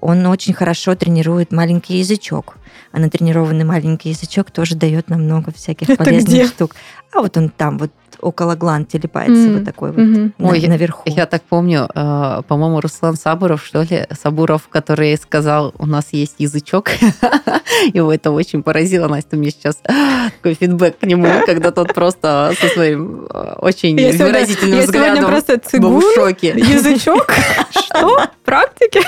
Он 0.00 0.26
очень 0.26 0.52
хорошо 0.52 0.94
тренирует 0.94 1.50
маленький 1.50 1.98
язычок. 1.98 2.56
А 2.92 2.98
натренированный 2.98 3.64
маленький 3.64 4.10
язычок 4.10 4.50
тоже 4.50 4.76
дает 4.76 5.08
нам 5.08 5.22
много 5.22 5.52
всяких 5.52 5.88
Это 5.88 6.04
полезных 6.04 6.28
где? 6.28 6.46
штук. 6.46 6.76
А 7.14 7.20
вот 7.20 7.36
он 7.36 7.48
там, 7.48 7.78
вот 7.78 7.90
около 8.20 8.54
гланд 8.54 8.88
телепается, 8.88 9.34
М, 9.48 9.54
вот 9.56 9.64
такой 9.64 9.90
вот 9.92 9.98
Мгм. 10.00 10.32
на- 10.38 10.48
Ой, 10.48 10.66
наверху. 10.66 11.02
Я 11.06 11.26
так 11.26 11.42
помню, 11.42 11.88
э, 11.94 12.42
по-моему, 12.48 12.80
Руслан 12.80 13.16
Сабуров, 13.16 13.62
что 13.64 13.82
ли, 13.82 14.06
Сабуров, 14.20 14.68
который 14.68 15.16
сказал, 15.18 15.74
у 15.78 15.84
нас 15.86 16.06
есть 16.12 16.36
язычок. 16.38 16.88
Его 17.92 18.12
это 18.12 18.30
очень 18.30 18.62
поразило, 18.62 19.08
Настя, 19.08 19.36
у 19.36 19.40
меня 19.40 19.50
сейчас 19.50 19.76
такой 20.36 20.54
фидбэк 20.54 20.98
к 20.98 21.02
нему, 21.06 21.28
когда 21.44 21.70
тот 21.70 21.92
просто 21.92 22.52
со 22.58 22.68
своим 22.68 23.26
э, 23.30 23.54
очень 23.58 23.98
Я 24.00 24.12
сегодня- 24.12 24.26
выразительным 24.26 24.78
я 24.78 24.86
сегодня 24.86 25.12
взглядом 25.22 25.82
был 25.82 26.00
в 26.00 26.14
шоке. 26.14 26.48
язычок. 26.56 27.30
Что? 27.70 28.22
Практики? 28.44 29.00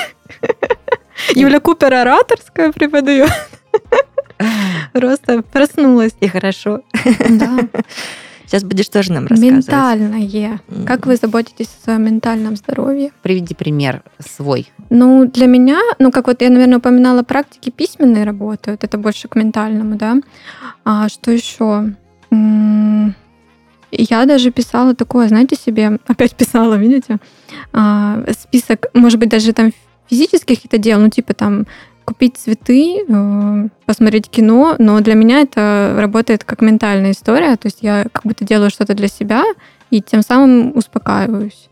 Юля 1.33 1.59
Купер 1.59 1.93
ораторская 1.93 2.71
преподает. 2.71 3.31
Просто 4.93 5.41
проснулась. 5.41 6.15
И 6.19 6.27
хорошо. 6.27 6.81
Да. 7.29 7.59
Сейчас 8.47 8.63
будешь 8.63 8.87
тоже 8.87 9.11
нам 9.11 9.27
рассказывать. 9.27 9.67
Ментальное. 9.67 10.61
Как 10.85 11.05
вы 11.05 11.17
заботитесь 11.17 11.67
о 11.67 11.83
своем 11.83 12.05
ментальном 12.05 12.55
здоровье? 12.55 13.11
Приведи 13.21 13.53
пример 13.53 14.03
свой. 14.19 14.71
Ну, 14.89 15.25
для 15.25 15.47
меня, 15.47 15.81
ну, 15.99 16.11
как 16.11 16.27
вот 16.27 16.41
я, 16.41 16.49
наверное, 16.49 16.77
упоминала, 16.77 17.23
практики 17.23 17.69
письменные 17.71 18.23
работают, 18.23 18.85
это 18.85 18.97
больше 18.97 19.27
к 19.27 19.35
ментальному, 19.35 19.97
да. 19.97 20.15
А 20.85 21.09
что 21.09 21.31
еще? 21.31 21.93
Я 23.91 24.25
даже 24.25 24.51
писала 24.51 24.95
такое, 24.95 25.27
знаете, 25.27 25.57
себе, 25.57 25.99
опять 26.07 26.33
писала, 26.33 26.75
видите, 26.75 27.17
а, 27.73 28.23
список, 28.39 28.87
может 28.93 29.19
быть, 29.19 29.29
даже 29.29 29.51
там 29.51 29.73
физических 30.09 30.55
каких-то 30.55 30.77
дел, 30.77 30.99
ну, 30.99 31.09
типа 31.09 31.33
там 31.33 31.67
купить 32.07 32.37
цветы, 32.37 33.03
э, 33.05 33.67
посмотреть 33.85 34.29
кино, 34.29 34.75
но 34.79 35.01
для 35.01 35.13
меня 35.13 35.41
это 35.41 35.93
работает 35.99 36.45
как 36.45 36.61
ментальная 36.61 37.11
история, 37.11 37.57
то 37.57 37.65
есть 37.67 37.79
я 37.81 38.05
как 38.09 38.23
будто 38.23 38.45
делаю 38.45 38.69
что-то 38.69 38.93
для 38.93 39.09
себя 39.09 39.43
и 39.89 40.01
тем 40.01 40.21
самым 40.21 40.71
успокаиваюсь. 40.73 41.67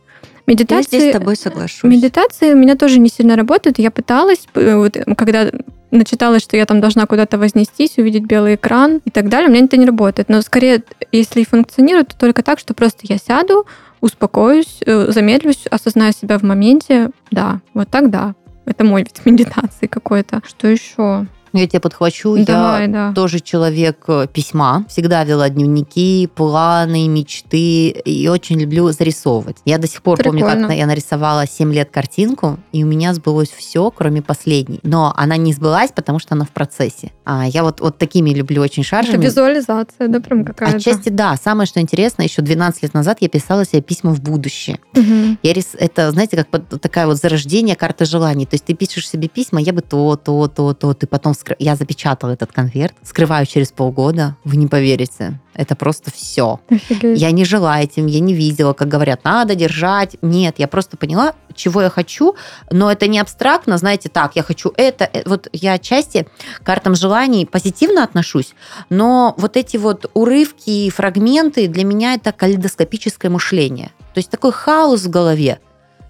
Я 0.46 0.54
Медитации... 0.54 0.98
здесь 0.98 1.10
с 1.10 1.14
тобой 1.14 1.38
соглашусь. 1.38 1.90
Медитации 1.90 2.54
у 2.54 2.58
меня 2.58 2.76
тоже 2.76 3.00
не 3.00 3.08
сильно 3.08 3.38
работают. 3.38 3.80
Я 3.80 3.92
пыталась, 3.92 4.46
э, 4.56 4.76
вот, 4.76 4.98
когда 5.18 5.50
начиталась, 5.90 6.44
что 6.44 6.58
я 6.58 6.66
там 6.66 6.82
должна 6.82 7.06
куда-то 7.06 7.38
вознестись, 7.38 7.98
увидеть 7.98 8.26
белый 8.26 8.56
экран 8.56 9.00
и 9.06 9.12
так 9.12 9.30
далее, 9.30 9.48
у 9.48 9.54
меня 9.54 9.64
это 9.64 9.78
не 9.78 9.86
работает. 9.86 10.28
Но 10.28 10.42
скорее, 10.42 10.84
если 11.14 11.42
и 11.42 11.46
функционирует, 11.46 12.10
то 12.10 12.18
только 12.18 12.44
так, 12.44 12.60
что 12.60 12.74
просто 12.74 13.00
я 13.04 13.18
сяду, 13.18 13.66
успокоюсь, 14.02 14.80
э, 14.86 15.12
замедлюсь, 15.14 15.66
осознаю 15.72 16.12
себя 16.12 16.38
в 16.38 16.44
моменте. 16.44 17.12
Да, 17.32 17.62
вот 17.74 17.90
так 17.90 18.10
да. 18.10 18.36
Это 18.66 18.84
мой 18.84 19.04
вид 19.04 19.22
медитации 19.26 19.88
какой-то. 19.88 20.42
Что 20.46 20.68
еще? 20.68 21.28
Ну, 21.56 21.62
Я 21.62 21.68
тебя 21.68 21.80
подхвачу. 21.80 22.36
Давай, 22.44 22.82
я 22.82 22.88
да. 22.90 23.14
тоже 23.14 23.40
человек 23.40 24.04
э, 24.10 24.28
письма. 24.28 24.86
Всегда 24.90 25.24
вела 25.24 25.48
дневники, 25.48 26.28
планы, 26.36 27.08
мечты. 27.08 27.92
И 27.92 28.28
очень 28.28 28.60
люблю 28.60 28.92
зарисовывать. 28.92 29.56
Я 29.64 29.78
до 29.78 29.88
сих 29.88 30.02
пор 30.02 30.22
помню, 30.22 30.42
Прикольно. 30.42 30.68
как 30.68 30.76
я 30.76 30.86
нарисовала 30.86 31.48
7 31.48 31.74
лет 31.74 31.92
картинку, 31.92 32.60
и 32.74 32.84
у 32.84 32.88
меня 32.88 33.14
сбылось 33.14 33.52
все, 33.56 33.90
кроме 33.90 34.22
последней. 34.22 34.82
Но 34.84 35.14
она 35.16 35.38
не 35.38 35.54
сбылась, 35.54 35.94
потому 35.96 36.20
что 36.20 36.36
она 36.36 36.44
в 36.44 36.50
процессе. 36.50 37.14
А 37.24 37.48
я 37.48 37.64
вот, 37.64 37.80
вот 37.80 37.98
такими 37.98 38.32
люблю 38.32 38.62
очень 38.62 38.84
Это 38.84 38.90
шаржами. 38.90 39.24
визуализация, 39.24 40.10
да, 40.10 40.20
прям 40.20 40.44
какая-то. 40.44 40.76
Отчасти 40.76 41.08
да. 41.08 41.38
Самое, 41.42 41.68
что 41.68 41.80
интересно, 41.80 42.24
еще 42.24 42.42
12 42.42 42.84
лет 42.84 42.94
назад 42.94 43.20
я 43.22 43.30
писала 43.30 43.64
себе 43.64 43.82
письма 43.82 44.12
в 44.12 44.20
будущее. 44.20 44.78
Мгм. 44.94 45.40
Я 45.42 45.54
рис... 45.54 45.70
Это, 45.80 46.12
знаете, 46.12 46.36
как 46.36 46.50
такая 46.82 47.08
вот 47.08 47.16
зарождение 47.16 47.78
карты 47.78 48.04
желаний. 48.04 48.46
То 48.46 48.56
есть 48.56 48.66
ты 48.66 48.74
пишешь 48.74 49.08
себе 49.08 49.30
письма, 49.30 49.62
я 49.62 49.72
бы 49.72 49.82
то, 49.82 50.18
то, 50.18 50.48
то, 50.50 50.74
то. 50.74 50.94
Ты 50.94 51.08
потом... 51.08 51.34
скры- 51.46 51.56
Я 51.60 51.76
запечатала 51.76 52.32
этот 52.32 52.52
конверт, 52.52 52.94
скрываю 53.04 53.46
через 53.46 53.72
полгода. 53.72 54.36
Вы 54.44 54.56
не 54.58 54.68
поверите. 54.68 55.40
Это 55.54 55.76
просто 55.76 56.12
все. 56.12 56.60
Офигеть. 56.70 57.20
Я 57.20 57.32
не 57.32 57.46
жила 57.46 57.80
этим, 57.80 58.08
я 58.08 58.20
не 58.20 58.34
видела, 58.34 58.74
как 58.74 58.90
говорят, 58.90 59.24
надо 59.24 59.56
держать. 59.56 60.18
Нет, 60.22 60.56
я 60.58 60.68
просто 60.68 60.98
поняла, 60.98 61.34
чего 61.54 61.82
я 61.82 61.90
хочу, 61.90 62.36
но 62.72 62.92
это 62.92 63.08
не 63.08 63.20
абстрактно, 63.20 63.78
знаете, 63.78 64.10
так, 64.10 64.36
я 64.36 64.44
хочу 64.44 64.74
это. 64.76 65.10
э, 65.14 65.24
Вот 65.26 65.48
я 65.54 65.74
отчасти 65.74 66.28
к 66.62 66.66
картам 66.66 66.96
желаний 66.96 67.46
позитивно 67.46 68.04
отношусь, 68.04 68.54
но 68.90 69.34
вот 69.38 69.56
эти 69.56 69.78
вот 69.78 70.10
урывки 70.14 70.70
и 70.70 70.90
фрагменты 70.90 71.68
для 71.70 71.86
меня 71.86 72.16
это 72.16 72.34
калейдоскопическое 72.34 73.32
мышление. 73.32 73.92
То 74.14 74.20
есть 74.20 74.30
такой 74.30 74.52
хаос 74.52 75.04
в 75.04 75.10
голове. 75.10 75.60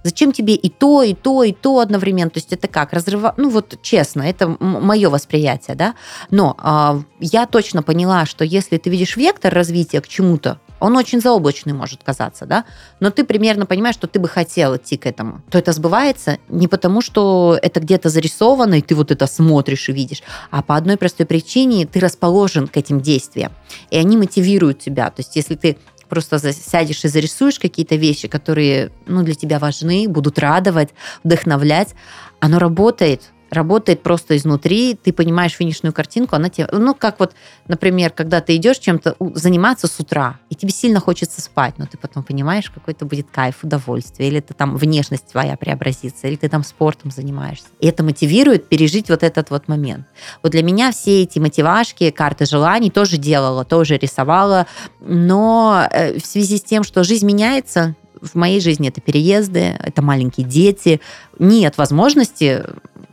Зачем 0.05 0.31
тебе 0.31 0.53
и 0.53 0.69
то, 0.69 1.01
и 1.01 1.15
то, 1.15 1.41
и 1.41 1.51
то 1.51 1.79
одновременно? 1.79 2.29
То 2.29 2.37
есть 2.37 2.53
это 2.53 2.67
как? 2.67 2.93
Разрыва... 2.93 3.33
Ну 3.37 3.49
вот 3.49 3.79
честно, 3.81 4.21
это 4.21 4.55
мое 4.59 5.09
восприятие, 5.09 5.75
да? 5.75 5.95
Но 6.29 6.55
э, 6.63 7.01
я 7.19 7.47
точно 7.47 7.81
поняла, 7.81 8.27
что 8.27 8.45
если 8.45 8.77
ты 8.77 8.91
видишь 8.91 9.17
вектор 9.17 9.51
развития 9.51 10.01
к 10.01 10.07
чему-то, 10.07 10.59
он 10.79 10.95
очень 10.95 11.21
заоблачный 11.21 11.73
может 11.73 12.03
казаться, 12.03 12.45
да, 12.45 12.65
но 12.99 13.09
ты 13.09 13.23
примерно 13.23 13.65
понимаешь, 13.65 13.95
что 13.95 14.05
ты 14.05 14.19
бы 14.19 14.27
хотел 14.27 14.75
идти 14.75 14.97
к 14.97 15.07
этому, 15.07 15.41
то 15.49 15.57
это 15.57 15.71
сбывается 15.71 16.37
не 16.49 16.67
потому, 16.67 17.01
что 17.01 17.57
это 17.59 17.79
где-то 17.79 18.09
зарисовано, 18.09 18.75
и 18.75 18.81
ты 18.81 18.93
вот 18.93 19.09
это 19.09 19.25
смотришь 19.25 19.89
и 19.89 19.93
видишь, 19.93 20.21
а 20.51 20.61
по 20.61 20.75
одной 20.75 20.97
простой 20.97 21.25
причине 21.25 21.87
ты 21.87 21.99
расположен 21.99 22.67
к 22.67 22.77
этим 22.77 23.01
действиям, 23.01 23.51
и 23.89 23.97
они 23.97 24.17
мотивируют 24.17 24.79
тебя. 24.79 25.09
То 25.09 25.21
есть 25.21 25.35
если 25.35 25.55
ты 25.55 25.77
просто 26.15 26.53
сядешь 26.53 27.03
и 27.03 27.07
зарисуешь 27.07 27.59
какие-то 27.59 27.95
вещи, 27.95 28.27
которые 28.27 28.91
ну, 29.05 29.23
для 29.23 29.35
тебя 29.35 29.59
важны, 29.59 30.07
будут 30.07 30.39
радовать, 30.39 30.89
вдохновлять, 31.23 31.95
оно 32.39 32.59
работает, 32.59 33.31
работает 33.49 34.01
просто 34.03 34.35
изнутри, 34.37 34.95
ты 35.01 35.13
понимаешь 35.13 35.53
финишную 35.53 35.93
картинку, 35.93 36.35
она 36.35 36.49
тебе, 36.49 36.67
ну, 36.71 36.93
как 36.93 37.19
вот, 37.19 37.33
например, 37.67 38.11
когда 38.11 38.41
ты 38.41 38.55
идешь 38.55 38.77
чем-то 38.79 39.15
заниматься 39.33 39.87
с 39.87 39.99
утра, 39.99 40.39
и 40.49 40.55
тебе 40.55 40.71
сильно 40.71 40.99
хочется 40.99 41.41
спать, 41.41 41.75
но 41.77 41.85
ты 41.85 41.97
потом 41.97 42.23
понимаешь, 42.23 42.69
какой-то 42.69 43.05
будет 43.05 43.27
кайф, 43.31 43.63
удовольствие, 43.63 44.29
или 44.29 44.39
это 44.39 44.53
там 44.53 44.77
внешность 44.77 45.27
твоя 45.27 45.55
преобразится, 45.57 46.27
или 46.27 46.35
ты 46.35 46.49
там 46.49 46.63
спортом 46.63 47.11
занимаешься. 47.11 47.67
И 47.79 47.87
это 47.87 48.03
мотивирует 48.03 48.67
пережить 48.67 49.09
вот 49.09 49.23
этот 49.23 49.49
вот 49.49 49.67
момент. 49.67 50.05
Вот 50.43 50.51
для 50.51 50.63
меня 50.63 50.91
все 50.91 51.23
эти 51.23 51.39
мотивашки, 51.39 52.11
карты 52.11 52.45
желаний 52.45 52.89
тоже 52.89 53.17
делала, 53.17 53.65
тоже 53.65 53.97
рисовала, 53.97 54.67
но 54.99 55.87
э, 55.91 56.19
в 56.19 56.25
связи 56.25 56.57
с 56.57 56.63
тем, 56.63 56.83
что 56.83 57.03
жизнь 57.03 57.25
меняется, 57.25 57.95
в 58.21 58.35
моей 58.35 58.59
жизни 58.59 58.89
это 58.89 59.01
переезды, 59.01 59.77
это 59.79 60.01
маленькие 60.01 60.45
дети, 60.45 61.01
нет 61.39 61.77
возможности 61.77 62.63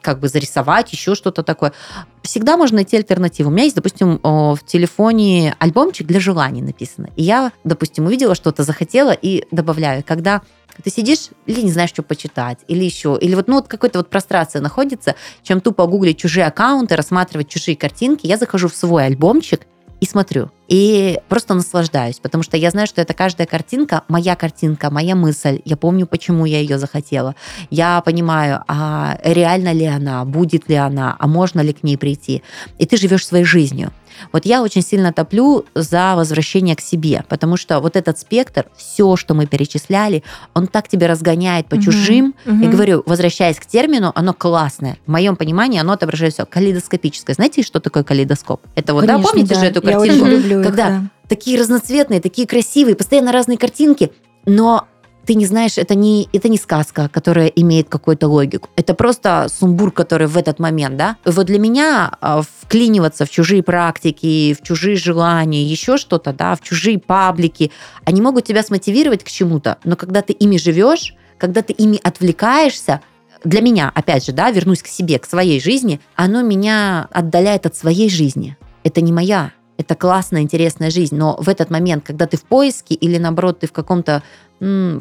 как 0.02 0.20
бы 0.20 0.28
зарисовать, 0.28 0.92
еще 0.92 1.14
что-то 1.14 1.42
такое. 1.42 1.72
Всегда 2.22 2.56
можно 2.56 2.76
найти 2.76 2.96
альтернативу. 2.96 3.48
У 3.48 3.52
меня 3.52 3.64
есть, 3.64 3.76
допустим, 3.76 4.20
в 4.22 4.58
телефоне 4.66 5.56
альбомчик 5.58 6.06
для 6.06 6.20
желаний 6.20 6.60
написано. 6.60 7.08
И 7.16 7.22
я, 7.22 7.52
допустим, 7.64 8.06
увидела 8.06 8.34
что-то, 8.34 8.64
захотела 8.64 9.12
и 9.12 9.44
добавляю. 9.50 10.04
Когда 10.06 10.42
ты 10.82 10.90
сидишь 10.90 11.28
или 11.46 11.60
не 11.60 11.70
знаешь, 11.70 11.90
что 11.90 12.02
почитать, 12.02 12.58
или 12.66 12.84
еще, 12.84 13.18
или 13.20 13.34
вот, 13.34 13.46
ну, 13.48 13.56
вот 13.56 13.68
какой-то 13.68 13.98
вот 13.98 14.10
прострация 14.10 14.62
находится, 14.62 15.14
чем 15.42 15.60
тупо 15.60 15.86
гуглить 15.86 16.18
чужие 16.18 16.46
аккаунты, 16.46 16.96
рассматривать 16.96 17.48
чужие 17.48 17.76
картинки, 17.76 18.26
я 18.26 18.38
захожу 18.38 18.68
в 18.68 18.74
свой 18.74 19.06
альбомчик 19.06 19.66
и 20.02 20.04
смотрю. 20.04 20.50
И 20.66 21.20
просто 21.28 21.54
наслаждаюсь, 21.54 22.18
потому 22.18 22.42
что 22.42 22.56
я 22.56 22.70
знаю, 22.70 22.88
что 22.88 23.00
это 23.00 23.14
каждая 23.14 23.46
картинка, 23.46 24.02
моя 24.08 24.34
картинка, 24.34 24.90
моя 24.90 25.14
мысль. 25.14 25.60
Я 25.64 25.76
помню, 25.76 26.06
почему 26.06 26.44
я 26.44 26.58
ее 26.58 26.76
захотела. 26.76 27.36
Я 27.70 28.00
понимаю, 28.00 28.64
а 28.66 29.16
реально 29.22 29.72
ли 29.72 29.86
она, 29.86 30.24
будет 30.24 30.68
ли 30.68 30.74
она, 30.74 31.14
а 31.20 31.28
можно 31.28 31.60
ли 31.60 31.72
к 31.72 31.84
ней 31.84 31.96
прийти. 31.96 32.42
И 32.78 32.86
ты 32.86 32.96
живешь 32.96 33.24
своей 33.24 33.44
жизнью. 33.44 33.92
Вот 34.32 34.44
я 34.46 34.62
очень 34.62 34.82
сильно 34.82 35.12
топлю 35.12 35.64
за 35.74 36.14
возвращение 36.14 36.76
к 36.76 36.80
себе, 36.80 37.24
потому 37.28 37.56
что 37.56 37.80
вот 37.80 37.96
этот 37.96 38.18
спектр, 38.18 38.66
все, 38.76 39.16
что 39.16 39.34
мы 39.34 39.46
перечисляли, 39.46 40.22
он 40.54 40.66
так 40.66 40.88
тебя 40.88 41.08
разгоняет 41.08 41.66
по 41.66 41.74
угу, 41.74 41.82
чужим. 41.82 42.34
Угу. 42.46 42.64
И 42.64 42.68
говорю, 42.68 43.02
возвращаясь 43.06 43.58
к 43.58 43.66
термину, 43.66 44.12
оно 44.14 44.32
классное. 44.32 44.98
В 45.06 45.10
моем 45.10 45.36
понимании 45.36 45.80
оно 45.80 45.92
отображает 45.92 46.34
все 46.34 46.46
калейдоскопическое. 46.46 47.34
Знаете, 47.34 47.62
что 47.62 47.80
такое 47.80 48.04
калейдоскоп? 48.04 48.62
Это 48.74 48.94
вот, 48.94 49.06
Конечно, 49.06 49.22
да, 49.22 49.28
помните 49.28 49.54
да. 49.54 49.60
же 49.60 49.66
эту 49.66 49.82
картинку? 49.82 50.04
Я 50.04 50.12
очень 50.12 50.26
люблю 50.26 50.62
когда 50.62 50.88
их, 50.88 51.02
да. 51.02 51.10
такие 51.28 51.58
разноцветные, 51.58 52.20
такие 52.20 52.46
красивые, 52.46 52.96
постоянно 52.96 53.32
разные 53.32 53.58
картинки, 53.58 54.12
но 54.46 54.86
ты 55.26 55.34
не 55.34 55.46
знаешь, 55.46 55.78
это 55.78 55.94
не, 55.94 56.28
это 56.32 56.48
не 56.48 56.58
сказка, 56.58 57.08
которая 57.08 57.46
имеет 57.46 57.88
какую-то 57.88 58.28
логику. 58.28 58.68
Это 58.76 58.94
просто 58.94 59.46
сумбур, 59.48 59.92
который 59.92 60.26
в 60.26 60.36
этот 60.36 60.58
момент, 60.58 60.96
да. 60.96 61.16
Вот 61.24 61.46
для 61.46 61.58
меня 61.58 62.16
а, 62.20 62.42
вклиниваться 62.42 63.24
в 63.24 63.30
чужие 63.30 63.62
практики, 63.62 64.54
в 64.54 64.62
чужие 64.62 64.96
желания, 64.96 65.62
еще 65.62 65.96
что-то, 65.96 66.32
да, 66.32 66.56
в 66.56 66.60
чужие 66.60 66.98
паблики, 66.98 67.70
они 68.04 68.20
могут 68.20 68.44
тебя 68.44 68.62
смотивировать 68.62 69.24
к 69.24 69.28
чему-то, 69.28 69.78
но 69.84 69.96
когда 69.96 70.22
ты 70.22 70.32
ими 70.32 70.56
живешь, 70.56 71.14
когда 71.38 71.62
ты 71.62 71.72
ими 71.72 72.00
отвлекаешься, 72.02 73.00
для 73.44 73.60
меня, 73.60 73.90
опять 73.92 74.24
же, 74.24 74.32
да, 74.32 74.50
вернусь 74.50 74.82
к 74.82 74.86
себе, 74.86 75.18
к 75.18 75.26
своей 75.26 75.60
жизни, 75.60 76.00
оно 76.14 76.42
меня 76.42 77.08
отдаляет 77.10 77.66
от 77.66 77.74
своей 77.74 78.08
жизни. 78.08 78.56
Это 78.84 79.00
не 79.00 79.12
моя, 79.12 79.52
это 79.82 79.94
классная, 79.94 80.42
интересная 80.42 80.90
жизнь, 80.90 81.16
но 81.16 81.36
в 81.38 81.48
этот 81.48 81.70
момент, 81.70 82.04
когда 82.04 82.26
ты 82.26 82.36
в 82.36 82.42
поиске 82.42 82.94
или, 82.94 83.18
наоборот, 83.18 83.60
ты 83.60 83.66
в 83.66 83.72
каком-то 83.72 84.22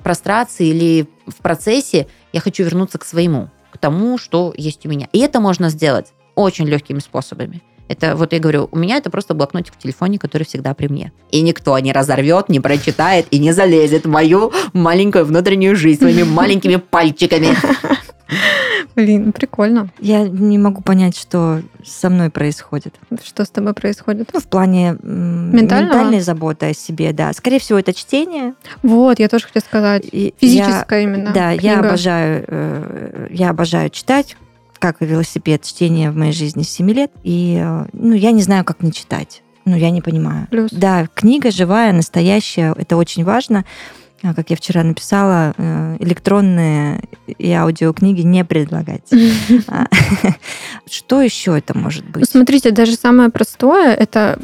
прострации 0.04 0.68
или 0.68 1.08
в 1.28 1.36
процессе, 1.42 2.08
я 2.34 2.40
хочу 2.40 2.64
вернуться 2.64 2.98
к 2.98 3.06
своему, 3.06 3.50
к 3.72 3.78
тому, 3.78 4.18
что 4.18 4.54
есть 4.58 4.86
у 4.86 4.90
меня. 4.90 5.08
И 5.14 5.20
это 5.20 5.40
можно 5.40 5.70
сделать 5.70 6.14
очень 6.36 6.66
легкими 6.66 7.00
способами. 7.00 7.62
Это 7.88 8.16
вот 8.16 8.34
я 8.34 8.40
говорю, 8.40 8.70
у 8.72 8.78
меня 8.78 8.98
это 8.98 9.10
просто 9.10 9.34
блокнотик 9.34 9.74
в 9.74 9.78
телефоне, 9.78 10.18
который 10.18 10.44
всегда 10.44 10.74
при 10.74 10.88
мне. 10.88 11.12
И 11.30 11.42
никто 11.42 11.78
не 11.80 11.92
разорвет, 11.92 12.48
не 12.48 12.60
прочитает 12.60 13.28
и 13.32 13.38
не 13.38 13.52
залезет 13.52 14.06
в 14.06 14.10
мою 14.10 14.54
маленькую 14.74 15.26
внутреннюю 15.26 15.76
жизнь 15.76 16.00
своими 16.00 16.24
маленькими 16.24 16.78
пальчиками. 16.78 17.50
Блин, 18.96 19.32
прикольно. 19.32 19.90
Я 20.00 20.28
не 20.28 20.58
могу 20.58 20.82
понять, 20.82 21.18
что 21.18 21.62
со 21.84 22.10
мной 22.10 22.30
происходит. 22.30 22.96
Что 23.24 23.46
с 23.46 23.50
тобой 23.50 23.74
происходит? 23.74 24.30
Ну, 24.34 24.40
в 24.40 24.48
плане 24.48 24.98
ментальной 25.02 26.22
заботы 26.22 26.68
о 26.68 26.74
себе, 26.74 27.14
да. 27.14 27.34
Скорее 27.34 27.60
всего, 27.60 27.80
это 27.80 27.94
чтение. 27.94 28.54
Вот, 28.84 29.20
я 29.20 29.28
тоже 29.28 29.46
хотела 29.46 29.64
сказать. 29.64 30.06
Физическое 30.40 31.00
я, 31.00 31.04
именно. 31.04 31.32
Да, 31.34 31.52
книга. 31.52 31.64
я 31.64 31.80
обожаю, 31.80 32.46
э, 32.48 33.28
я 33.32 33.50
обожаю 33.50 33.90
читать 33.90 34.38
как 34.80 35.04
и 35.04 35.06
велосипед, 35.06 35.64
чтение 35.64 36.10
в 36.10 36.18
моей 36.18 36.34
жизни 36.34 36.64
с 36.64 36.70
7 36.70 36.90
лет. 36.90 37.12
И 37.22 37.62
э, 37.64 37.86
ну, 37.94 38.14
я 38.14 38.32
не 38.32 38.42
знаю, 38.42 38.66
как 38.66 38.82
не 38.82 38.92
читать. 38.92 39.44
Ну, 39.64 39.76
я 39.76 39.92
не 39.92 40.02
понимаю. 40.02 40.48
Плюс. 40.50 40.72
Да, 40.72 41.08
книга 41.14 41.52
живая, 41.52 41.94
настоящая, 41.94 42.74
это 42.76 42.98
очень 42.98 43.24
важно. 43.24 43.64
А, 44.24 44.34
как 44.34 44.50
я 44.52 44.56
вчера 44.56 44.84
написала, 44.84 45.54
э, 45.58 45.98
электронные 46.00 47.02
и 47.26 47.52
аудиокниги 47.52 48.22
не 48.22 48.44
предлагать. 48.46 49.10
А, 49.68 49.86
что 50.90 51.22
еще 51.22 51.58
это 51.58 51.78
может 51.78 52.06
быть? 52.06 52.28
Смотрите, 52.30 52.72
даже 52.72 52.94
самое 52.94 53.30
простое 53.30 53.94
это 53.94 54.38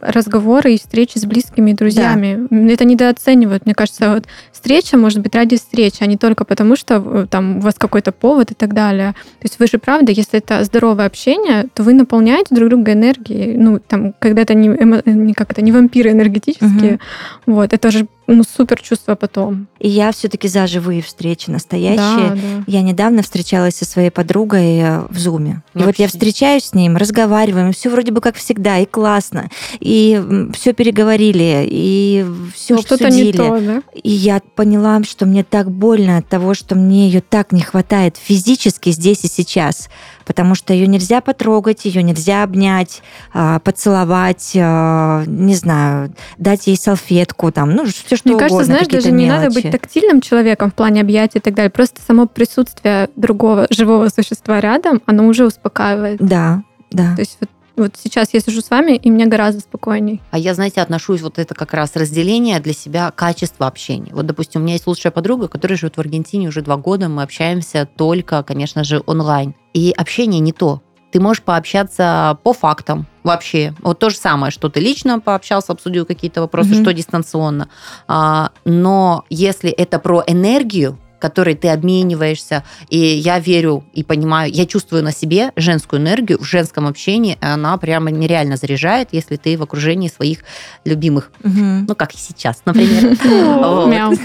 разговоры 0.00 0.74
и 0.74 0.78
встречи 0.78 1.18
с 1.18 1.24
близкими 1.24 1.70
и 1.70 1.74
друзьями. 1.74 2.48
Это 2.70 2.84
недооценивают. 2.84 3.66
Мне 3.66 3.74
кажется, 3.74 4.14
вот 4.14 4.26
встреча 4.50 4.96
может 4.96 5.20
быть 5.20 5.34
ради 5.34 5.56
встречи, 5.56 5.98
а 6.00 6.06
не 6.06 6.16
только 6.16 6.44
потому, 6.44 6.76
что 6.76 7.02
э, 7.04 7.26
там 7.30 7.58
у 7.58 7.60
вас 7.60 7.74
какой-то 7.74 8.12
повод 8.12 8.50
и 8.50 8.54
так 8.54 8.74
далее. 8.74 9.12
То 9.12 9.44
есть 9.44 9.58
вы 9.58 9.66
же 9.66 9.78
правда, 9.78 10.12
если 10.12 10.38
это 10.38 10.64
здоровое 10.64 11.06
общение, 11.06 11.66
то 11.74 11.82
вы 11.82 11.92
наполняете 11.92 12.54
друг 12.54 12.70
друга 12.70 12.92
энергией. 12.92 13.56
Ну, 13.56 13.78
там, 13.78 14.14
когда 14.18 14.42
это 14.42 14.54
не, 14.54 14.68
эмо, 14.68 15.02
не 15.04 15.34
как 15.34 15.50
это, 15.50 15.62
не 15.62 15.72
вампиры 15.72 16.10
энергетические. 16.10 16.98
Вот, 17.46 17.72
это 17.72 17.90
же 17.90 18.06
ну, 18.32 18.44
супер 18.44 18.80
чувство 18.80 19.14
потом. 19.14 19.68
И 19.78 19.88
я 19.88 20.12
все-таки 20.12 20.48
за 20.48 20.66
живые 20.66 21.02
встречи 21.02 21.50
настоящие. 21.50 22.30
Да, 22.30 22.34
да. 22.34 22.64
Я 22.66 22.82
недавно 22.82 23.22
встречалась 23.22 23.76
со 23.76 23.84
своей 23.84 24.10
подругой 24.10 24.78
э, 24.78 25.06
в 25.08 25.18
Зуме. 25.18 25.62
И 25.74 25.82
вот 25.82 25.96
я 25.96 26.08
встречаюсь 26.08 26.64
с 26.64 26.74
ним, 26.74 26.96
разговариваем, 26.96 27.72
все 27.72 27.90
вроде 27.90 28.12
бы 28.12 28.20
как 28.20 28.36
всегда, 28.36 28.78
и 28.78 28.86
классно. 28.86 29.50
И 29.80 30.20
все 30.54 30.72
переговорили, 30.72 31.66
и 31.68 32.26
все 32.54 32.78
Что-то 32.78 33.10
не 33.10 33.32
то, 33.32 33.58
да? 33.60 33.82
И 34.02 34.10
я 34.10 34.40
поняла, 34.54 35.02
что 35.04 35.26
мне 35.26 35.44
так 35.44 35.70
больно 35.70 36.18
от 36.18 36.28
того, 36.28 36.54
что 36.54 36.74
мне 36.74 37.06
ее 37.06 37.20
так 37.20 37.52
не 37.52 37.62
хватает 37.62 38.16
физически 38.16 38.90
здесь 38.90 39.24
и 39.24 39.28
сейчас 39.28 39.88
потому 40.24 40.54
что 40.54 40.72
ее 40.72 40.86
нельзя 40.86 41.20
потрогать, 41.20 41.84
ее 41.84 42.02
нельзя 42.02 42.42
обнять, 42.42 43.02
а, 43.32 43.58
поцеловать, 43.60 44.52
а, 44.56 45.24
не 45.26 45.54
знаю, 45.54 46.14
дать 46.38 46.66
ей 46.66 46.76
салфетку, 46.76 47.52
там, 47.52 47.70
ну, 47.70 47.84
все 47.84 48.16
что 48.16 48.28
Мне 48.28 48.36
угодно, 48.36 48.38
кажется, 48.38 48.64
знаешь, 48.64 48.88
даже 48.88 49.10
не 49.12 49.26
надо 49.26 49.50
быть 49.50 49.70
тактильным 49.70 50.20
человеком 50.20 50.70
в 50.70 50.74
плане 50.74 51.00
объятий 51.00 51.38
и 51.38 51.42
так 51.42 51.54
далее. 51.54 51.70
Просто 51.70 52.00
само 52.02 52.26
присутствие 52.26 53.08
другого 53.16 53.66
живого 53.70 54.08
существа 54.08 54.60
рядом, 54.60 55.02
оно 55.06 55.26
уже 55.26 55.46
успокаивает. 55.46 56.18
Да, 56.20 56.62
да. 56.90 57.14
То 57.14 57.20
есть 57.20 57.36
вот 57.40 57.50
вот 57.76 57.94
сейчас 58.02 58.32
я 58.32 58.40
сижу 58.40 58.60
с 58.60 58.70
вами, 58.70 58.92
и 58.92 59.10
мне 59.10 59.26
гораздо 59.26 59.60
спокойней. 59.60 60.20
А 60.30 60.38
я, 60.38 60.54
знаете, 60.54 60.80
отношусь 60.80 61.20
вот 61.22 61.38
это 61.38 61.54
как 61.54 61.72
раз 61.74 61.96
разделение 61.96 62.60
для 62.60 62.72
себя 62.72 63.10
качества 63.10 63.66
общения. 63.66 64.12
Вот, 64.12 64.26
допустим, 64.26 64.60
у 64.60 64.64
меня 64.64 64.74
есть 64.74 64.86
лучшая 64.86 65.12
подруга, 65.12 65.48
которая 65.48 65.76
живет 65.76 65.96
в 65.96 66.00
Аргентине 66.00 66.48
уже 66.48 66.62
два 66.62 66.76
года, 66.76 67.08
мы 67.08 67.22
общаемся 67.22 67.88
только, 67.96 68.42
конечно 68.42 68.84
же, 68.84 69.02
онлайн. 69.06 69.54
И 69.74 69.92
общение 69.96 70.40
не 70.40 70.52
то. 70.52 70.82
Ты 71.12 71.20
можешь 71.20 71.42
пообщаться 71.42 72.38
по 72.42 72.54
фактам 72.54 73.06
вообще. 73.22 73.74
Вот 73.82 73.98
то 73.98 74.08
же 74.08 74.16
самое, 74.16 74.50
что 74.50 74.70
ты 74.70 74.80
лично 74.80 75.20
пообщался, 75.20 75.72
обсудил 75.72 76.06
какие-то 76.06 76.40
вопросы, 76.40 76.70
mm-hmm. 76.70 76.82
что 76.82 76.92
дистанционно. 76.94 77.68
А, 78.08 78.50
но 78.64 79.24
если 79.28 79.70
это 79.70 79.98
про 79.98 80.24
энергию, 80.26 80.98
которой 81.22 81.54
ты 81.54 81.68
обмениваешься. 81.68 82.64
И 82.90 82.98
я 82.98 83.38
верю 83.38 83.84
и 83.94 84.02
понимаю, 84.02 84.50
я 84.52 84.66
чувствую 84.66 85.04
на 85.04 85.12
себе 85.12 85.52
женскую 85.54 86.00
энергию 86.02 86.38
в 86.40 86.44
женском 86.44 86.86
общении. 86.88 87.38
Она 87.40 87.76
прямо 87.78 88.10
нереально 88.10 88.56
заряжает, 88.56 89.10
если 89.12 89.36
ты 89.36 89.56
в 89.56 89.62
окружении 89.62 90.08
своих 90.08 90.38
любимых. 90.84 91.30
Ну, 91.44 91.94
как 91.94 92.12
и 92.14 92.18
сейчас, 92.18 92.62
например. 92.64 93.16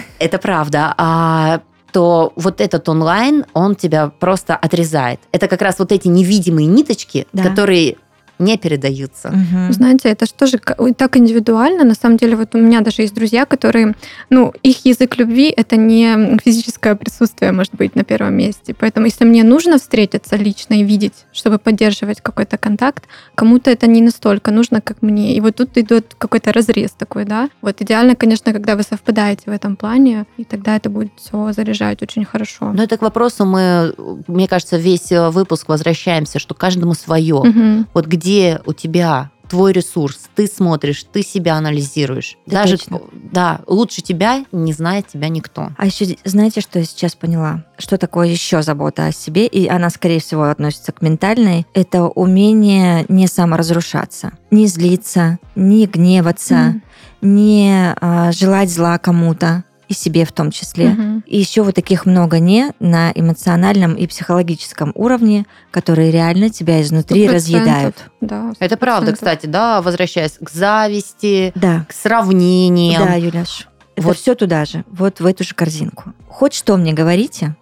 Это 0.20 0.38
правда. 0.40 0.94
А 0.98 1.62
то 1.94 2.34
вот 2.36 2.60
этот 2.62 2.90
онлайн, 2.90 3.46
он 3.54 3.76
тебя 3.76 4.10
просто 4.10 4.56
отрезает. 4.56 5.20
Это 5.32 5.48
как 5.48 5.62
раз 5.62 5.80
вот 5.80 5.92
эти 5.92 6.08
невидимые 6.10 6.66
ниточки, 6.68 7.28
Да. 7.32 7.44
которые 7.44 7.96
не 8.40 8.58
передаются. 8.58 9.30
Мгм. 9.30 9.74
Знаете, 9.74 10.10
это 10.10 10.26
же 10.26 10.34
тоже 10.34 10.60
так 10.98 11.18
индивидуально. 11.18 11.84
На 11.84 11.96
самом 11.96 12.18
деле, 12.18 12.36
вот 12.36 12.56
у 12.56 12.58
меня 12.58 12.82
даже 12.82 13.02
есть 13.02 13.14
друзья, 13.14 13.46
которые, 13.46 13.96
ну, 14.30 14.54
их 14.64 14.86
язык 14.86 15.18
любви 15.18 15.54
это 15.56 15.76
не 15.78 16.38
физическое 16.44 16.96
присутствие, 16.96 17.52
может 17.52 17.76
быть, 17.76 17.96
на 17.96 18.04
первом 18.04 18.36
месте. 18.36 18.74
Поэтому, 18.74 19.06
если 19.06 19.26
мне 19.26 19.44
нужно 19.44 19.78
встретиться 19.78 20.36
лично 20.36 20.76
и 20.76 20.84
видеть, 20.84 21.26
чтобы 21.32 21.58
поддерживать 21.58 22.22
какой-то 22.22 22.58
контакт, 22.58 23.06
кому-то 23.36 23.72
это 23.72 23.88
не 23.88 24.02
настолько 24.02 24.52
нужно, 24.52 24.82
как 24.82 25.02
мне. 25.02 25.36
И 25.36 25.42
вот 25.42 25.56
тут 25.56 25.78
идет 25.78 26.16
какой-то 26.18 26.54
разрез 26.54 26.92
такой, 26.92 27.26
да. 27.26 27.50
Вот 27.62 27.82
идеально, 27.82 28.16
конечно, 28.16 28.54
когда 28.54 28.76
вы 28.76 28.84
совпадаете 28.84 29.44
в 29.48 29.54
этом 29.54 29.76
плане, 29.76 30.26
и 30.38 30.44
тогда 30.44 30.76
это 30.76 30.90
будет 30.90 31.12
все 31.18 31.52
заряжать 31.54 32.02
очень 32.02 32.26
хорошо. 32.26 32.72
Но 32.74 32.84
это 32.84 32.98
к 32.98 33.02
вопросу 33.02 33.46
мы, 33.46 33.94
мне 34.28 34.48
кажется, 34.48 34.78
весь 34.78 35.12
э, 35.12 35.30
выпуск 35.30 35.70
возвращаемся, 35.70 36.40
что 36.40 36.54
каждому 36.54 36.94
свое. 36.94 37.42
Мгм. 37.44 37.88
Вот 37.94 38.06
где 38.06 38.27
у 38.66 38.74
тебя 38.74 39.32
твой 39.50 39.72
ресурс, 39.72 40.20
ты 40.36 40.46
смотришь, 40.46 41.06
ты 41.10 41.24
себя 41.24 41.56
анализируешь. 41.56 42.36
Да, 42.46 42.64
Даже 42.64 42.78
точно. 42.78 43.00
да, 43.32 43.62
лучше 43.66 44.02
тебя 44.02 44.44
не 44.52 44.74
знает 44.74 45.08
тебя 45.08 45.30
никто. 45.30 45.70
А 45.78 45.86
еще, 45.86 46.18
знаете, 46.26 46.60
что 46.60 46.80
я 46.80 46.86
сейчас 46.86 47.16
поняла? 47.16 47.64
Что 47.78 47.98
такое 47.98 48.28
еще 48.28 48.62
забота 48.62 49.06
о 49.06 49.14
себе? 49.14 49.48
И 49.48 49.66
она, 49.70 49.90
скорее 49.90 50.20
всего, 50.20 50.44
относится 50.44 50.92
к 50.92 51.02
ментальной. 51.02 51.66
Это 51.74 52.04
умение 52.08 53.06
не 53.08 53.28
саморазрушаться, 53.28 54.34
не 54.52 54.68
злиться, 54.68 55.40
не 55.56 55.86
гневаться, 55.86 56.56
Мгм. 56.56 56.84
не 57.22 57.94
а, 58.02 58.34
желать 58.34 58.70
зла 58.70 58.98
кому-то, 58.98 59.64
и 59.88 59.94
себе 59.94 60.26
в 60.26 60.32
том 60.32 60.52
числе. 60.52 60.90
Мгм. 60.90 61.24
И 61.26 61.38
еще 61.38 61.64
вот 61.64 61.76
таких 61.76 62.06
много 62.06 62.40
не 62.40 62.74
на 62.80 63.12
эмоциональном 63.16 63.94
и 63.96 64.06
психологическом 64.08 64.92
уровне, 64.96 65.46
которые 65.72 66.12
реально 66.12 66.50
тебя 66.50 66.82
изнутри 66.82 67.28
разъедают. 67.30 67.96
Да, 68.22 68.52
Это 68.60 68.76
правда, 68.78 69.12
100%. 69.12 69.14
кстати, 69.16 69.46
да, 69.46 69.82
возвращаясь 69.82 70.38
к 70.42 70.50
зависти, 70.50 71.52
Да. 71.56 71.86
к 71.88 71.94
сравнениям. 71.94 73.06
Да, 73.06 73.14
Юляш. 73.16 73.68
Это 73.96 74.08
Вот. 74.08 74.18
все 74.18 74.36
туда 74.36 74.66
же, 74.66 74.84
вот 74.92 75.20
в 75.20 75.26
эту 75.26 75.44
же 75.44 75.56
корзинку. 75.56 76.14
Хоть 76.28 76.54
что 76.54 76.78
мне 76.78 76.94
говорите, 76.94 77.56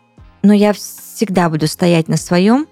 но 0.43 0.51
я 0.53 0.73
всегда 0.73 1.49
буду 1.49 1.67
стоять 1.67 2.07
на 2.07 2.17
своем 2.17 2.67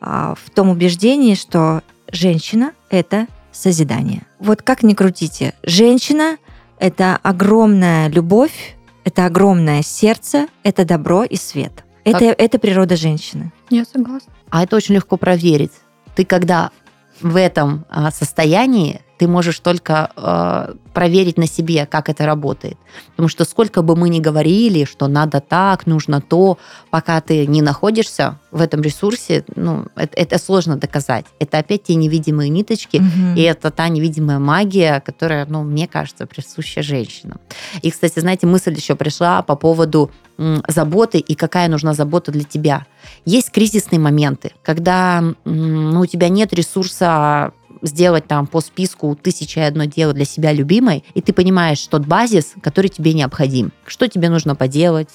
в 0.00 0.38
том 0.54 0.68
убеждении, 0.70 1.34
что 1.34 1.82
женщина— 2.10 2.72
это 2.90 3.26
созидание. 3.52 4.22
Вот 4.38 4.62
как 4.62 4.82
ни 4.82 4.92
крутите, 4.94 5.54
женщина— 5.62 6.36
это 6.78 7.18
огромная 7.22 8.08
любовь, 8.08 8.75
это 9.06 9.24
огромное 9.24 9.82
сердце, 9.82 10.48
это 10.64 10.84
добро 10.84 11.22
и 11.22 11.36
свет. 11.36 11.84
Это, 12.02 12.24
это 12.24 12.58
природа 12.58 12.96
женщины. 12.96 13.52
Я 13.70 13.84
согласна. 13.84 14.32
А 14.50 14.64
это 14.64 14.74
очень 14.74 14.96
легко 14.96 15.16
проверить. 15.16 15.70
Ты 16.16 16.24
когда 16.24 16.70
в 17.20 17.36
этом 17.36 17.86
а, 17.88 18.10
состоянии, 18.10 19.00
ты 19.18 19.26
можешь 19.28 19.60
только 19.60 20.10
э, 20.16 20.74
проверить 20.92 21.38
на 21.38 21.46
себе, 21.46 21.86
как 21.86 22.08
это 22.08 22.26
работает. 22.26 22.76
Потому 23.10 23.28
что 23.28 23.44
сколько 23.44 23.82
бы 23.82 23.96
мы 23.96 24.08
ни 24.08 24.20
говорили, 24.20 24.84
что 24.84 25.08
надо 25.08 25.40
так, 25.40 25.86
нужно 25.86 26.20
то, 26.20 26.58
пока 26.90 27.20
ты 27.20 27.46
не 27.46 27.62
находишься 27.62 28.38
в 28.50 28.60
этом 28.60 28.82
ресурсе, 28.82 29.44
ну, 29.54 29.86
это, 29.96 30.16
это 30.16 30.38
сложно 30.38 30.76
доказать. 30.76 31.26
Это 31.38 31.58
опять 31.58 31.84
те 31.84 31.94
невидимые 31.94 32.50
ниточки, 32.50 32.98
Мгм. 32.98 33.34
и 33.36 33.40
это 33.42 33.70
та 33.70 33.88
невидимая 33.88 34.38
магия, 34.38 35.00
которая, 35.00 35.46
ну, 35.46 35.62
мне 35.62 35.86
кажется, 35.88 36.26
присуща 36.26 36.82
женщинам. 36.82 37.38
И, 37.82 37.90
кстати, 37.90 38.20
знаете, 38.20 38.46
мысль 38.46 38.74
еще 38.74 38.94
пришла 38.96 39.42
по 39.42 39.56
поводу 39.56 40.10
м, 40.38 40.62
заботы 40.68 41.18
и 41.18 41.34
какая 41.34 41.66
нужна 41.68 41.94
забота 41.94 42.30
для 42.30 42.44
тебя. 42.44 42.84
Есть 43.24 43.50
кризисные 43.52 43.98
моменты, 43.98 44.52
когда 44.62 45.18
м, 45.20 45.34
ну, 45.92 46.00
у 46.00 46.06
тебя 46.06 46.28
нет 46.28 46.52
ресурса 46.52 47.52
сделать 47.86 48.26
там 48.26 48.46
по 48.46 48.60
списку 48.60 49.16
тысяча 49.20 49.60
и 49.60 49.64
одно 49.64 49.84
дело 49.84 50.12
для 50.12 50.24
себя 50.24 50.52
любимой, 50.52 51.04
и 51.14 51.20
ты 51.20 51.32
понимаешь 51.32 51.80
тот 51.86 52.06
базис, 52.06 52.54
который 52.60 52.88
тебе 52.88 53.12
необходим. 53.12 53.72
Что 53.86 54.08
тебе 54.08 54.28
нужно 54.28 54.54
поделать, 54.54 55.08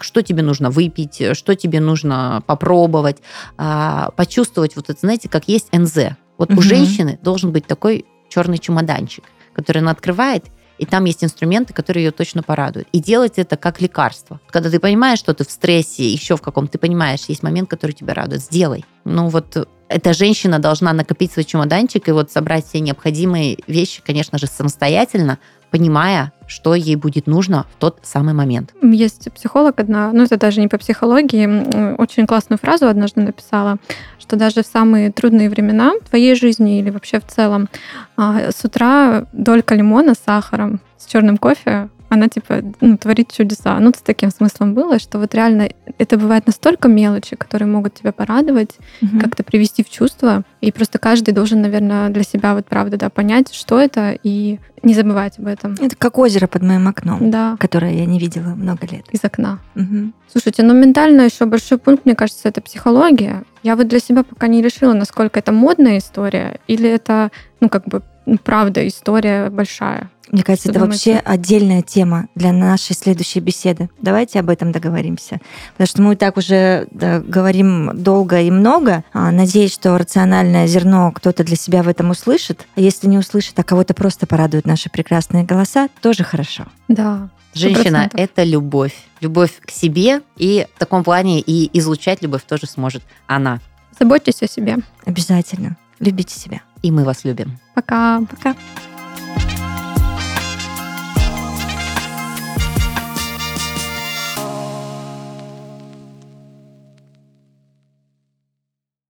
что 0.00 0.22
тебе 0.22 0.42
нужно 0.42 0.70
выпить, 0.70 1.22
что 1.36 1.54
тебе 1.54 1.80
нужно 1.80 2.42
попробовать, 2.46 3.18
а, 3.56 4.10
почувствовать 4.16 4.76
вот 4.76 4.90
это, 4.90 4.98
знаете, 5.00 5.28
как 5.28 5.48
есть 5.48 5.68
НЗ. 5.72 6.16
Вот 6.36 6.50
у 6.50 6.54
Мгм. 6.54 6.62
женщины 6.62 7.18
должен 7.22 7.50
быть 7.50 7.66
такой 7.66 8.04
черный 8.28 8.58
чемоданчик, 8.58 9.24
который 9.52 9.78
она 9.78 9.90
открывает, 9.90 10.44
и 10.78 10.86
там 10.86 11.04
есть 11.06 11.24
инструменты, 11.24 11.74
которые 11.74 12.04
ее 12.04 12.10
точно 12.12 12.44
порадуют. 12.44 12.86
И 12.92 13.00
делать 13.00 13.34
это 13.36 13.56
как 13.56 13.80
лекарство. 13.80 14.40
Когда 14.48 14.70
ты 14.70 14.78
понимаешь, 14.78 15.18
что 15.18 15.34
ты 15.34 15.44
в 15.44 15.50
стрессе, 15.50 16.08
еще 16.08 16.36
в 16.36 16.40
каком 16.42 16.68
ты 16.68 16.78
понимаешь, 16.78 17.24
есть 17.26 17.42
момент, 17.42 17.68
который 17.68 17.92
тебя 17.92 18.14
радует, 18.14 18.42
сделай. 18.42 18.84
Ну 19.04 19.28
вот 19.28 19.68
эта 19.88 20.12
женщина 20.12 20.58
должна 20.58 20.92
накопить 20.92 21.32
свой 21.32 21.44
чемоданчик 21.44 22.08
и 22.08 22.12
вот 22.12 22.30
собрать 22.30 22.66
все 22.66 22.80
необходимые 22.80 23.58
вещи, 23.66 24.02
конечно 24.04 24.38
же, 24.38 24.46
самостоятельно, 24.46 25.38
понимая, 25.70 26.32
что 26.46 26.74
ей 26.74 26.96
будет 26.96 27.26
нужно 27.26 27.66
в 27.74 27.78
тот 27.78 27.98
самый 28.02 28.34
момент. 28.34 28.74
Есть 28.82 29.30
психолог 29.32 29.78
одна, 29.80 30.12
ну 30.12 30.22
это 30.22 30.38
даже 30.38 30.60
не 30.60 30.68
по 30.68 30.78
психологии, 30.78 31.96
очень 31.96 32.26
классную 32.26 32.58
фразу 32.58 32.86
однажды 32.86 33.20
написала, 33.20 33.78
что 34.18 34.36
даже 34.36 34.62
в 34.62 34.66
самые 34.66 35.12
трудные 35.12 35.50
времена 35.50 35.92
твоей 36.08 36.34
жизни 36.34 36.78
или 36.78 36.90
вообще 36.90 37.20
в 37.20 37.26
целом 37.26 37.68
а, 38.16 38.50
с 38.50 38.64
утра 38.64 39.26
долька 39.32 39.74
лимона 39.74 40.14
с 40.14 40.18
сахаром, 40.24 40.80
с 40.96 41.06
черным 41.06 41.36
кофе, 41.36 41.90
она 42.08 42.28
типа 42.28 42.62
ну, 42.80 42.96
творит 42.96 43.32
чудеса. 43.32 43.78
Ну, 43.80 43.90
с 43.90 44.00
таким 44.00 44.30
смыслом 44.30 44.74
было, 44.74 44.98
что 44.98 45.18
вот 45.18 45.34
реально 45.34 45.68
это 45.98 46.16
бывает 46.16 46.46
настолько 46.46 46.88
мелочи, 46.88 47.36
которые 47.36 47.68
могут 47.68 47.94
тебя 47.94 48.12
порадовать, 48.12 48.76
Мгм. 49.00 49.20
как-то 49.20 49.42
привести 49.44 49.84
в 49.84 49.90
чувство. 49.90 50.42
И 50.60 50.72
просто 50.72 50.98
каждый 50.98 51.32
должен, 51.34 51.60
наверное, 51.60 52.08
для 52.08 52.22
себя 52.22 52.54
вот 52.54 52.66
правда, 52.66 52.96
да, 52.96 53.10
понять, 53.10 53.52
что 53.52 53.78
это, 53.78 54.16
и 54.22 54.58
не 54.82 54.94
забывать 54.94 55.38
об 55.38 55.46
этом. 55.46 55.74
Это 55.80 55.96
как 55.96 56.18
озеро 56.18 56.46
под 56.46 56.62
моим 56.62 56.86
окном, 56.88 57.30
Да, 57.30 57.56
которое 57.58 57.92
я 57.94 58.06
не 58.06 58.18
видела 58.18 58.54
много 58.54 58.86
лет. 58.86 59.06
из 59.10 59.24
окна. 59.24 59.58
Мгм. 59.74 60.14
Слушайте, 60.30 60.62
ну 60.62 60.74
ментально 60.74 61.22
еще 61.22 61.46
большой 61.46 61.78
пункт, 61.78 62.04
мне 62.04 62.14
кажется, 62.14 62.48
это 62.48 62.60
психология. 62.60 63.44
Я 63.62 63.76
вот 63.76 63.88
для 63.88 64.00
себя 64.00 64.22
пока 64.24 64.46
не 64.48 64.62
решила, 64.62 64.92
насколько 64.92 65.38
это 65.38 65.52
модная 65.52 65.98
история 65.98 66.60
или 66.66 66.88
это, 66.88 67.30
ну 67.60 67.68
как 67.68 67.84
бы, 67.86 68.02
ну, 68.26 68.36
правда, 68.38 68.86
история 68.86 69.48
большая. 69.50 70.10
Мне 70.30 70.42
кажется, 70.42 70.64
Что 70.68 70.72
это 70.72 70.80
думаете? 70.80 71.12
вообще 71.14 71.26
отдельная 71.26 71.80
тема 71.80 72.28
для 72.34 72.52
нашей 72.52 72.94
следующей 72.94 73.40
беседы. 73.40 73.88
Давайте 73.98 74.38
об 74.40 74.50
этом 74.50 74.72
договоримся. 74.72 75.40
Потому 75.72 75.86
что 75.86 76.02
мы 76.02 76.12
и 76.12 76.16
так 76.16 76.36
уже 76.36 76.86
да, 76.90 77.20
говорим 77.20 77.92
долго 77.94 78.38
и 78.42 78.50
много. 78.50 79.04
А, 79.14 79.30
Надеюсь, 79.32 79.72
что 79.72 79.96
рациональное 79.96 80.66
зерно 80.66 81.12
кто-то 81.12 81.44
для 81.44 81.56
себя 81.56 81.82
в 81.82 81.88
этом 81.88 82.10
услышит. 82.10 82.66
А 82.76 82.80
если 82.82 83.06
не 83.06 83.16
услышит, 83.16 83.58
а 83.58 83.62
кого-то 83.64 83.94
просто 83.94 84.26
порадуют 84.26 84.66
наши 84.78 84.90
прекрасные 84.90 85.44
голоса, 85.44 85.88
тоже 86.00 86.22
хорошо. 86.22 86.64
Да. 86.86 87.30
Женщина 87.52 88.08
100%.– 88.12 88.12
это 88.14 88.44
любовь. 88.44 88.94
Любовь 89.20 89.50
к 89.60 89.72
себе, 89.72 90.22
и 90.36 90.68
в 90.76 90.78
таком 90.78 91.02
плане 91.02 91.40
и 91.40 91.68
излучать 91.78 92.22
любовь 92.22 92.42
тоже 92.48 92.66
сможет 92.66 93.02
она. 93.26 93.58
Заботьтесь 93.98 94.40
о 94.42 94.46
себе. 94.46 94.76
Обязательно. 95.04 95.76
Любите 95.98 96.38
себя. 96.38 96.60
И 96.82 96.92
мы 96.92 97.02
вас 97.02 97.24
любим. 97.24 97.58
Пока. 97.74 98.22
Пока. 98.30 98.54